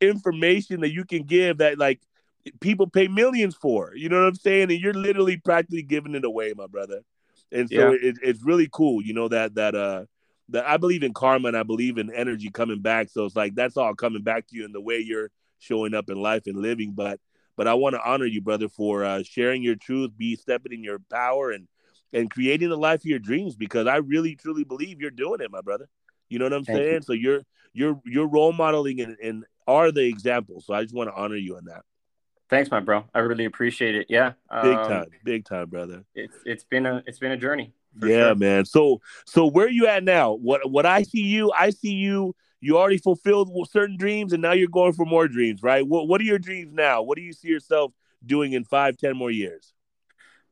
information 0.01 0.81
that 0.81 0.91
you 0.91 1.03
can 1.05 1.23
give 1.23 1.57
that 1.57 1.77
like 1.77 2.01
people 2.59 2.87
pay 2.87 3.07
millions 3.07 3.55
for. 3.55 3.93
You 3.95 4.09
know 4.09 4.19
what 4.19 4.27
I'm 4.27 4.35
saying? 4.35 4.71
And 4.71 4.79
you're 4.79 4.93
literally 4.93 5.37
practically 5.37 5.83
giving 5.83 6.15
it 6.15 6.25
away, 6.25 6.53
my 6.55 6.67
brother. 6.67 7.01
And 7.51 7.69
so 7.69 7.91
yeah. 7.91 8.09
it, 8.09 8.17
it's 8.21 8.43
really 8.43 8.69
cool, 8.71 9.01
you 9.03 9.13
know 9.13 9.27
that 9.27 9.55
that 9.55 9.75
uh 9.75 10.05
that 10.49 10.67
I 10.67 10.77
believe 10.77 11.03
in 11.03 11.13
karma 11.13 11.49
and 11.49 11.57
I 11.57 11.63
believe 11.63 11.97
in 11.97 12.13
energy 12.13 12.49
coming 12.49 12.81
back. 12.81 13.09
So 13.09 13.25
it's 13.25 13.35
like 13.35 13.55
that's 13.55 13.77
all 13.77 13.93
coming 13.95 14.23
back 14.23 14.47
to 14.47 14.55
you 14.55 14.65
in 14.65 14.71
the 14.71 14.81
way 14.81 14.99
you're 14.99 15.31
showing 15.59 15.93
up 15.93 16.09
in 16.09 16.21
life 16.21 16.43
and 16.47 16.57
living. 16.57 16.93
But 16.93 17.19
but 17.55 17.67
I 17.67 17.73
want 17.73 17.95
to 17.95 18.01
honor 18.03 18.25
you, 18.25 18.41
brother, 18.41 18.69
for 18.69 19.03
uh, 19.03 19.23
sharing 19.23 19.61
your 19.61 19.75
truth, 19.75 20.11
be 20.17 20.35
stepping 20.35 20.73
in 20.73 20.83
your 20.83 20.99
power 21.11 21.51
and 21.51 21.67
and 22.13 22.29
creating 22.29 22.69
the 22.69 22.77
life 22.77 23.01
of 23.01 23.05
your 23.05 23.19
dreams 23.19 23.55
because 23.55 23.85
I 23.85 23.97
really 23.97 24.35
truly 24.35 24.63
believe 24.63 24.99
you're 24.99 25.11
doing 25.11 25.41
it, 25.41 25.51
my 25.51 25.61
brother. 25.61 25.87
You 26.29 26.39
know 26.39 26.45
what 26.45 26.53
I'm 26.53 26.63
Thank 26.63 26.77
saying? 26.77 26.93
You. 26.93 27.01
So 27.01 27.13
you're 27.13 27.43
you're 27.73 28.01
you're 28.05 28.27
role 28.27 28.53
modeling 28.53 29.01
and, 29.01 29.17
and 29.21 29.45
are 29.67 29.91
the 29.91 30.05
example. 30.05 30.61
So 30.61 30.73
I 30.73 30.83
just 30.83 30.95
want 30.95 31.09
to 31.09 31.15
honor 31.15 31.35
you 31.35 31.57
on 31.57 31.65
that. 31.65 31.83
Thanks, 32.49 32.71
my 32.71 32.79
bro. 32.79 33.05
I 33.13 33.19
really 33.19 33.45
appreciate 33.45 33.95
it. 33.95 34.07
Yeah, 34.09 34.33
big 34.61 34.77
um, 34.77 34.89
time, 34.89 35.05
big 35.23 35.45
time, 35.45 35.69
brother. 35.69 36.03
It's 36.15 36.35
it's 36.45 36.63
been 36.63 36.85
a 36.85 37.03
it's 37.05 37.19
been 37.19 37.31
a 37.31 37.37
journey. 37.37 37.73
Yeah, 38.01 38.09
sure. 38.09 38.35
man. 38.35 38.65
So 38.65 39.01
so 39.25 39.45
where 39.45 39.67
are 39.67 39.69
you 39.69 39.87
at 39.87 40.03
now? 40.03 40.33
What 40.33 40.69
what 40.69 40.85
I 40.85 41.03
see 41.03 41.21
you, 41.23 41.51
I 41.51 41.69
see 41.69 41.93
you. 41.93 42.35
You 42.61 42.77
already 42.77 42.97
fulfilled 42.97 43.51
certain 43.69 43.97
dreams, 43.97 44.33
and 44.33 44.41
now 44.41 44.51
you're 44.51 44.67
going 44.67 44.93
for 44.93 45.05
more 45.05 45.27
dreams, 45.27 45.63
right? 45.63 45.85
What 45.85 46.07
what 46.07 46.19
are 46.21 46.25
your 46.25 46.39
dreams 46.39 46.73
now? 46.73 47.01
What 47.01 47.15
do 47.15 47.21
you 47.21 47.33
see 47.33 47.47
yourself 47.47 47.93
doing 48.25 48.53
in 48.53 48.65
five, 48.65 48.97
ten 48.97 49.15
more 49.15 49.31
years? 49.31 49.73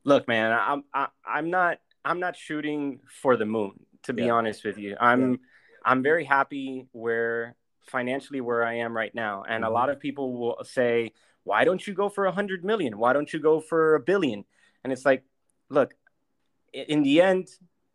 Look, 0.04 0.28
man, 0.28 0.52
I'm 0.52 0.84
I, 0.94 1.08
I'm 1.26 1.50
not 1.50 1.80
I'm 2.06 2.20
not 2.20 2.36
shooting 2.36 3.02
for 3.22 3.36
the 3.36 3.46
moon. 3.46 3.74
To 4.04 4.14
be 4.14 4.24
yeah. 4.24 4.32
honest 4.32 4.64
with 4.64 4.78
you, 4.78 4.96
I'm 5.00 5.32
yeah. 5.32 5.38
I'm 5.84 6.02
very 6.02 6.24
happy 6.24 6.88
where 6.94 7.56
financially 7.82 8.40
where 8.40 8.64
I 8.64 8.76
am 8.76 8.96
right 8.96 9.14
now, 9.14 9.44
and 9.48 9.64
mm-hmm. 9.64 9.72
a 9.72 9.74
lot 9.74 9.90
of 9.90 10.00
people 10.00 10.38
will 10.38 10.64
say 10.64 11.12
why 11.48 11.64
don't 11.64 11.86
you 11.88 11.94
go 11.94 12.10
for 12.10 12.26
a 12.26 12.32
hundred 12.32 12.66
million? 12.66 12.98
Why 12.98 13.14
don't 13.14 13.32
you 13.32 13.40
go 13.40 13.62
for 13.62 13.96
a 13.96 14.02
billion? 14.02 14.44
And 14.84 14.92
it's 14.92 15.06
like, 15.06 15.24
look, 15.70 15.94
in 16.74 17.04
the 17.04 17.22
end, 17.22 17.48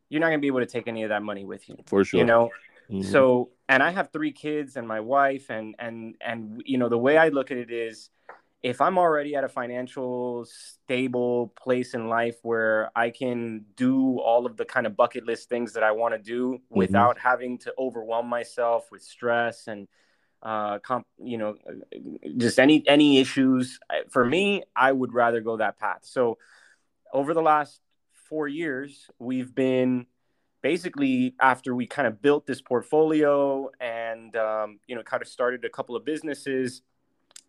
you're 0.08 0.20
not 0.20 0.28
gonna 0.28 0.38
be 0.38 0.46
able 0.46 0.60
to 0.60 0.66
take 0.66 0.88
any 0.88 1.02
of 1.02 1.10
that 1.10 1.22
money 1.22 1.44
with 1.44 1.68
you. 1.68 1.76
For 1.86 2.02
sure. 2.02 2.18
You 2.18 2.24
know? 2.24 2.50
Mm-hmm. 2.90 3.10
So 3.10 3.50
and 3.68 3.82
I 3.82 3.90
have 3.90 4.12
three 4.12 4.32
kids 4.32 4.76
and 4.76 4.86
my 4.86 5.00
wife 5.00 5.50
and 5.50 5.74
and 5.78 6.16
and 6.20 6.62
you 6.64 6.78
know, 6.78 6.88
the 6.88 6.98
way 6.98 7.16
I 7.16 7.28
look 7.28 7.50
at 7.50 7.56
it 7.56 7.70
is 7.70 8.10
if 8.62 8.80
I'm 8.80 8.96
already 8.96 9.34
at 9.34 9.42
a 9.42 9.48
financial 9.48 10.44
stable 10.44 11.52
place 11.60 11.94
in 11.94 12.08
life 12.08 12.36
where 12.42 12.90
I 12.94 13.10
can 13.10 13.64
do 13.76 14.20
all 14.20 14.46
of 14.46 14.56
the 14.56 14.64
kind 14.64 14.86
of 14.86 14.96
bucket 14.96 15.26
list 15.26 15.48
things 15.48 15.72
that 15.72 15.82
I 15.82 15.92
want 15.92 16.14
to 16.14 16.18
do 16.18 16.52
mm-hmm. 16.52 16.78
without 16.78 17.18
having 17.18 17.58
to 17.58 17.74
overwhelm 17.76 18.28
myself 18.28 18.90
with 18.92 19.02
stress 19.02 19.66
and 19.66 19.88
uh, 20.42 20.78
comp, 20.80 21.06
you 21.18 21.38
know, 21.38 21.56
just 22.36 22.58
any 22.58 22.86
any 22.86 23.18
issues. 23.18 23.78
For 24.10 24.24
me, 24.24 24.64
I 24.74 24.90
would 24.90 25.12
rather 25.12 25.40
go 25.40 25.56
that 25.56 25.78
path. 25.78 26.00
So, 26.02 26.38
over 27.12 27.34
the 27.34 27.42
last 27.42 27.80
four 28.28 28.48
years, 28.48 29.08
we've 29.18 29.54
been 29.54 30.06
basically 30.62 31.34
after 31.40 31.74
we 31.74 31.86
kind 31.86 32.08
of 32.08 32.22
built 32.22 32.46
this 32.46 32.60
portfolio 32.60 33.70
and 33.80 34.34
um, 34.36 34.78
you 34.86 34.94
know 34.94 35.02
kind 35.02 35.22
of 35.22 35.28
started 35.28 35.64
a 35.64 35.68
couple 35.68 35.96
of 35.96 36.04
businesses. 36.04 36.82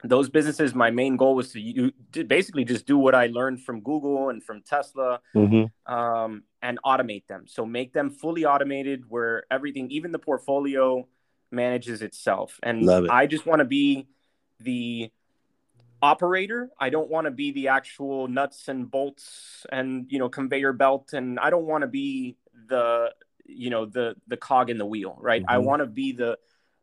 Those 0.06 0.30
businesses, 0.30 0.76
my 0.76 0.92
main 0.92 1.16
goal 1.16 1.34
was 1.34 1.54
to, 1.54 1.62
you, 1.62 1.94
to 2.12 2.26
basically 2.26 2.66
just 2.66 2.86
do 2.86 2.98
what 2.98 3.16
I 3.16 3.28
learned 3.28 3.62
from 3.62 3.80
Google 3.80 4.32
and 4.32 4.44
from 4.44 4.62
Tesla, 4.62 5.22
mm-hmm. 5.34 5.94
um, 5.94 6.44
and 6.62 6.78
automate 6.86 7.26
them. 7.28 7.46
So 7.48 7.66
make 7.66 7.94
them 7.94 8.10
fully 8.10 8.44
automated, 8.44 9.06
where 9.08 9.46
everything, 9.50 9.90
even 9.92 10.12
the 10.12 10.20
portfolio 10.20 11.08
manages 11.52 12.02
itself. 12.02 12.60
And 12.62 12.84
it. 12.84 13.10
I 13.10 13.28
just 13.28 13.46
want 13.46 13.60
to 13.60 13.66
be 13.66 14.08
the 14.60 15.10
operator. 16.02 16.70
I 16.78 16.90
don't 16.90 17.10
want 17.10 17.26
to 17.26 17.32
be 17.32 17.52
the 17.52 17.70
actual 17.70 18.28
nuts 18.28 18.68
and 18.68 18.92
bolts 18.92 19.66
and 19.72 20.06
you 20.10 20.20
know 20.20 20.28
conveyor 20.28 20.74
belt 20.74 21.14
and 21.14 21.40
I 21.40 21.50
don't 21.50 21.66
want 21.66 21.84
to 21.84 21.88
be 21.88 22.36
the 22.68 23.14
you 23.46 23.70
know 23.70 23.86
the 23.86 24.16
the 24.28 24.38
cog 24.38 24.70
in 24.70 24.78
the 24.78 24.86
wheel, 24.86 25.18
right? 25.20 25.42
Mm-hmm. 25.42 25.52
I 25.52 25.58
want 25.60 25.82
to 25.82 25.86
be 25.86 26.12
the 26.12 26.38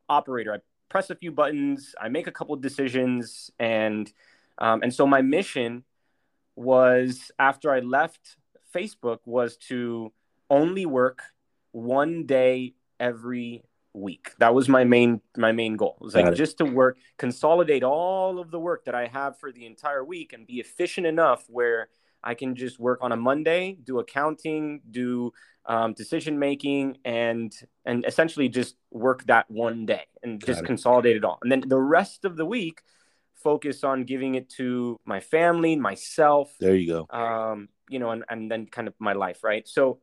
operator. 0.08 0.54
I 0.54 0.58
press 0.88 1.10
a 1.10 1.14
few 1.14 1.30
buttons, 1.30 1.94
I 2.00 2.08
make 2.08 2.26
a 2.26 2.32
couple 2.32 2.54
of 2.54 2.60
decisions 2.60 3.50
and 3.58 4.12
um, 4.58 4.82
and 4.82 4.92
so 4.92 5.06
my 5.06 5.22
mission 5.22 5.84
was 6.56 7.30
after 7.38 7.72
I 7.72 7.80
left 7.80 8.36
Facebook 8.74 9.18
was 9.24 9.56
to 9.68 10.12
only 10.50 10.86
work 10.86 11.22
one 11.72 12.26
day 12.26 12.74
every 12.98 13.62
week. 13.92 14.32
That 14.38 14.54
was 14.54 14.68
my 14.68 14.84
main 14.84 15.20
my 15.36 15.52
main 15.52 15.76
goal. 15.76 15.96
It 16.00 16.04
was 16.04 16.14
like 16.14 16.34
just 16.34 16.58
to 16.58 16.64
work, 16.64 16.98
consolidate 17.18 17.82
all 17.82 18.38
of 18.38 18.50
the 18.50 18.60
work 18.60 18.84
that 18.84 18.94
I 18.94 19.06
have 19.06 19.38
for 19.38 19.52
the 19.52 19.66
entire 19.66 20.04
week 20.04 20.32
and 20.32 20.46
be 20.46 20.60
efficient 20.60 21.06
enough 21.06 21.44
where 21.48 21.88
I 22.22 22.34
can 22.34 22.54
just 22.54 22.78
work 22.78 22.98
on 23.02 23.12
a 23.12 23.16
Monday, 23.16 23.78
do 23.82 23.98
accounting, 23.98 24.82
do 24.90 25.32
um, 25.70 25.92
decision 25.94 26.36
making, 26.36 26.98
and 27.04 27.54
and 27.84 28.04
essentially 28.04 28.48
just 28.48 28.74
work 28.90 29.24
that 29.26 29.48
one 29.48 29.86
day 29.86 30.04
and 30.22 30.40
Got 30.40 30.46
just 30.48 30.60
it. 30.62 30.66
consolidate 30.66 31.16
it 31.16 31.24
all. 31.24 31.38
And 31.42 31.50
then 31.50 31.62
the 31.64 31.78
rest 31.78 32.24
of 32.24 32.36
the 32.36 32.44
week, 32.44 32.82
focus 33.34 33.84
on 33.84 34.02
giving 34.02 34.34
it 34.34 34.50
to 34.58 34.98
my 35.04 35.20
family, 35.20 35.76
myself. 35.76 36.52
There 36.58 36.74
you 36.74 36.88
go. 36.88 37.16
Um, 37.16 37.68
you 37.88 38.00
know, 38.00 38.10
and, 38.10 38.24
and 38.28 38.50
then 38.50 38.66
kind 38.66 38.88
of 38.88 38.94
my 38.98 39.12
life, 39.12 39.44
right? 39.44 39.66
So 39.68 40.00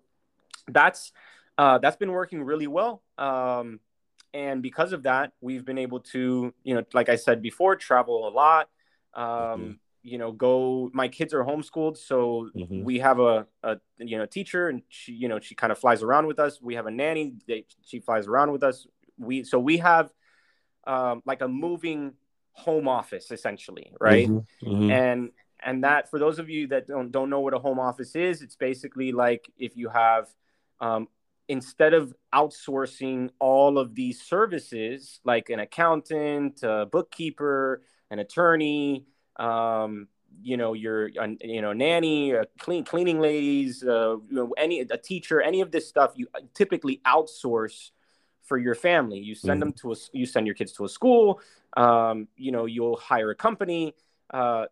that's 0.70 1.12
uh, 1.58 1.80
that's 1.80 1.98
been 1.98 2.12
working 2.12 2.44
really 2.44 2.68
well. 2.68 3.04
Um, 3.18 3.82
and 4.34 4.62
because 4.64 4.94
of 4.94 5.04
that, 5.04 5.34
we've 5.42 5.66
been 5.66 5.78
able 5.80 6.00
to, 6.14 6.54
you 6.64 6.76
know, 6.76 6.84
like 6.94 7.10
I 7.10 7.18
said 7.18 7.42
before, 7.42 7.76
travel 7.76 8.26
a 8.26 8.32
lot. 8.32 8.70
Um, 9.14 9.26
mm-hmm. 9.26 9.72
You 10.08 10.18
know, 10.18 10.32
go. 10.32 10.90
My 10.94 11.08
kids 11.08 11.34
are 11.34 11.44
homeschooled, 11.44 11.98
so 11.98 12.50
mm-hmm. 12.56 12.84
we 12.84 13.00
have 13.00 13.20
a, 13.20 13.46
a 13.64 13.78
you 13.98 14.18
know 14.18 14.26
teacher, 14.26 14.70
and 14.70 14.82
she 14.88 15.12
you 15.12 15.28
know 15.28 15.40
she 15.40 15.54
kind 15.54 15.72
of 15.72 15.78
flies 15.78 16.02
around 16.02 16.28
with 16.28 16.40
us. 16.40 16.62
We 16.62 16.76
have 16.76 16.86
a 16.86 16.92
nanny; 16.92 17.34
they, 17.48 17.66
she 17.86 18.00
flies 18.00 18.28
around 18.28 18.52
with 18.52 18.64
us. 18.64 18.88
We 19.18 19.44
so 19.44 19.60
we 19.60 19.78
have 19.78 20.12
um, 20.86 21.22
like 21.26 21.42
a 21.42 21.48
moving 21.48 22.14
home 22.54 22.88
office 22.88 23.32
essentially, 23.32 23.92
right? 24.00 24.28
Mm-hmm. 24.28 24.68
mm-hmm. 24.70 24.92
And 24.92 25.32
and 25.60 25.84
that 25.84 26.10
for 26.10 26.20
those 26.20 26.40
of 26.40 26.50
you 26.50 26.68
that 26.68 26.88
don't 26.88 27.12
don't 27.12 27.30
know 27.30 27.42
what 27.42 27.54
a 27.54 27.60
home 27.60 27.80
office 27.80 28.16
is, 28.16 28.42
it's 28.42 28.56
basically 28.56 29.12
like 29.12 29.52
if 29.58 29.76
you 29.76 29.90
have 29.90 30.28
um, 30.80 31.08
instead 31.48 31.94
of 31.94 32.14
outsourcing 32.34 33.30
all 33.40 33.78
of 33.78 33.96
these 33.96 34.22
services 34.22 35.20
like 35.24 35.50
an 35.50 35.60
accountant 35.60 36.62
a 36.64 36.86
bookkeeper 36.92 37.82
an 38.12 38.20
attorney 38.20 39.06
um, 39.38 40.08
you 40.42 40.58
know 40.58 40.74
your 40.74 41.10
you 41.42 41.62
know 41.62 41.74
nanny 41.74 42.34
clean 42.60 42.84
cleaning 42.84 43.20
ladies 43.20 43.84
uh, 43.84 44.18
you 44.30 44.36
know 44.36 44.54
any 44.58 44.82
a 44.82 44.98
teacher 44.98 45.42
any 45.42 45.62
of 45.62 45.72
this 45.72 45.88
stuff 45.88 46.14
you 46.16 46.28
typically 46.54 47.02
outsource 47.06 47.92
for 48.44 48.58
your 48.58 48.76
family 48.76 49.20
you 49.20 49.36
send 49.36 49.58
mm. 49.58 49.66
them 49.66 49.74
to 49.74 49.92
a 49.92 49.96
you 50.14 50.26
send 50.26 50.46
your 50.46 50.56
kids 50.56 50.72
to 50.72 50.86
a 50.86 50.90
school 50.90 51.42
um, 51.76 52.28
you 52.36 52.52
know 52.52 52.66
you'll 52.66 52.98
hire 52.98 53.32
a 53.32 53.36
company 53.36 53.96
uh, 54.34 54.66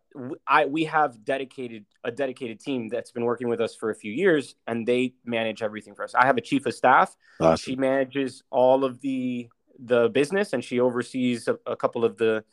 I 0.45 0.65
we 0.65 0.83
have 0.85 1.23
dedicated 1.23 1.85
a 2.03 2.11
dedicated 2.11 2.59
team 2.59 2.89
that's 2.89 3.11
been 3.11 3.23
working 3.23 3.47
with 3.47 3.61
us 3.61 3.73
for 3.73 3.89
a 3.89 3.95
few 3.95 4.11
years, 4.11 4.55
and 4.67 4.85
they 4.85 5.13
manage 5.23 5.61
everything 5.61 5.95
for 5.95 6.03
us. 6.03 6.13
I 6.13 6.25
have 6.25 6.37
a 6.37 6.41
chief 6.41 6.65
of 6.65 6.73
staff. 6.73 7.15
Awesome. 7.39 7.55
She 7.55 7.75
manages 7.77 8.43
all 8.49 8.83
of 8.83 8.99
the 8.99 9.47
the 9.79 10.09
business, 10.09 10.51
and 10.51 10.63
she 10.63 10.79
oversees 10.81 11.47
a, 11.47 11.57
a 11.65 11.75
couple 11.75 12.03
of 12.03 12.17
the 12.17 12.43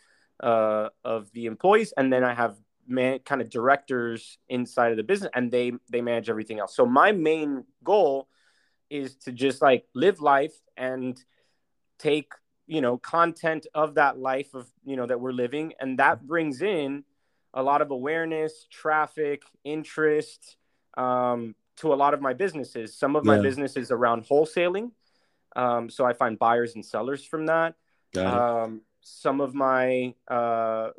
uh, 0.42 0.88
of 1.04 1.30
the 1.32 1.46
employees, 1.46 1.92
and 1.96 2.12
then 2.12 2.24
I 2.24 2.34
have 2.34 2.56
man, 2.86 3.20
kind 3.20 3.40
of 3.40 3.48
directors 3.48 4.38
inside 4.48 4.90
of 4.90 4.96
the 4.96 5.02
business, 5.02 5.30
and 5.34 5.50
they 5.50 5.72
they 5.90 6.00
manage 6.00 6.28
everything 6.28 6.58
else. 6.58 6.74
So 6.74 6.86
my 6.86 7.12
main 7.12 7.64
goal 7.84 8.28
is 8.90 9.16
to 9.16 9.32
just 9.32 9.62
like 9.62 9.86
live 9.94 10.20
life 10.20 10.54
and 10.76 11.18
take 11.98 12.32
you 12.66 12.80
know 12.80 12.98
content 12.98 13.66
of 13.74 13.94
that 13.94 14.18
life 14.18 14.54
of 14.54 14.70
you 14.84 14.96
know 14.96 15.06
that 15.06 15.20
we're 15.20 15.32
living 15.32 15.72
and 15.80 15.98
that 15.98 16.26
brings 16.26 16.62
in 16.62 17.04
a 17.54 17.62
lot 17.62 17.82
of 17.82 17.90
awareness 17.90 18.66
traffic 18.70 19.42
interest 19.64 20.56
um, 20.96 21.54
to 21.76 21.92
a 21.92 21.96
lot 21.96 22.14
of 22.14 22.20
my 22.20 22.32
businesses 22.32 22.96
some 22.96 23.16
of 23.16 23.24
my 23.24 23.36
yeah. 23.36 23.42
businesses 23.42 23.90
around 23.90 24.24
wholesaling 24.24 24.90
um, 25.56 25.88
so 25.88 26.04
i 26.04 26.12
find 26.12 26.38
buyers 26.38 26.74
and 26.74 26.84
sellers 26.84 27.24
from 27.24 27.46
that 27.46 27.74
um, 28.62 28.82
some 29.02 29.40
of 29.40 29.54
my 29.54 30.14
uh, 30.28 30.90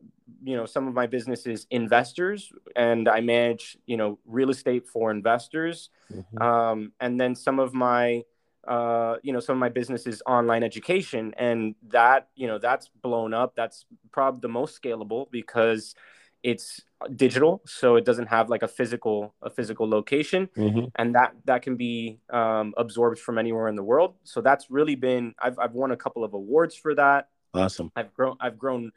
you 0.44 0.56
know 0.56 0.66
some 0.66 0.88
of 0.88 0.94
my 0.94 1.08
businesses 1.08 1.68
investors 1.72 2.52
and 2.76 3.08
i 3.08 3.22
manage 3.22 3.78
you 3.86 3.98
know 3.98 4.20
real 4.26 4.50
estate 4.50 4.88
for 4.88 5.12
investors. 5.12 5.90
Mm-hmm. 6.14 6.42
um, 6.42 6.92
and 7.00 7.20
then 7.20 7.36
some 7.36 7.60
of 7.60 7.74
my 7.74 8.24
uh, 8.68 9.18
you 9.24 9.34
know 9.34 9.40
some 9.40 9.56
of 9.56 9.60
my 9.60 9.70
businesses 9.70 10.22
online 10.26 10.64
education 10.64 11.34
and 11.38 11.76
that 11.90 12.30
you 12.36 12.48
know 12.48 12.60
that's 12.60 12.90
blown 13.02 13.34
up. 13.34 13.56
That's 13.56 13.86
probably 14.12 14.40
the 14.42 14.48
most 14.50 14.82
scalable 14.82 15.30
because 15.32 15.96
it's 16.44 16.82
digital 17.16 17.62
so 17.66 17.96
it 17.96 18.06
doesn't 18.06 18.28
have 18.28 18.50
like 18.50 18.64
a 18.64 18.68
physical 18.68 19.34
a 19.42 19.50
physical 19.50 19.90
location. 19.90 20.50
Mm-hmm. 20.56 20.86
and 20.96 21.16
that 21.16 21.34
that 21.46 21.62
can 21.62 21.76
be 21.76 22.20
um, 22.30 22.74
absorbed 22.78 23.20
from 23.20 23.38
anywhere 23.38 23.68
in 23.68 23.76
the 23.76 23.84
world. 23.84 24.16
So 24.24 24.40
that's 24.42 24.70
really 24.70 24.96
been 24.96 25.34
I've, 25.40 25.60
I've 25.60 25.74
won 25.74 25.92
a 25.92 25.98
couple 25.98 26.24
of 26.24 26.34
awards 26.34 26.76
for 26.76 26.96
that 26.96 27.28
awesome 27.54 27.92
i've 27.96 28.14
grown 28.14 28.36
i've 28.40 28.58
grown 28.58 28.92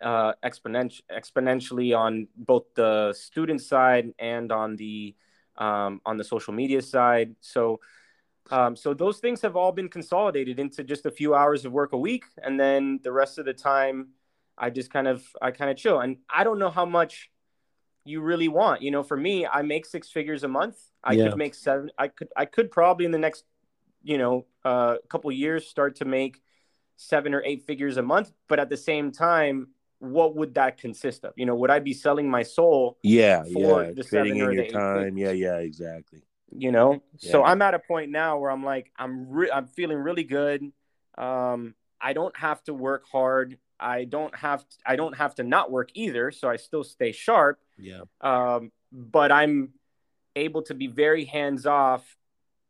uh, 0.00 0.32
exponentially 0.44 1.02
exponentially 1.10 1.96
on 1.96 2.28
both 2.36 2.64
the 2.74 3.12
student 3.12 3.60
side 3.60 4.12
and 4.18 4.52
on 4.52 4.76
the 4.76 5.14
um, 5.56 6.00
on 6.06 6.16
the 6.16 6.22
social 6.22 6.54
media 6.54 6.80
side 6.80 7.34
so 7.40 7.80
um, 8.50 8.76
so 8.76 8.94
those 8.94 9.18
things 9.18 9.42
have 9.42 9.56
all 9.56 9.72
been 9.72 9.88
consolidated 9.88 10.58
into 10.58 10.84
just 10.84 11.04
a 11.04 11.10
few 11.10 11.34
hours 11.34 11.64
of 11.64 11.72
work 11.72 11.92
a 11.92 11.98
week 11.98 12.24
and 12.42 12.58
then 12.58 13.00
the 13.02 13.10
rest 13.12 13.38
of 13.38 13.44
the 13.44 13.52
time 13.52 14.08
I 14.58 14.70
just 14.70 14.90
kind 14.90 15.06
of 15.06 15.24
I 15.40 15.50
kind 15.50 15.70
of 15.70 15.76
chill. 15.76 16.00
And 16.00 16.18
I 16.28 16.44
don't 16.44 16.58
know 16.58 16.70
how 16.70 16.84
much 16.84 17.30
you 18.04 18.20
really 18.20 18.48
want. 18.48 18.82
You 18.82 18.90
know, 18.90 19.02
for 19.02 19.16
me, 19.16 19.46
I 19.46 19.62
make 19.62 19.86
six 19.86 20.10
figures 20.10 20.44
a 20.44 20.48
month. 20.48 20.76
I 21.02 21.12
yeah. 21.12 21.28
could 21.28 21.38
make 21.38 21.54
seven. 21.54 21.90
I 21.98 22.08
could 22.08 22.28
I 22.36 22.44
could 22.44 22.70
probably 22.70 23.06
in 23.06 23.12
the 23.12 23.18
next 23.18 23.44
you 24.02 24.18
know 24.18 24.46
a 24.64 24.68
uh, 24.68 24.96
couple 25.08 25.30
years 25.32 25.66
start 25.66 25.96
to 25.96 26.04
make 26.04 26.40
seven 26.98 27.32
or 27.32 27.42
eight 27.44 27.62
figures 27.62 27.96
a 27.96 28.02
month. 28.02 28.32
But 28.48 28.58
at 28.58 28.68
the 28.68 28.76
same 28.76 29.10
time, 29.10 29.68
what 30.00 30.36
would 30.36 30.54
that 30.54 30.76
consist 30.76 31.24
of? 31.24 31.32
You 31.36 31.46
know, 31.46 31.54
would 31.54 31.70
I 31.70 31.78
be 31.78 31.94
selling 31.94 32.28
my 32.28 32.42
soul? 32.42 32.98
Yeah, 33.02 33.42
for 33.44 33.84
yeah, 33.84 33.92
the 33.92 34.04
seven 34.04 34.40
or 34.42 34.54
the 34.54 34.64
eight 34.64 34.72
time. 34.72 35.14
Figures? 35.14 35.18
Yeah, 35.18 35.30
yeah, 35.32 35.58
exactly. 35.58 36.22
You 36.50 36.72
know, 36.72 37.02
yeah. 37.18 37.32
so 37.32 37.44
I'm 37.44 37.62
at 37.62 37.74
a 37.74 37.78
point 37.78 38.10
now 38.10 38.38
where 38.38 38.50
I'm 38.50 38.64
like, 38.64 38.90
I'm 38.96 39.28
re- 39.28 39.50
I'm 39.50 39.66
feeling 39.66 39.98
really 39.98 40.24
good. 40.24 40.62
Um, 41.16 41.74
I 42.00 42.12
don't 42.12 42.36
have 42.36 42.62
to 42.64 42.74
work 42.74 43.04
hard. 43.10 43.58
I 43.80 44.04
don't 44.04 44.34
have 44.34 44.60
to, 44.68 44.76
I 44.86 44.96
don't 44.96 45.16
have 45.16 45.34
to 45.36 45.42
not 45.42 45.70
work 45.70 45.90
either, 45.94 46.30
so 46.30 46.48
I 46.48 46.56
still 46.56 46.84
stay 46.84 47.12
sharp. 47.12 47.60
Yeah. 47.76 48.02
Um, 48.20 48.72
but 48.92 49.30
I'm 49.30 49.70
able 50.36 50.62
to 50.62 50.74
be 50.74 50.86
very 50.86 51.24
hands 51.24 51.66
off 51.66 52.16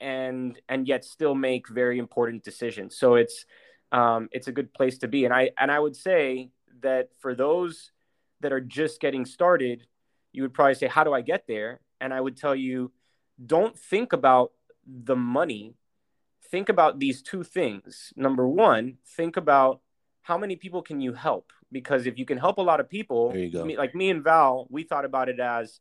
and 0.01 0.61
and 0.69 0.87
yet 0.87 1.05
still 1.05 1.35
make 1.35 1.69
very 1.69 1.99
important 1.99 2.43
decisions. 2.45 2.97
So 2.97 3.15
it's 3.15 3.45
um, 3.93 4.29
it's 4.33 4.49
a 4.49 4.53
good 4.53 4.73
place 4.73 4.99
to 4.99 5.09
be. 5.09 5.25
And 5.25 5.35
I 5.35 5.51
and 5.59 5.71
I 5.71 5.79
would 5.79 5.97
say 5.97 6.51
that 6.81 7.11
for 7.19 7.35
those 7.35 7.93
that 8.41 8.53
are 8.53 8.61
just 8.61 9.01
getting 9.01 9.25
started, 9.25 9.87
you 10.33 10.43
would 10.43 10.55
probably 10.55 10.75
say, 10.75 10.87
"How 10.87 11.05
do 11.05 11.13
I 11.13 11.21
get 11.21 11.47
there?" 11.47 11.81
And 12.01 12.15
I 12.15 12.21
would 12.21 12.37
tell 12.37 12.55
you, 12.55 12.93
don't 13.45 13.77
think 13.79 14.13
about 14.13 14.53
the 14.87 15.17
money. 15.17 15.75
Think 16.51 16.69
about 16.69 16.99
these 16.99 17.23
two 17.23 17.43
things. 17.43 18.13
Number 18.17 18.49
one, 18.49 18.99
think 19.17 19.37
about 19.37 19.81
how 20.23 20.39
many 20.39 20.57
people 20.57 20.83
can 20.83 21.01
you 21.01 21.13
help? 21.13 21.53
Because 21.71 22.07
if 22.07 22.19
you 22.19 22.25
can 22.25 22.39
help 22.39 22.59
a 22.59 22.63
lot 22.63 22.81
of 22.81 22.89
people, 22.89 23.33
like 23.77 23.95
me 23.95 24.11
and 24.11 24.23
Val, 24.25 24.67
we 24.71 24.83
thought 24.83 25.05
about 25.05 25.29
it 25.29 25.41
as 25.41 25.81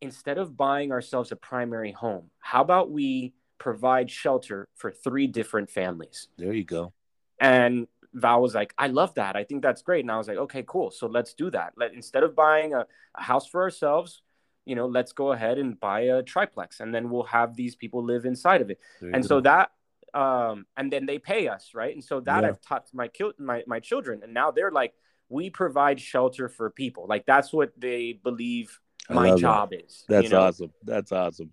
instead 0.00 0.38
of 0.38 0.56
buying 0.56 0.92
ourselves 0.92 1.32
a 1.32 1.36
primary 1.36 1.92
home, 1.92 2.30
how 2.38 2.62
about 2.62 2.90
we 2.90 3.34
provide 3.58 4.10
shelter 4.10 4.68
for 4.76 4.90
three 4.92 5.26
different 5.26 5.70
families? 5.70 6.28
There 6.36 6.52
you 6.52 6.64
go. 6.64 6.92
And 7.40 7.86
Val 8.14 8.42
was 8.42 8.54
like, 8.54 8.74
I 8.78 8.88
love 8.88 9.14
that. 9.14 9.36
I 9.36 9.44
think 9.44 9.62
that's 9.62 9.82
great. 9.82 10.04
And 10.04 10.10
I 10.10 10.18
was 10.18 10.28
like, 10.28 10.38
okay, 10.38 10.64
cool. 10.66 10.90
So 10.90 11.06
let's 11.06 11.34
do 11.34 11.50
that. 11.50 11.74
Let 11.76 11.94
instead 11.94 12.22
of 12.22 12.34
buying 12.34 12.74
a, 12.74 12.86
a 13.16 13.22
house 13.22 13.46
for 13.46 13.62
ourselves, 13.62 14.22
you 14.64 14.74
know, 14.74 14.86
let's 14.86 15.12
go 15.12 15.32
ahead 15.32 15.58
and 15.58 15.78
buy 15.78 16.00
a 16.00 16.22
triplex 16.22 16.80
and 16.80 16.94
then 16.94 17.10
we'll 17.10 17.22
have 17.24 17.54
these 17.54 17.76
people 17.76 18.04
live 18.04 18.24
inside 18.24 18.60
of 18.60 18.70
it. 18.70 18.78
And 19.00 19.22
go. 19.22 19.28
so 19.28 19.40
that 19.42 19.70
um, 20.14 20.66
and 20.76 20.92
then 20.92 21.06
they 21.06 21.18
pay 21.18 21.48
us, 21.48 21.72
right? 21.74 21.94
And 21.94 22.02
so 22.02 22.20
that 22.20 22.42
yeah. 22.42 22.48
I've 22.48 22.60
taught 22.60 22.86
my, 22.92 23.10
my 23.38 23.62
my 23.66 23.80
children, 23.80 24.20
and 24.22 24.32
now 24.32 24.50
they're 24.50 24.70
like, 24.70 24.94
we 25.28 25.50
provide 25.50 26.00
shelter 26.00 26.48
for 26.48 26.70
people. 26.70 27.06
Like 27.06 27.26
that's 27.26 27.52
what 27.52 27.72
they 27.78 28.12
believe 28.12 28.80
my 29.10 29.34
job 29.36 29.70
that. 29.70 29.84
is. 29.84 30.04
That's 30.08 30.24
you 30.24 30.30
know? 30.30 30.40
awesome. 30.40 30.72
That's 30.82 31.12
awesome. 31.12 31.52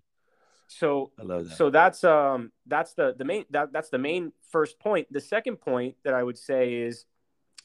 So 0.68 1.12
I 1.18 1.22
love 1.22 1.48
that. 1.48 1.56
So 1.56 1.70
that's 1.70 2.04
um 2.04 2.52
that's 2.66 2.94
the 2.94 3.14
the 3.16 3.24
main 3.24 3.44
that 3.50 3.72
that's 3.72 3.88
the 3.88 3.98
main 3.98 4.32
first 4.50 4.78
point. 4.78 5.06
The 5.10 5.20
second 5.20 5.56
point 5.56 5.96
that 6.04 6.14
I 6.14 6.22
would 6.22 6.38
say 6.38 6.74
is 6.74 7.04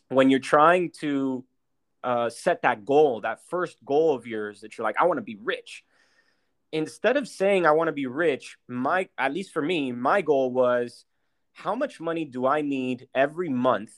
when 0.09 0.29
you're 0.29 0.39
trying 0.39 0.91
to 0.99 1.43
uh, 2.03 2.29
set 2.29 2.63
that 2.63 2.83
goal, 2.83 3.21
that 3.21 3.39
first 3.47 3.77
goal 3.85 4.15
of 4.15 4.25
yours 4.25 4.61
that 4.61 4.77
you're 4.77 4.83
like, 4.83 4.97
I 4.99 5.05
want 5.05 5.19
to 5.19 5.23
be 5.23 5.37
rich 5.41 5.83
instead 6.71 7.17
of 7.17 7.27
saying 7.27 7.65
I 7.65 7.71
want 7.71 7.89
to 7.89 7.93
be 7.93 8.07
rich, 8.07 8.57
my 8.67 9.09
at 9.17 9.33
least 9.33 9.51
for 9.51 9.61
me, 9.61 9.91
my 9.91 10.21
goal 10.21 10.51
was 10.51 11.05
how 11.53 11.75
much 11.75 11.99
money 11.99 12.25
do 12.25 12.45
I 12.45 12.61
need 12.61 13.07
every 13.13 13.49
month 13.49 13.93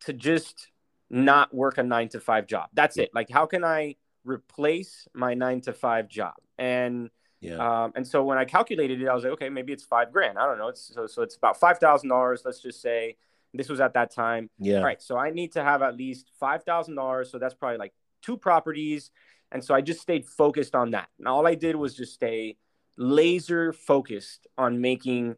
to 0.00 0.12
just 0.12 0.68
not 1.08 1.54
work 1.54 1.78
a 1.78 1.82
9 1.82 2.08
to 2.10 2.20
5 2.20 2.46
job. 2.46 2.68
That's 2.72 2.96
it. 2.96 3.10
Like 3.14 3.30
how 3.30 3.46
can 3.46 3.64
I 3.64 3.96
replace 4.24 5.06
my 5.14 5.34
9 5.34 5.62
to 5.62 5.72
5 5.72 6.08
job? 6.08 6.34
And 6.58 7.10
yeah. 7.44 7.84
Um, 7.84 7.92
and 7.94 8.06
so 8.06 8.24
when 8.24 8.38
I 8.38 8.44
calculated 8.44 9.00
it, 9.02 9.08
I 9.08 9.14
was 9.14 9.24
like, 9.24 9.34
okay, 9.34 9.48
maybe 9.48 9.72
it's 9.72 9.84
five 9.84 10.12
grand. 10.12 10.38
I 10.38 10.46
don't 10.46 10.58
know. 10.58 10.68
It's 10.68 10.92
so, 10.94 11.06
so 11.06 11.22
it's 11.22 11.36
about 11.36 11.58
five 11.58 11.78
thousand 11.78 12.08
dollars. 12.08 12.42
Let's 12.44 12.60
just 12.60 12.80
say 12.80 13.16
this 13.52 13.68
was 13.68 13.80
at 13.80 13.94
that 13.94 14.12
time. 14.12 14.50
Yeah. 14.58 14.78
All 14.78 14.84
right. 14.84 15.00
So 15.00 15.16
I 15.16 15.30
need 15.30 15.52
to 15.52 15.62
have 15.62 15.82
at 15.82 15.96
least 15.96 16.30
five 16.38 16.64
thousand 16.64 16.94
dollars. 16.94 17.30
So 17.30 17.38
that's 17.38 17.54
probably 17.54 17.78
like 17.78 17.92
two 18.22 18.36
properties 18.36 19.10
and 19.54 19.64
so 19.64 19.72
I 19.72 19.80
just 19.80 20.00
stayed 20.00 20.26
focused 20.26 20.74
on 20.74 20.90
that. 20.90 21.08
And 21.18 21.28
all 21.28 21.46
I 21.46 21.54
did 21.54 21.76
was 21.76 21.94
just 21.94 22.12
stay 22.12 22.56
laser 22.98 23.72
focused 23.72 24.48
on 24.58 24.80
making 24.80 25.36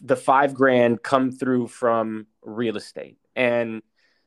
the 0.00 0.16
five 0.16 0.54
grand 0.54 1.02
come 1.02 1.30
through 1.30 1.68
from 1.68 2.26
real 2.42 2.78
estate. 2.78 3.18
And 3.36 3.82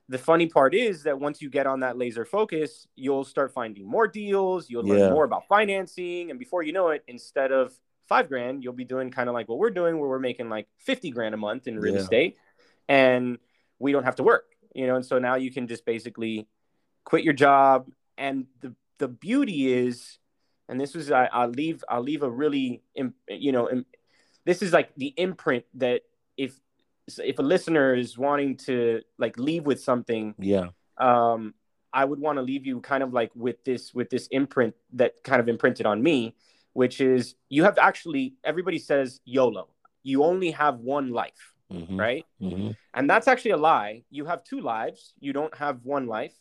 the 0.10 0.18
funny 0.18 0.48
part 0.48 0.74
is 0.74 1.04
that 1.04 1.20
once 1.20 1.42
you 1.42 1.50
get 1.50 1.68
on 1.68 1.82
that 1.82 1.98
laser 1.98 2.24
focus, 2.24 2.88
you'll 2.96 3.26
start 3.26 3.54
finding 3.54 3.86
more 3.86 4.08
deals, 4.08 4.70
you'll 4.70 4.86
learn 4.86 5.00
yeah. 5.00 5.10
more 5.10 5.26
about 5.26 5.48
financing. 5.48 6.30
And 6.30 6.40
before 6.40 6.64
you 6.64 6.72
know 6.72 6.90
it, 6.90 7.04
instead 7.08 7.52
of 7.52 7.74
five 8.08 8.30
grand, 8.30 8.64
you'll 8.64 8.74
be 8.74 8.86
doing 8.86 9.12
kind 9.12 9.28
of 9.28 9.36
like 9.36 9.50
what 9.50 9.58
we're 9.58 9.70
doing, 9.70 10.00
where 10.00 10.10
we're 10.10 10.20
making 10.20 10.50
like 10.50 10.68
50 10.80 11.12
grand 11.12 11.34
a 11.36 11.38
month 11.38 11.68
in 11.68 11.78
real 11.78 11.96
yeah. 11.96 12.02
estate 12.02 12.38
and 12.88 13.38
we 13.80 13.92
don't 13.92 14.04
have 14.04 14.16
to 14.16 14.24
work, 14.24 14.46
you 14.74 14.88
know? 14.88 14.96
And 14.96 15.06
so 15.06 15.20
now 15.20 15.36
you 15.36 15.52
can 15.52 15.68
just 15.68 15.86
basically 15.86 16.48
quit 17.04 17.24
your 17.24 17.34
job. 17.34 17.90
And 18.18 18.48
the 18.62 18.74
the 18.98 19.08
beauty 19.08 19.72
is, 19.72 20.18
and 20.68 20.80
this 20.80 20.96
was 20.96 21.12
I, 21.12 21.30
will 21.34 21.52
leave 21.52 21.84
I'll 21.88 22.02
leave 22.02 22.24
a 22.24 22.30
really 22.30 22.82
you 23.28 23.52
know 23.52 23.84
this 24.46 24.62
is 24.62 24.74
like 24.74 24.96
the 24.96 25.14
imprint 25.18 25.66
that 25.76 26.02
if 26.38 26.60
if 27.24 27.40
a 27.40 27.44
listener 27.44 27.94
is 27.96 28.18
wanting 28.18 28.58
to 28.58 29.02
like 29.18 29.38
leave 29.38 29.66
with 29.66 29.82
something, 29.82 30.36
yeah, 30.38 30.68
um, 30.98 31.54
I 31.94 32.06
would 32.06 32.20
want 32.20 32.38
to 32.38 32.42
leave 32.42 32.66
you 32.66 32.82
kind 32.82 33.04
of 33.04 33.14
like 33.14 33.32
with 33.36 33.64
this 33.64 33.94
with 33.94 34.10
this 34.10 34.28
imprint 34.28 34.76
that 34.94 35.24
kind 35.24 35.40
of 35.40 35.48
imprinted 35.48 35.86
on 35.86 36.04
me, 36.04 36.36
which 36.74 37.02
is 37.02 37.36
you 37.50 37.64
have 37.64 37.78
actually 37.78 38.36
everybody 38.44 38.80
says 38.80 39.20
YOLO, 39.26 39.70
you 40.04 40.24
only 40.24 40.52
have 40.52 40.80
one 40.80 41.12
life. 41.12 41.54
Mm-hmm. 41.72 42.00
Right. 42.00 42.26
Mm-hmm. 42.42 42.72
And 42.94 43.10
that's 43.10 43.28
actually 43.28 43.52
a 43.52 43.58
lie. 43.58 44.04
You 44.10 44.26
have 44.26 44.44
two 44.44 44.62
lives. 44.62 45.14
You 45.20 45.34
don't 45.34 45.56
have 45.58 45.80
one 45.84 46.08
life. 46.08 46.34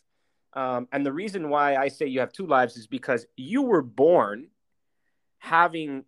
Um, 0.53 0.87
and 0.93 1.05
the 1.05 1.11
reason 1.11 1.49
why 1.49 1.75
I 1.75 1.89
say 1.89 2.07
you 2.07 2.21
have 2.21 2.31
two 2.31 2.47
lives 2.47 2.77
is 2.77 2.87
because 2.87 3.25
you 3.35 3.61
were 3.61 3.81
born 3.81 4.47
having 5.39 6.05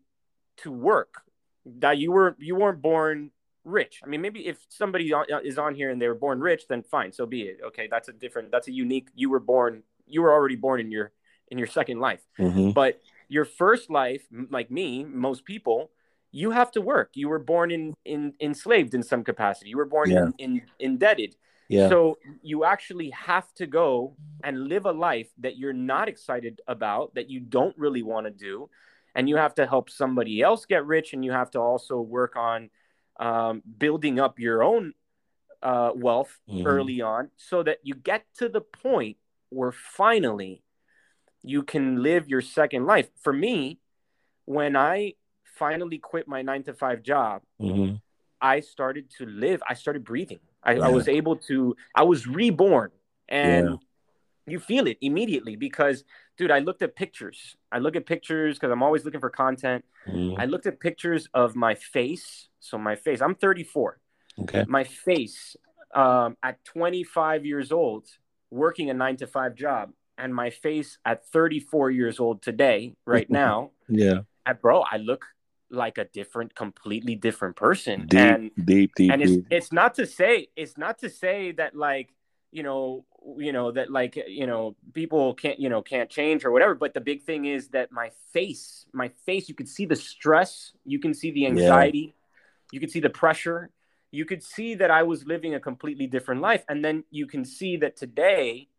to 0.57 0.71
work. 0.71 1.21
That 1.65 1.97
you 1.97 2.11
were 2.11 2.35
you 2.39 2.55
weren't 2.55 2.81
born 2.81 3.31
rich. 3.63 4.01
I 4.03 4.07
mean, 4.07 4.21
maybe 4.21 4.47
if 4.47 4.57
somebody 4.69 5.13
is 5.43 5.57
on 5.57 5.75
here 5.75 5.89
and 5.89 6.01
they 6.01 6.07
were 6.07 6.15
born 6.15 6.39
rich, 6.39 6.67
then 6.67 6.83
fine, 6.83 7.11
so 7.11 7.25
be 7.25 7.43
it. 7.43 7.59
Okay, 7.67 7.87
that's 7.89 8.09
a 8.09 8.13
different. 8.13 8.51
That's 8.51 8.67
a 8.67 8.71
unique. 8.71 9.09
You 9.15 9.29
were 9.29 9.39
born. 9.39 9.83
You 10.07 10.21
were 10.21 10.33
already 10.33 10.55
born 10.55 10.79
in 10.79 10.91
your 10.91 11.11
in 11.49 11.57
your 11.57 11.67
second 11.67 11.99
life. 11.99 12.21
Mm-hmm. 12.37 12.71
But 12.71 13.01
your 13.27 13.45
first 13.45 13.89
life, 13.89 14.23
like 14.49 14.71
me, 14.71 15.03
most 15.03 15.45
people, 15.45 15.91
you 16.31 16.51
have 16.51 16.71
to 16.71 16.81
work. 16.81 17.11
You 17.13 17.29
were 17.29 17.39
born 17.39 17.71
in 17.71 17.93
in 18.05 18.33
enslaved 18.39 18.93
in 18.93 19.03
some 19.03 19.23
capacity. 19.23 19.69
You 19.69 19.77
were 19.77 19.85
born 19.85 20.09
yeah. 20.11 20.25
in, 20.37 20.55
in 20.57 20.61
indebted. 20.79 21.35
Yeah. 21.69 21.87
So 21.87 22.17
you 22.41 22.63
actually 22.63 23.11
have 23.11 23.53
to 23.55 23.67
go 23.67 24.15
and 24.43 24.67
live 24.67 24.85
a 24.85 24.91
life 24.91 25.29
that 25.37 25.55
you're 25.55 25.71
not 25.71 26.09
excited 26.09 26.61
about, 26.67 27.13
that 27.13 27.29
you 27.29 27.39
don't 27.39 27.77
really 27.77 28.01
want 28.01 28.25
to 28.25 28.31
do. 28.31 28.69
And 29.13 29.29
you 29.29 29.37
have 29.37 29.53
to 29.55 29.67
help 29.67 29.89
somebody 29.89 30.41
else 30.41 30.65
get 30.65 30.85
rich. 30.85 31.13
And 31.13 31.23
you 31.23 31.31
have 31.31 31.51
to 31.51 31.59
also 31.59 32.01
work 32.01 32.35
on 32.35 32.71
um, 33.19 33.61
building 33.77 34.19
up 34.19 34.39
your 34.39 34.63
own 34.63 34.93
uh, 35.61 35.91
wealth 35.93 36.39
mm-hmm. 36.49 36.65
early 36.65 37.01
on 37.01 37.29
so 37.37 37.61
that 37.63 37.79
you 37.83 37.93
get 37.93 38.25
to 38.37 38.49
the 38.49 38.61
point 38.61 39.17
where 39.49 39.71
finally 39.71 40.63
you 41.43 41.63
can 41.63 42.01
live 42.01 42.27
your 42.27 42.41
second 42.41 42.85
life. 42.85 43.09
For 43.21 43.33
me, 43.33 43.79
when 44.45 44.75
I 44.75 45.13
finally 45.57 45.99
quit 45.99 46.27
my 46.27 46.41
nine 46.41 46.63
to 46.63 46.73
five 46.73 47.03
job, 47.03 47.43
mm-hmm. 47.61 47.95
I 48.41 48.61
started 48.61 49.11
to 49.17 49.25
live, 49.25 49.61
I 49.67 49.73
started 49.73 50.03
breathing 50.03 50.39
I, 50.63 50.73
yeah. 50.73 50.85
I 50.85 50.89
was 50.89 51.07
able 51.07 51.37
to. 51.37 51.75
I 51.95 52.03
was 52.03 52.27
reborn, 52.27 52.91
and 53.27 53.69
yeah. 53.69 53.75
you 54.47 54.59
feel 54.59 54.87
it 54.87 54.97
immediately 55.01 55.55
because, 55.55 56.03
dude, 56.39 56.51
I 56.51 56.59
looked 56.59 56.81
at 56.81 56.95
pictures. 56.95 57.57
I 57.69 57.79
look 57.79 57.97
at 57.97 58.05
pictures 58.05 58.57
because 58.57 58.71
I'm 58.71 58.81
always 58.81 59.03
looking 59.03 59.19
for 59.19 59.29
content. 59.29 59.83
Mm. 60.07 60.35
I 60.39 60.45
looked 60.45 60.65
at 60.65 60.79
pictures 60.79 61.27
of 61.33 61.53
my 61.53 61.75
face. 61.75 62.47
So 62.61 62.77
my 62.77 62.95
face. 62.95 63.21
I'm 63.21 63.35
34. 63.35 63.99
Okay. 64.43 64.63
My 64.67 64.85
face 64.85 65.57
um, 65.93 66.37
at 66.41 66.63
25 66.63 67.45
years 67.45 67.73
old, 67.73 68.07
working 68.49 68.89
a 68.89 68.93
nine 68.93 69.17
to 69.17 69.27
five 69.27 69.53
job, 69.53 69.91
and 70.17 70.33
my 70.33 70.49
face 70.49 70.97
at 71.03 71.27
34 71.27 71.91
years 71.91 72.21
old 72.21 72.41
today, 72.41 72.95
right 73.05 73.29
now. 73.43 73.71
yeah. 73.89 74.21
At, 74.45 74.61
bro, 74.61 74.83
I 74.89 74.97
look 74.97 75.25
like 75.69 75.97
a 75.97 76.05
different, 76.05 76.55
completely 76.55 77.15
different 77.15 77.57
person. 77.57 78.07
Deep, 78.07 78.19
and 78.19 78.51
deep, 78.63 78.91
deep. 78.95 79.11
And 79.11 79.21
it's 79.21 79.31
deep. 79.31 79.47
it's 79.51 79.73
not 79.73 79.95
to 79.95 80.07
say 80.07 80.47
it's 80.55 80.77
not 80.77 80.99
to 80.99 81.09
say 81.09 81.51
that 81.51 81.75
like 81.75 82.09
you 82.51 82.63
know 82.63 83.05
you 83.37 83.51
know 83.51 83.71
that 83.71 83.91
like 83.91 84.15
you 84.27 84.47
know 84.47 84.75
people 84.93 85.33
can't 85.33 85.59
you 85.59 85.69
know 85.69 85.81
can't 85.81 86.09
change 86.09 86.45
or 86.45 86.51
whatever 86.51 86.73
but 86.75 86.93
the 86.93 87.01
big 87.01 87.23
thing 87.23 87.45
is 87.45 87.69
that 87.69 87.91
my 87.91 88.11
face 88.33 88.85
my 88.93 89.09
face 89.25 89.49
you 89.49 89.55
can 89.55 89.67
see 89.67 89.85
the 89.85 89.95
stress 89.95 90.71
you 90.85 90.99
can 90.99 91.13
see 91.13 91.31
the 91.31 91.45
anxiety 91.45 91.99
yeah. 91.99 92.13
you 92.71 92.79
can 92.79 92.89
see 92.89 92.99
the 92.99 93.09
pressure 93.09 93.69
you 94.11 94.25
could 94.25 94.43
see 94.43 94.75
that 94.75 94.91
I 94.91 95.03
was 95.03 95.25
living 95.25 95.53
a 95.53 95.59
completely 95.59 96.07
different 96.07 96.41
life. 96.41 96.63
And 96.67 96.83
then 96.83 97.03
you 97.11 97.27
can 97.27 97.45
see 97.45 97.77
that 97.77 97.95
today, 97.95 98.69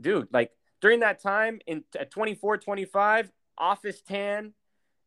dude, 0.00 0.28
like 0.32 0.52
during 0.80 1.00
that 1.00 1.20
time 1.20 1.60
in 1.66 1.84
at 1.98 2.10
24, 2.10 2.58
25, 2.58 3.32
office 3.58 4.00
tan, 4.02 4.52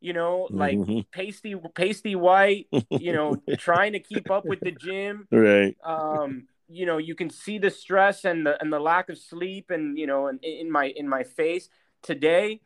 you 0.02 0.14
know, 0.14 0.48
like 0.52 0.78
mm-hmm. 0.78 1.00
pasty, 1.12 1.56
pasty 1.74 2.16
white, 2.16 2.68
you 2.90 3.14
know, 3.14 3.38
trying 3.58 3.94
to 3.94 4.00
keep 4.00 4.30
up 4.30 4.46
with 4.46 4.60
the 4.60 4.72
gym. 4.72 5.28
Right. 5.32 5.76
Um, 5.84 6.48
you 6.68 6.86
know, 6.86 6.98
you 6.98 7.16
can 7.16 7.30
see 7.30 7.58
the 7.58 7.70
stress 7.70 8.26
and 8.26 8.46
the 8.46 8.60
and 8.62 8.72
the 8.72 8.80
lack 8.80 9.10
of 9.10 9.18
sleep 9.18 9.72
and 9.72 9.98
you 9.98 10.08
know, 10.08 10.28
in, 10.28 10.40
in 10.40 10.72
my 10.72 10.86
in 10.96 11.08
my 11.08 11.24
face. 11.24 11.70
Today, 12.02 12.62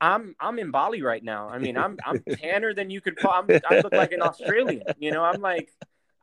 I'm 0.00 0.34
I'm 0.40 0.58
in 0.58 0.70
Bali 0.70 1.02
right 1.02 1.22
now. 1.22 1.48
I 1.48 1.58
mean, 1.58 1.76
I'm 1.76 1.98
I'm 2.04 2.22
tanner 2.36 2.74
than 2.74 2.90
you 2.90 3.00
could. 3.00 3.18
I'm, 3.24 3.46
I 3.68 3.80
look 3.80 3.92
like 3.92 4.12
an 4.12 4.22
Australian. 4.22 4.82
You 4.98 5.12
know, 5.12 5.22
I'm 5.22 5.40
like 5.40 5.70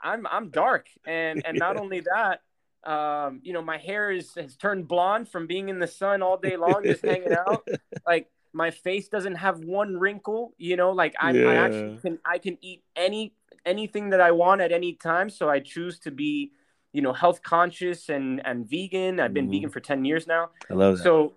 I'm 0.01 0.27
I'm 0.27 0.49
dark, 0.49 0.87
and 1.05 1.43
and 1.45 1.57
not 1.57 1.77
only 1.81 2.01
that, 2.01 2.41
um, 2.83 3.41
you 3.43 3.53
know, 3.53 3.61
my 3.61 3.77
hair 3.77 4.11
is 4.11 4.33
has 4.35 4.55
turned 4.55 4.87
blonde 4.87 5.29
from 5.29 5.47
being 5.47 5.69
in 5.69 5.79
the 5.79 5.87
sun 5.87 6.21
all 6.21 6.37
day 6.37 6.57
long, 6.57 6.83
just 6.83 7.03
hanging 7.03 7.33
out. 7.33 7.67
Like 8.05 8.29
my 8.53 8.71
face 8.71 9.09
doesn't 9.09 9.35
have 9.35 9.59
one 9.59 9.97
wrinkle. 9.97 10.53
You 10.57 10.75
know, 10.77 10.91
like 10.91 11.15
I, 11.19 11.31
yeah. 11.31 11.47
I 11.47 11.55
actually 11.55 11.97
can 11.97 12.19
I 12.25 12.37
can 12.37 12.57
eat 12.61 12.83
any 12.95 13.33
anything 13.65 14.09
that 14.11 14.21
I 14.21 14.31
want 14.31 14.61
at 14.61 14.71
any 14.71 14.93
time. 14.93 15.29
So 15.29 15.49
I 15.49 15.59
choose 15.59 15.99
to 15.99 16.11
be, 16.11 16.51
you 16.93 17.01
know, 17.01 17.13
health 17.13 17.41
conscious 17.43 18.09
and 18.09 18.45
and 18.45 18.69
vegan. 18.69 19.19
I've 19.19 19.33
been 19.33 19.45
mm-hmm. 19.45 19.51
vegan 19.51 19.69
for 19.69 19.79
ten 19.79 20.05
years 20.05 20.27
now. 20.27 20.49
I 20.69 20.73
love 20.73 20.97
that. 20.97 21.03
So 21.03 21.33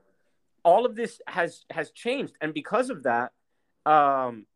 all 0.65 0.87
of 0.87 0.95
this 0.95 1.21
has 1.27 1.65
has 1.71 1.91
changed, 1.91 2.35
and 2.41 2.55
because 2.55 2.91
of 2.91 3.03
that, 3.05 3.33
um, 3.85 4.47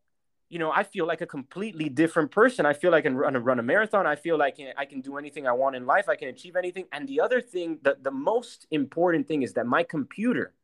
you 0.49 0.59
know, 0.59 0.71
I 0.71 0.85
feel 0.85 1.07
like 1.07 1.21
a 1.21 1.27
completely 1.27 1.89
different 1.89 2.31
person. 2.31 2.67
I 2.67 2.73
feel 2.73 2.91
like 2.93 3.01
I 3.01 3.09
can 3.09 3.17
run 3.17 3.35
a, 3.35 3.41
run 3.41 3.59
a 3.59 3.63
marathon. 3.63 4.07
I 4.07 4.15
feel 4.17 4.39
like 4.39 4.59
I 4.77 4.85
can 4.85 5.01
do 5.01 5.17
anything 5.17 5.47
I 5.47 5.53
want 5.53 5.75
in 5.75 5.87
life. 5.87 6.09
I 6.09 6.17
can 6.17 6.29
achieve 6.29 6.57
anything. 6.57 6.87
And 6.93 7.09
the 7.09 7.21
other 7.21 7.41
thing, 7.41 7.79
the, 7.83 7.97
the 8.01 8.13
most 8.13 8.67
important 8.71 9.27
thing 9.27 9.43
is 9.43 9.55
that 9.55 9.67
my 9.67 9.83
computer, 9.83 10.55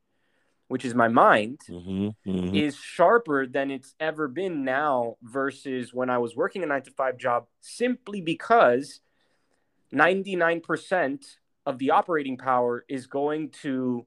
which 0.68 0.84
is 0.84 0.94
my 0.94 1.08
mind, 1.08 1.60
mm-hmm, 1.68 2.30
mm-hmm. 2.30 2.54
is 2.54 2.76
sharper 2.76 3.46
than 3.46 3.72
it's 3.72 3.94
ever 3.98 4.28
been 4.28 4.64
now 4.64 5.16
versus 5.20 5.92
when 5.92 6.10
I 6.10 6.18
was 6.18 6.36
working 6.36 6.62
a 6.62 6.66
nine 6.66 6.82
to 6.82 6.92
five 6.92 7.18
job, 7.18 7.46
simply 7.60 8.20
because 8.20 9.00
99% 9.94 11.24
of 11.66 11.78
the 11.78 11.90
operating 11.90 12.38
power 12.38 12.84
is 12.88 13.06
going 13.06 13.50
to 13.62 14.06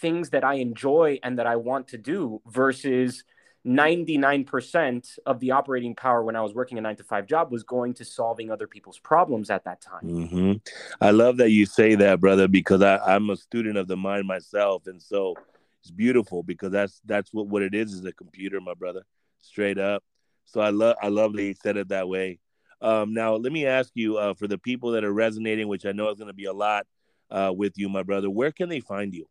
things 0.00 0.30
that 0.30 0.44
I 0.44 0.54
enjoy 0.54 1.18
and 1.22 1.38
that 1.38 1.46
I 1.46 1.56
want 1.56 1.88
to 1.88 1.98
do 1.98 2.40
versus– 2.46 3.24
99% 3.66 5.18
of 5.26 5.40
the 5.40 5.50
operating 5.50 5.96
power 5.96 6.22
when 6.22 6.36
I 6.36 6.40
was 6.40 6.54
working 6.54 6.78
a 6.78 6.80
nine 6.80 6.94
to 6.96 7.04
five 7.04 7.26
job 7.26 7.50
was 7.50 7.64
going 7.64 7.94
to 7.94 8.04
solving 8.04 8.50
other 8.52 8.68
people's 8.68 9.00
problems 9.00 9.50
at 9.50 9.64
that 9.64 9.80
time. 9.80 10.02
Mm-hmm. 10.04 10.52
I 11.00 11.10
love 11.10 11.38
that 11.38 11.50
you 11.50 11.66
say 11.66 11.96
that, 11.96 12.20
brother, 12.20 12.46
because 12.46 12.80
I, 12.80 12.98
I'm 12.98 13.28
a 13.28 13.36
student 13.36 13.76
of 13.76 13.88
the 13.88 13.96
mind 13.96 14.28
myself. 14.28 14.86
And 14.86 15.02
so 15.02 15.34
it's 15.80 15.90
beautiful 15.90 16.44
because 16.44 16.70
that's 16.70 17.00
that's 17.04 17.34
what, 17.34 17.48
what 17.48 17.62
it 17.62 17.74
is 17.74 17.92
is 17.92 18.04
a 18.04 18.12
computer, 18.12 18.60
my 18.60 18.74
brother, 18.74 19.02
straight 19.40 19.78
up. 19.78 20.04
So 20.44 20.60
I 20.60 20.70
love 20.70 20.94
I 21.02 21.08
love 21.08 21.32
that 21.32 21.42
he 21.42 21.54
said 21.54 21.76
it 21.76 21.88
that 21.88 22.08
way. 22.08 22.38
Um, 22.80 23.14
now 23.14 23.36
let 23.36 23.52
me 23.52 23.66
ask 23.66 23.90
you 23.94 24.18
uh, 24.18 24.34
for 24.34 24.46
the 24.46 24.58
people 24.58 24.92
that 24.92 25.04
are 25.04 25.12
resonating, 25.12 25.68
which 25.68 25.86
I 25.86 25.92
know 25.92 26.08
is 26.10 26.18
going 26.18 26.28
to 26.28 26.34
be 26.34 26.44
a 26.44 26.52
lot 26.52 26.86
uh, 27.30 27.52
with 27.56 27.72
you, 27.76 27.88
my 27.88 28.02
brother. 28.02 28.30
Where 28.30 28.52
can 28.52 28.68
they 28.68 28.80
find 28.80 29.14
you? 29.14 29.26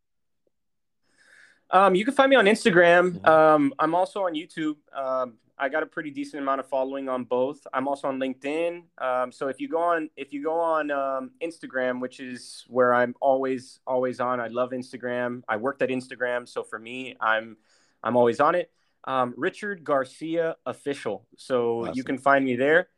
Um, 1.72 1.96
you 1.96 2.06
can 2.06 2.14
find 2.14 2.30
me 2.30 2.36
on 2.36 2.46
Instagram. 2.46 3.20
Mm-hmm. 3.20 3.26
Um, 3.26 3.74
I'm 3.80 3.96
also 3.96 4.24
on 4.24 4.34
YouTube. 4.34 4.76
Um, 4.94 5.38
I 5.58 5.70
got 5.70 5.84
a 5.84 5.86
pretty 5.86 6.12
decent 6.12 6.42
amount 6.42 6.60
of 6.60 6.68
following 6.68 7.08
on 7.08 7.24
both. 7.24 7.66
I'm 7.74 7.88
also 7.88 8.08
on 8.08 8.20
LinkedIn. 8.20 8.84
Um, 8.98 9.32
so 9.32 9.48
if 9.48 9.62
you 9.62 9.70
go 9.70 9.80
on, 9.80 10.10
if 10.18 10.34
you 10.34 10.44
go 10.44 10.60
on 10.60 10.92
um, 10.92 11.32
Instagram, 11.42 12.02
which 12.02 12.20
is 12.20 12.66
where 12.68 12.94
I'm 12.94 13.16
always 13.22 13.80
always 13.88 14.20
on, 14.20 14.40
I 14.40 14.48
love 14.48 14.72
Instagram. 14.72 15.44
I 15.48 15.58
worked 15.58 15.82
at 15.82 15.90
Instagram, 15.90 16.48
so 16.48 16.64
for 16.64 16.78
me, 16.78 17.16
I'm 17.22 17.58
I'm 18.04 18.18
always 18.18 18.40
on 18.40 18.56
it. 18.56 18.70
Um, 19.06 19.34
Richard 19.38 19.84
Garcia 19.84 20.56
official. 20.66 21.26
So 21.38 21.84
awesome. 21.84 21.94
you 21.96 22.04
can 22.04 22.18
find 22.18 22.44
me 22.44 22.56
there. 22.56 22.90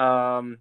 Um, 0.00 0.58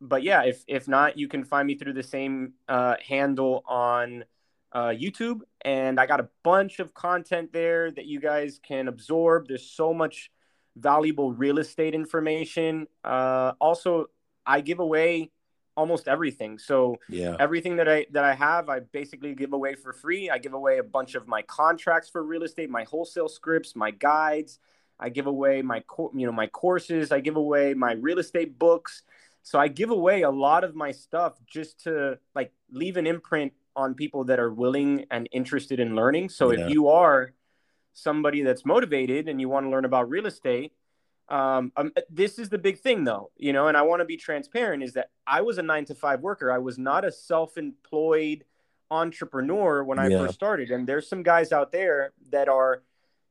but 0.00 0.22
yeah, 0.22 0.42
if 0.42 0.62
if 0.66 0.88
not, 0.88 1.16
you 1.16 1.28
can 1.28 1.44
find 1.44 1.66
me 1.66 1.74
through 1.76 1.94
the 1.94 2.02
same 2.02 2.52
uh, 2.68 2.96
handle 3.06 3.64
on 3.66 4.24
uh, 4.72 4.88
YouTube, 4.88 5.40
and 5.62 5.98
I 5.98 6.06
got 6.06 6.20
a 6.20 6.28
bunch 6.42 6.80
of 6.80 6.92
content 6.92 7.52
there 7.52 7.90
that 7.90 8.04
you 8.04 8.20
guys 8.20 8.60
can 8.62 8.88
absorb. 8.88 9.48
There's 9.48 9.68
so 9.70 9.94
much 9.94 10.30
valuable 10.76 11.32
real 11.32 11.58
estate 11.58 11.94
information. 11.94 12.86
Uh, 13.02 13.52
also, 13.58 14.06
I 14.44 14.60
give 14.60 14.80
away 14.80 15.30
almost 15.76 16.08
everything. 16.08 16.58
So 16.58 16.96
yeah. 17.08 17.36
everything 17.38 17.76
that 17.76 17.88
I 17.88 18.06
that 18.12 18.24
I 18.24 18.34
have, 18.34 18.68
I 18.68 18.80
basically 18.80 19.34
give 19.34 19.52
away 19.52 19.74
for 19.74 19.92
free. 19.92 20.28
I 20.28 20.38
give 20.38 20.54
away 20.54 20.78
a 20.78 20.84
bunch 20.84 21.14
of 21.14 21.26
my 21.26 21.42
contracts 21.42 22.10
for 22.10 22.22
real 22.22 22.42
estate, 22.42 22.70
my 22.70 22.84
wholesale 22.84 23.28
scripts, 23.28 23.74
my 23.74 23.90
guides. 23.90 24.58
I 24.98 25.08
give 25.10 25.26
away 25.26 25.62
my 25.62 25.82
you 26.14 26.26
know 26.26 26.32
my 26.32 26.46
courses. 26.46 27.12
I 27.12 27.20
give 27.20 27.36
away 27.36 27.74
my 27.74 27.92
real 27.92 28.18
estate 28.18 28.58
books. 28.58 29.02
So 29.42 29.60
I 29.60 29.68
give 29.68 29.90
away 29.90 30.22
a 30.22 30.30
lot 30.30 30.64
of 30.64 30.74
my 30.74 30.90
stuff 30.90 31.38
just 31.46 31.84
to 31.84 32.18
like 32.34 32.52
leave 32.70 32.96
an 32.96 33.06
imprint 33.06 33.52
on 33.76 33.94
people 33.94 34.24
that 34.24 34.40
are 34.40 34.52
willing 34.52 35.06
and 35.10 35.28
interested 35.30 35.78
in 35.78 35.94
learning. 35.94 36.30
So 36.30 36.50
yeah. 36.50 36.64
if 36.64 36.72
you 36.72 36.88
are 36.88 37.32
somebody 37.92 38.42
that's 38.42 38.64
motivated 38.64 39.28
and 39.28 39.40
you 39.40 39.48
want 39.48 39.66
to 39.66 39.70
learn 39.70 39.84
about 39.84 40.08
real 40.08 40.26
estate, 40.26 40.72
um, 41.28 41.72
um, 41.76 41.92
this 42.10 42.38
is 42.38 42.48
the 42.48 42.58
big 42.58 42.78
thing 42.78 43.04
though, 43.04 43.30
you 43.36 43.52
know, 43.52 43.68
and 43.68 43.76
I 43.76 43.82
want 43.82 44.00
to 44.00 44.04
be 44.04 44.16
transparent 44.16 44.82
is 44.82 44.94
that 44.94 45.10
I 45.26 45.42
was 45.42 45.58
a 45.58 45.62
nine 45.62 45.84
to 45.86 45.94
five 45.94 46.20
worker. 46.20 46.50
I 46.50 46.58
was 46.58 46.78
not 46.78 47.04
a 47.04 47.12
self-employed 47.12 48.44
entrepreneur 48.90 49.84
when 49.84 49.98
I 49.98 50.08
yeah. 50.08 50.18
first 50.18 50.34
started. 50.34 50.70
And 50.70 50.88
there's 50.88 51.08
some 51.08 51.22
guys 51.22 51.52
out 51.52 51.72
there 51.72 52.12
that 52.30 52.48
are, 52.48 52.82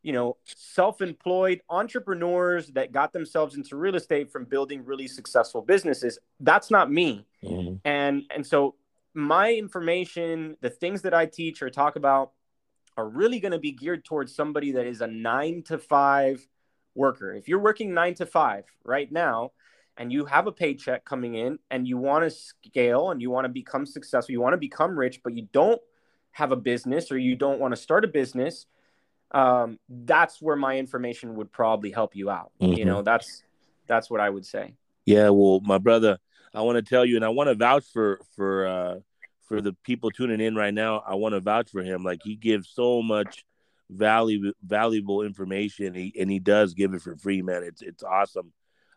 you 0.05 0.13
know, 0.13 0.37
self-employed 0.43 1.61
entrepreneurs 1.67 2.67
that 2.73 2.91
got 2.91 3.11
themselves 3.11 3.55
into 3.55 3.75
real 3.75 3.95
estate 3.95 4.31
from 4.31 4.45
building 4.45 4.85
really 4.85 5.07
successful 5.07 5.63
businesses. 5.63 6.19
That's 6.39 6.69
not 6.69 6.91
me. 6.91 7.25
Mm-hmm. 7.43 7.77
And 7.83 8.21
and 8.29 8.45
so 8.45 8.75
my 9.15 9.51
information, 9.53 10.57
the 10.61 10.69
things 10.69 11.01
that 11.01 11.15
I 11.15 11.25
teach 11.25 11.63
or 11.63 11.71
talk 11.71 11.95
about 11.95 12.33
are 12.95 13.09
really 13.09 13.39
going 13.39 13.53
to 13.53 13.57
be 13.57 13.71
geared 13.71 14.05
towards 14.05 14.35
somebody 14.35 14.73
that 14.73 14.85
is 14.85 15.01
a 15.01 15.07
nine 15.07 15.63
to 15.63 15.79
five 15.79 16.47
worker. 16.93 17.33
If 17.33 17.47
you're 17.47 17.57
working 17.59 17.95
nine 17.95 18.13
to 18.15 18.27
five 18.27 18.65
right 18.83 19.11
now 19.11 19.53
and 19.97 20.13
you 20.13 20.25
have 20.25 20.45
a 20.45 20.51
paycheck 20.51 21.03
coming 21.03 21.33
in 21.33 21.57
and 21.71 21.87
you 21.87 21.97
want 21.97 22.25
to 22.25 22.29
scale 22.29 23.09
and 23.09 23.23
you 23.23 23.31
want 23.31 23.45
to 23.45 23.49
become 23.49 23.87
successful, 23.87 24.33
you 24.33 24.41
want 24.41 24.53
to 24.53 24.57
become 24.57 24.99
rich, 24.99 25.21
but 25.23 25.33
you 25.33 25.47
don't 25.51 25.81
have 26.33 26.51
a 26.51 26.55
business 26.55 27.11
or 27.11 27.17
you 27.17 27.35
don't 27.35 27.59
want 27.59 27.71
to 27.71 27.81
start 27.81 28.05
a 28.05 28.07
business, 28.07 28.67
um, 29.31 29.79
that's 29.89 30.41
where 30.41 30.55
my 30.55 30.77
information 30.77 31.35
would 31.35 31.51
probably 31.51 31.91
help 31.91 32.15
you 32.15 32.29
out. 32.29 32.51
Mm-hmm. 32.61 32.73
You 32.73 32.85
know, 32.85 33.01
that's 33.01 33.43
that's 33.87 34.09
what 34.09 34.21
I 34.21 34.29
would 34.29 34.45
say. 34.45 34.73
Yeah, 35.05 35.29
well, 35.29 35.59
my 35.63 35.77
brother, 35.77 36.17
I 36.53 36.61
want 36.61 36.77
to 36.77 36.81
tell 36.81 37.05
you, 37.05 37.15
and 37.15 37.25
I 37.25 37.29
want 37.29 37.49
to 37.49 37.55
vouch 37.55 37.85
for 37.91 38.19
for 38.35 38.65
uh, 38.65 38.95
for 39.47 39.61
the 39.61 39.73
people 39.83 40.11
tuning 40.11 40.41
in 40.41 40.55
right 40.55 40.73
now. 40.73 41.03
I 41.05 41.15
want 41.15 41.33
to 41.33 41.39
vouch 41.39 41.69
for 41.69 41.83
him. 41.83 42.03
Like 42.03 42.21
he 42.23 42.35
gives 42.35 42.69
so 42.69 43.01
much 43.01 43.45
valuable 43.89 44.53
valuable 44.63 45.21
information, 45.21 45.93
he, 45.93 46.13
and 46.19 46.29
he 46.29 46.39
does 46.39 46.73
give 46.73 46.93
it 46.93 47.01
for 47.01 47.15
free, 47.17 47.41
man. 47.41 47.63
It's 47.63 47.81
it's 47.81 48.03
awesome. 48.03 48.51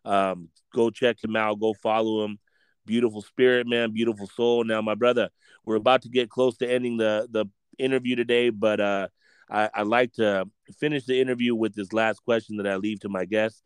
Um, 0.04 0.48
go 0.74 0.90
check 0.90 1.22
him 1.22 1.36
out. 1.36 1.60
Go 1.60 1.74
follow 1.74 2.24
him. 2.24 2.38
Beautiful 2.86 3.20
spirit, 3.20 3.66
man. 3.66 3.92
Beautiful 3.92 4.26
soul. 4.28 4.64
Now, 4.64 4.80
my 4.80 4.94
brother, 4.94 5.28
we're 5.66 5.76
about 5.76 6.02
to 6.02 6.08
get 6.08 6.30
close 6.30 6.56
to 6.58 6.70
ending 6.70 6.96
the 6.96 7.28
the 7.30 7.46
interview 7.78 8.16
today, 8.16 8.50
but 8.50 8.80
uh, 8.80 9.08
I, 9.50 9.70
I 9.74 9.82
like 9.82 10.12
to 10.14 10.46
finish 10.78 11.04
the 11.04 11.20
interview 11.20 11.54
with 11.54 11.74
this 11.74 11.92
last 11.92 12.22
question 12.24 12.56
that 12.58 12.66
I 12.66 12.76
leave 12.76 13.00
to 13.00 13.08
my 13.08 13.24
guest. 13.24 13.62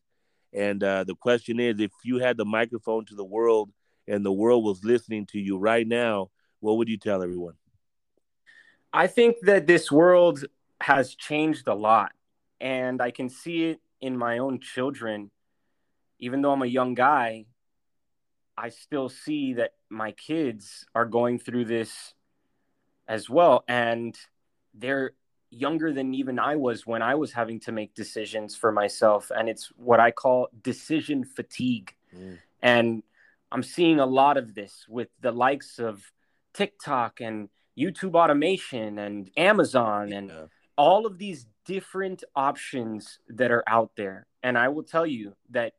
And 0.52 0.82
uh, 0.84 1.04
the 1.04 1.14
question 1.14 1.58
is, 1.58 1.80
if 1.80 1.90
you 2.04 2.18
had 2.18 2.36
the 2.36 2.44
microphone 2.44 3.04
to 3.06 3.14
the 3.14 3.24
world 3.24 3.70
and 4.06 4.24
the 4.24 4.32
world 4.32 4.64
was 4.64 4.84
listening 4.84 5.26
to 5.26 5.38
you 5.38 5.56
right 5.58 5.86
now, 5.86 6.30
what 6.60 6.76
would 6.76 6.88
you 6.88 6.98
tell 6.98 7.22
everyone? 7.22 7.54
I 8.92 9.06
think 9.06 9.36
that 9.42 9.66
this 9.66 9.90
world 9.90 10.44
has 10.80 11.14
changed 11.14 11.66
a 11.66 11.74
lot, 11.74 12.12
and 12.60 13.00
I 13.00 13.10
can 13.10 13.28
see 13.30 13.64
it 13.70 13.80
in 14.00 14.16
my 14.16 14.38
own 14.38 14.60
children. 14.60 15.30
Even 16.18 16.42
though 16.42 16.52
I'm 16.52 16.62
a 16.62 16.66
young 16.66 16.94
guy, 16.94 17.46
I 18.56 18.68
still 18.68 19.08
see 19.08 19.54
that 19.54 19.72
my 19.88 20.12
kids 20.12 20.84
are 20.94 21.06
going 21.06 21.38
through 21.38 21.64
this 21.64 22.14
as 23.08 23.30
well. 23.30 23.64
And 23.66 24.16
they're 24.74 25.12
younger 25.52 25.92
than 25.92 26.14
even 26.14 26.38
I 26.38 26.56
was 26.56 26.86
when 26.86 27.02
I 27.02 27.14
was 27.14 27.32
having 27.32 27.60
to 27.60 27.72
make 27.72 27.94
decisions 27.94 28.56
for 28.56 28.72
myself. 28.72 29.30
And 29.34 29.48
it's 29.48 29.70
what 29.76 30.00
I 30.00 30.10
call 30.10 30.48
decision 30.62 31.24
fatigue. 31.24 31.94
Mm. 32.16 32.38
And 32.62 33.02
I'm 33.52 33.62
seeing 33.62 34.00
a 34.00 34.06
lot 34.06 34.36
of 34.36 34.54
this 34.54 34.86
with 34.88 35.08
the 35.20 35.30
likes 35.30 35.78
of 35.78 36.10
TikTok 36.54 37.20
and 37.20 37.50
YouTube 37.78 38.14
automation 38.14 38.98
and 38.98 39.30
Amazon 39.36 40.08
yeah. 40.08 40.18
and 40.18 40.32
all 40.76 41.06
of 41.06 41.18
these 41.18 41.46
different 41.66 42.24
options 42.34 43.18
that 43.28 43.50
are 43.50 43.64
out 43.66 43.90
there. 43.96 44.26
And 44.42 44.56
I 44.56 44.68
will 44.68 44.82
tell 44.82 45.06
you 45.06 45.34
that 45.50 45.74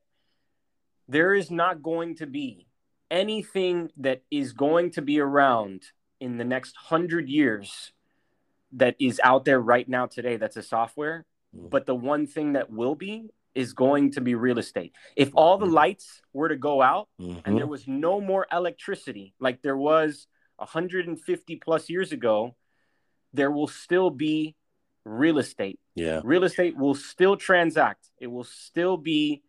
there 1.07 1.34
is 1.34 1.49
not 1.51 1.82
going 1.82 2.15
to 2.17 2.28
be 2.28 2.67
anything 3.11 3.91
that 3.97 4.21
is 4.32 4.53
going 4.53 4.91
to 4.91 5.01
be 5.01 5.19
around 5.19 5.84
in 6.19 6.38
the 6.38 6.45
next 6.45 6.76
hundred 6.76 7.28
years 7.28 7.91
that 8.74 8.95
is 8.99 9.19
out 9.24 9.45
there 9.45 9.59
right 9.59 9.88
now 9.88 10.05
today 10.05 10.38
that's 10.38 10.57
a 10.57 10.63
software. 10.63 11.26
Mm-hmm. 11.55 11.67
But 11.69 11.86
the 11.86 11.95
one 11.95 12.28
thing 12.28 12.53
that 12.53 12.71
will 12.71 12.95
be 12.95 13.30
is 13.55 13.74
going 13.74 14.11
to 14.11 14.21
be 14.21 14.36
real 14.36 14.57
estate. 14.57 14.93
If 15.15 15.32
all 15.36 15.57
the 15.57 15.65
mm-hmm. 15.65 15.76
lights 15.76 16.21
were 16.34 16.49
to 16.49 16.55
go 16.55 16.82
out 16.82 17.07
mm-hmm. 17.21 17.39
and 17.45 17.57
there 17.57 17.67
was 17.67 17.88
no 17.88 18.19
more 18.19 18.47
electricity, 18.51 19.34
like 19.39 19.61
there 19.61 19.78
was 19.78 20.28
150 20.57 21.55
plus 21.57 21.89
years 21.89 22.11
ago, 22.11 22.55
there 23.34 23.51
will 23.51 23.67
still 23.67 24.09
be 24.09 24.55
real 25.05 25.38
estate. 25.38 25.80
Yeah. 25.95 26.21
Real 26.24 26.43
estate 26.43 26.78
will 26.78 26.95
still 26.95 27.38
transact. 27.38 28.09
It 28.19 28.28
will 28.28 28.43
still 28.43 28.97
be 28.97 29.43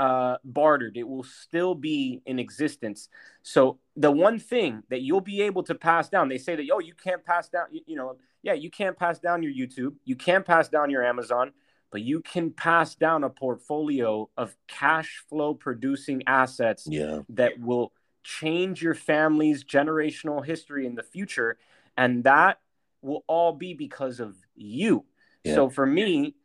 uh, 0.00 0.38
bartered. 0.42 0.96
It 0.96 1.06
will 1.06 1.24
still 1.24 1.74
be 1.74 2.22
in 2.24 2.38
existence. 2.38 3.10
So 3.42 3.78
the 3.96 4.10
one 4.10 4.38
thing 4.38 4.82
that 4.88 5.02
you'll 5.02 5.20
be 5.20 5.42
able 5.42 5.62
to 5.64 5.74
pass 5.74 6.08
down, 6.08 6.30
they 6.30 6.38
say 6.38 6.56
that, 6.56 6.66
oh, 6.72 6.78
you 6.78 6.94
can't 6.94 7.22
pass 7.22 7.50
down, 7.50 7.66
you, 7.70 7.82
you 7.86 7.96
know, 7.96 8.16
yeah, 8.42 8.54
you 8.54 8.70
can't 8.70 8.98
pass 8.98 9.18
down 9.18 9.42
your 9.42 9.52
YouTube. 9.52 9.96
You 10.06 10.16
can't 10.16 10.46
pass 10.46 10.70
down 10.70 10.88
your 10.88 11.04
Amazon, 11.04 11.52
but 11.90 12.00
you 12.00 12.22
can 12.22 12.50
pass 12.50 12.94
down 12.94 13.24
a 13.24 13.28
portfolio 13.28 14.30
of 14.38 14.56
cash 14.68 15.22
flow 15.28 15.52
producing 15.52 16.22
assets 16.26 16.86
yeah. 16.88 17.18
that 17.28 17.60
will 17.60 17.92
change 18.22 18.80
your 18.82 18.94
family's 18.94 19.64
generational 19.64 20.42
history 20.42 20.86
in 20.86 20.94
the 20.94 21.02
future. 21.02 21.58
And 21.98 22.24
that 22.24 22.58
will 23.02 23.22
all 23.26 23.52
be 23.52 23.74
because 23.74 24.18
of 24.18 24.34
you. 24.56 25.04
Yeah. 25.44 25.56
So 25.56 25.68
for 25.68 25.84
me, 25.84 26.36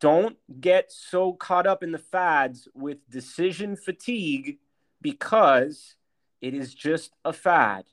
don't 0.00 0.36
get 0.60 0.92
so 0.92 1.32
caught 1.32 1.66
up 1.66 1.82
in 1.82 1.92
the 1.92 1.98
fads 1.98 2.68
with 2.74 2.98
decision 3.10 3.76
fatigue 3.76 4.58
because 5.00 5.96
it 6.40 6.54
is 6.54 6.74
just 6.74 7.12
a 7.24 7.32
fad 7.32 7.84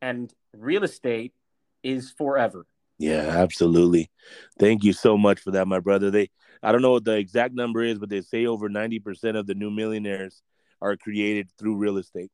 and 0.00 0.32
real 0.54 0.84
estate 0.84 1.34
is 1.82 2.10
forever. 2.10 2.66
Yeah, 2.98 3.26
absolutely. 3.28 4.10
Thank 4.58 4.84
you 4.84 4.92
so 4.92 5.18
much 5.18 5.40
for 5.40 5.50
that, 5.52 5.66
my 5.66 5.80
brother. 5.80 6.10
They 6.10 6.30
I 6.62 6.72
don't 6.72 6.82
know 6.82 6.92
what 6.92 7.04
the 7.04 7.16
exact 7.16 7.54
number 7.54 7.82
is, 7.82 7.98
but 7.98 8.08
they 8.08 8.22
say 8.22 8.46
over 8.46 8.68
90% 8.68 9.38
of 9.38 9.46
the 9.46 9.54
new 9.54 9.70
millionaires 9.70 10.42
are 10.80 10.96
created 10.96 11.50
through 11.58 11.76
real 11.76 11.98
estate. 11.98 12.30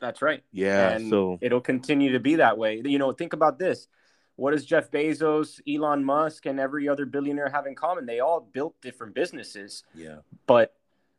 That's 0.00 0.22
right. 0.22 0.42
Yeah. 0.52 0.90
And 0.90 1.10
so 1.10 1.38
it'll 1.40 1.60
continue 1.60 2.12
to 2.12 2.20
be 2.20 2.36
that 2.36 2.58
way. 2.58 2.82
You 2.84 2.98
know, 2.98 3.12
think 3.12 3.32
about 3.32 3.58
this. 3.58 3.88
What 4.36 4.52
does 4.52 4.66
Jeff 4.66 4.90
Bezos, 4.90 5.60
Elon 5.66 6.04
Musk, 6.04 6.46
and 6.46 6.60
every 6.60 6.88
other 6.88 7.06
billionaire 7.06 7.48
have 7.48 7.66
in 7.66 7.74
common? 7.74 8.04
They 8.06 8.20
all 8.20 8.40
built 8.40 8.74
different 8.82 9.14
businesses. 9.14 9.82
Yeah. 9.94 10.18
But 10.46 10.74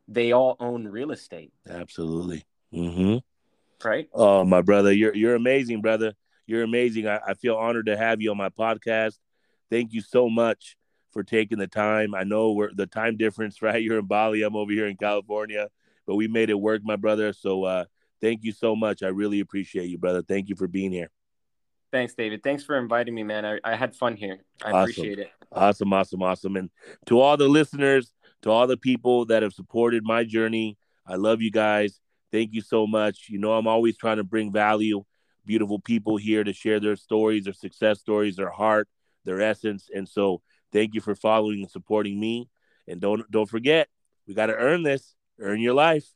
they 0.06 0.32
all 0.32 0.56
own 0.60 0.86
real 0.86 1.10
estate. 1.10 1.52
Absolutely. 1.68 2.44
Mm-hmm. 2.72 3.18
Right. 3.86 4.08
Oh, 4.12 4.44
my 4.44 4.62
brother, 4.62 4.92
you're 4.92 5.14
you're 5.14 5.34
amazing, 5.34 5.82
brother. 5.82 6.14
You're 6.46 6.62
amazing. 6.62 7.06
I, 7.06 7.20
I 7.26 7.34
feel 7.34 7.56
honored 7.56 7.86
to 7.86 7.96
have 7.96 8.20
you 8.20 8.30
on 8.30 8.36
my 8.36 8.48
podcast. 8.48 9.18
Thank 9.70 9.92
you 9.92 10.00
so 10.00 10.28
much 10.30 10.76
for 11.12 11.22
taking 11.22 11.58
the 11.58 11.66
time. 11.66 12.14
I 12.14 12.24
know 12.24 12.52
we're 12.52 12.72
the 12.72 12.86
time 12.86 13.16
difference, 13.16 13.62
right? 13.62 13.82
You're 13.82 13.98
in 13.98 14.06
Bali, 14.06 14.42
I'm 14.42 14.56
over 14.56 14.72
here 14.72 14.86
in 14.86 14.96
California, 14.96 15.68
but 16.06 16.16
we 16.16 16.28
made 16.28 16.50
it 16.50 16.58
work, 16.58 16.82
my 16.84 16.96
brother. 16.96 17.32
So 17.32 17.64
uh, 17.64 17.84
thank 18.20 18.44
you 18.44 18.52
so 18.52 18.74
much. 18.74 19.02
I 19.02 19.08
really 19.08 19.40
appreciate 19.40 19.90
you, 19.90 19.98
brother. 19.98 20.22
Thank 20.22 20.48
you 20.48 20.56
for 20.56 20.68
being 20.68 20.92
here. 20.92 21.10
Thanks, 21.90 22.14
David. 22.14 22.42
Thanks 22.42 22.64
for 22.64 22.76
inviting 22.76 23.14
me, 23.14 23.22
man. 23.22 23.44
I, 23.44 23.58
I 23.64 23.74
had 23.74 23.94
fun 23.94 24.16
here. 24.16 24.40
I 24.62 24.70
awesome. 24.70 24.80
appreciate 24.80 25.18
it. 25.18 25.30
Awesome, 25.50 25.92
awesome, 25.92 26.22
awesome. 26.22 26.56
And 26.56 26.70
to 27.06 27.20
all 27.20 27.36
the 27.36 27.48
listeners, 27.48 28.12
to 28.42 28.50
all 28.50 28.66
the 28.66 28.76
people 28.76 29.24
that 29.26 29.42
have 29.42 29.52
supported 29.52 30.04
my 30.04 30.24
journey, 30.24 30.76
I 31.06 31.16
love 31.16 31.40
you 31.40 31.50
guys. 31.50 32.00
Thank 32.30 32.52
you 32.52 32.60
so 32.60 32.86
much. 32.86 33.28
You 33.30 33.38
know, 33.38 33.52
I'm 33.52 33.66
always 33.66 33.96
trying 33.96 34.18
to 34.18 34.24
bring 34.24 34.52
value, 34.52 35.04
beautiful 35.46 35.78
people 35.78 36.18
here 36.18 36.44
to 36.44 36.52
share 36.52 36.78
their 36.78 36.96
stories, 36.96 37.44
their 37.44 37.54
success 37.54 38.00
stories, 38.00 38.36
their 38.36 38.50
heart, 38.50 38.88
their 39.24 39.40
essence. 39.40 39.88
And 39.94 40.06
so 40.06 40.42
thank 40.72 40.94
you 40.94 41.00
for 41.00 41.14
following 41.14 41.62
and 41.62 41.70
supporting 41.70 42.20
me. 42.20 42.50
And 42.86 43.00
don't 43.00 43.28
don't 43.30 43.48
forget, 43.48 43.88
we 44.26 44.34
got 44.34 44.46
to 44.46 44.54
earn 44.54 44.82
this. 44.82 45.14
Earn 45.40 45.60
your 45.60 45.74
life. 45.74 46.06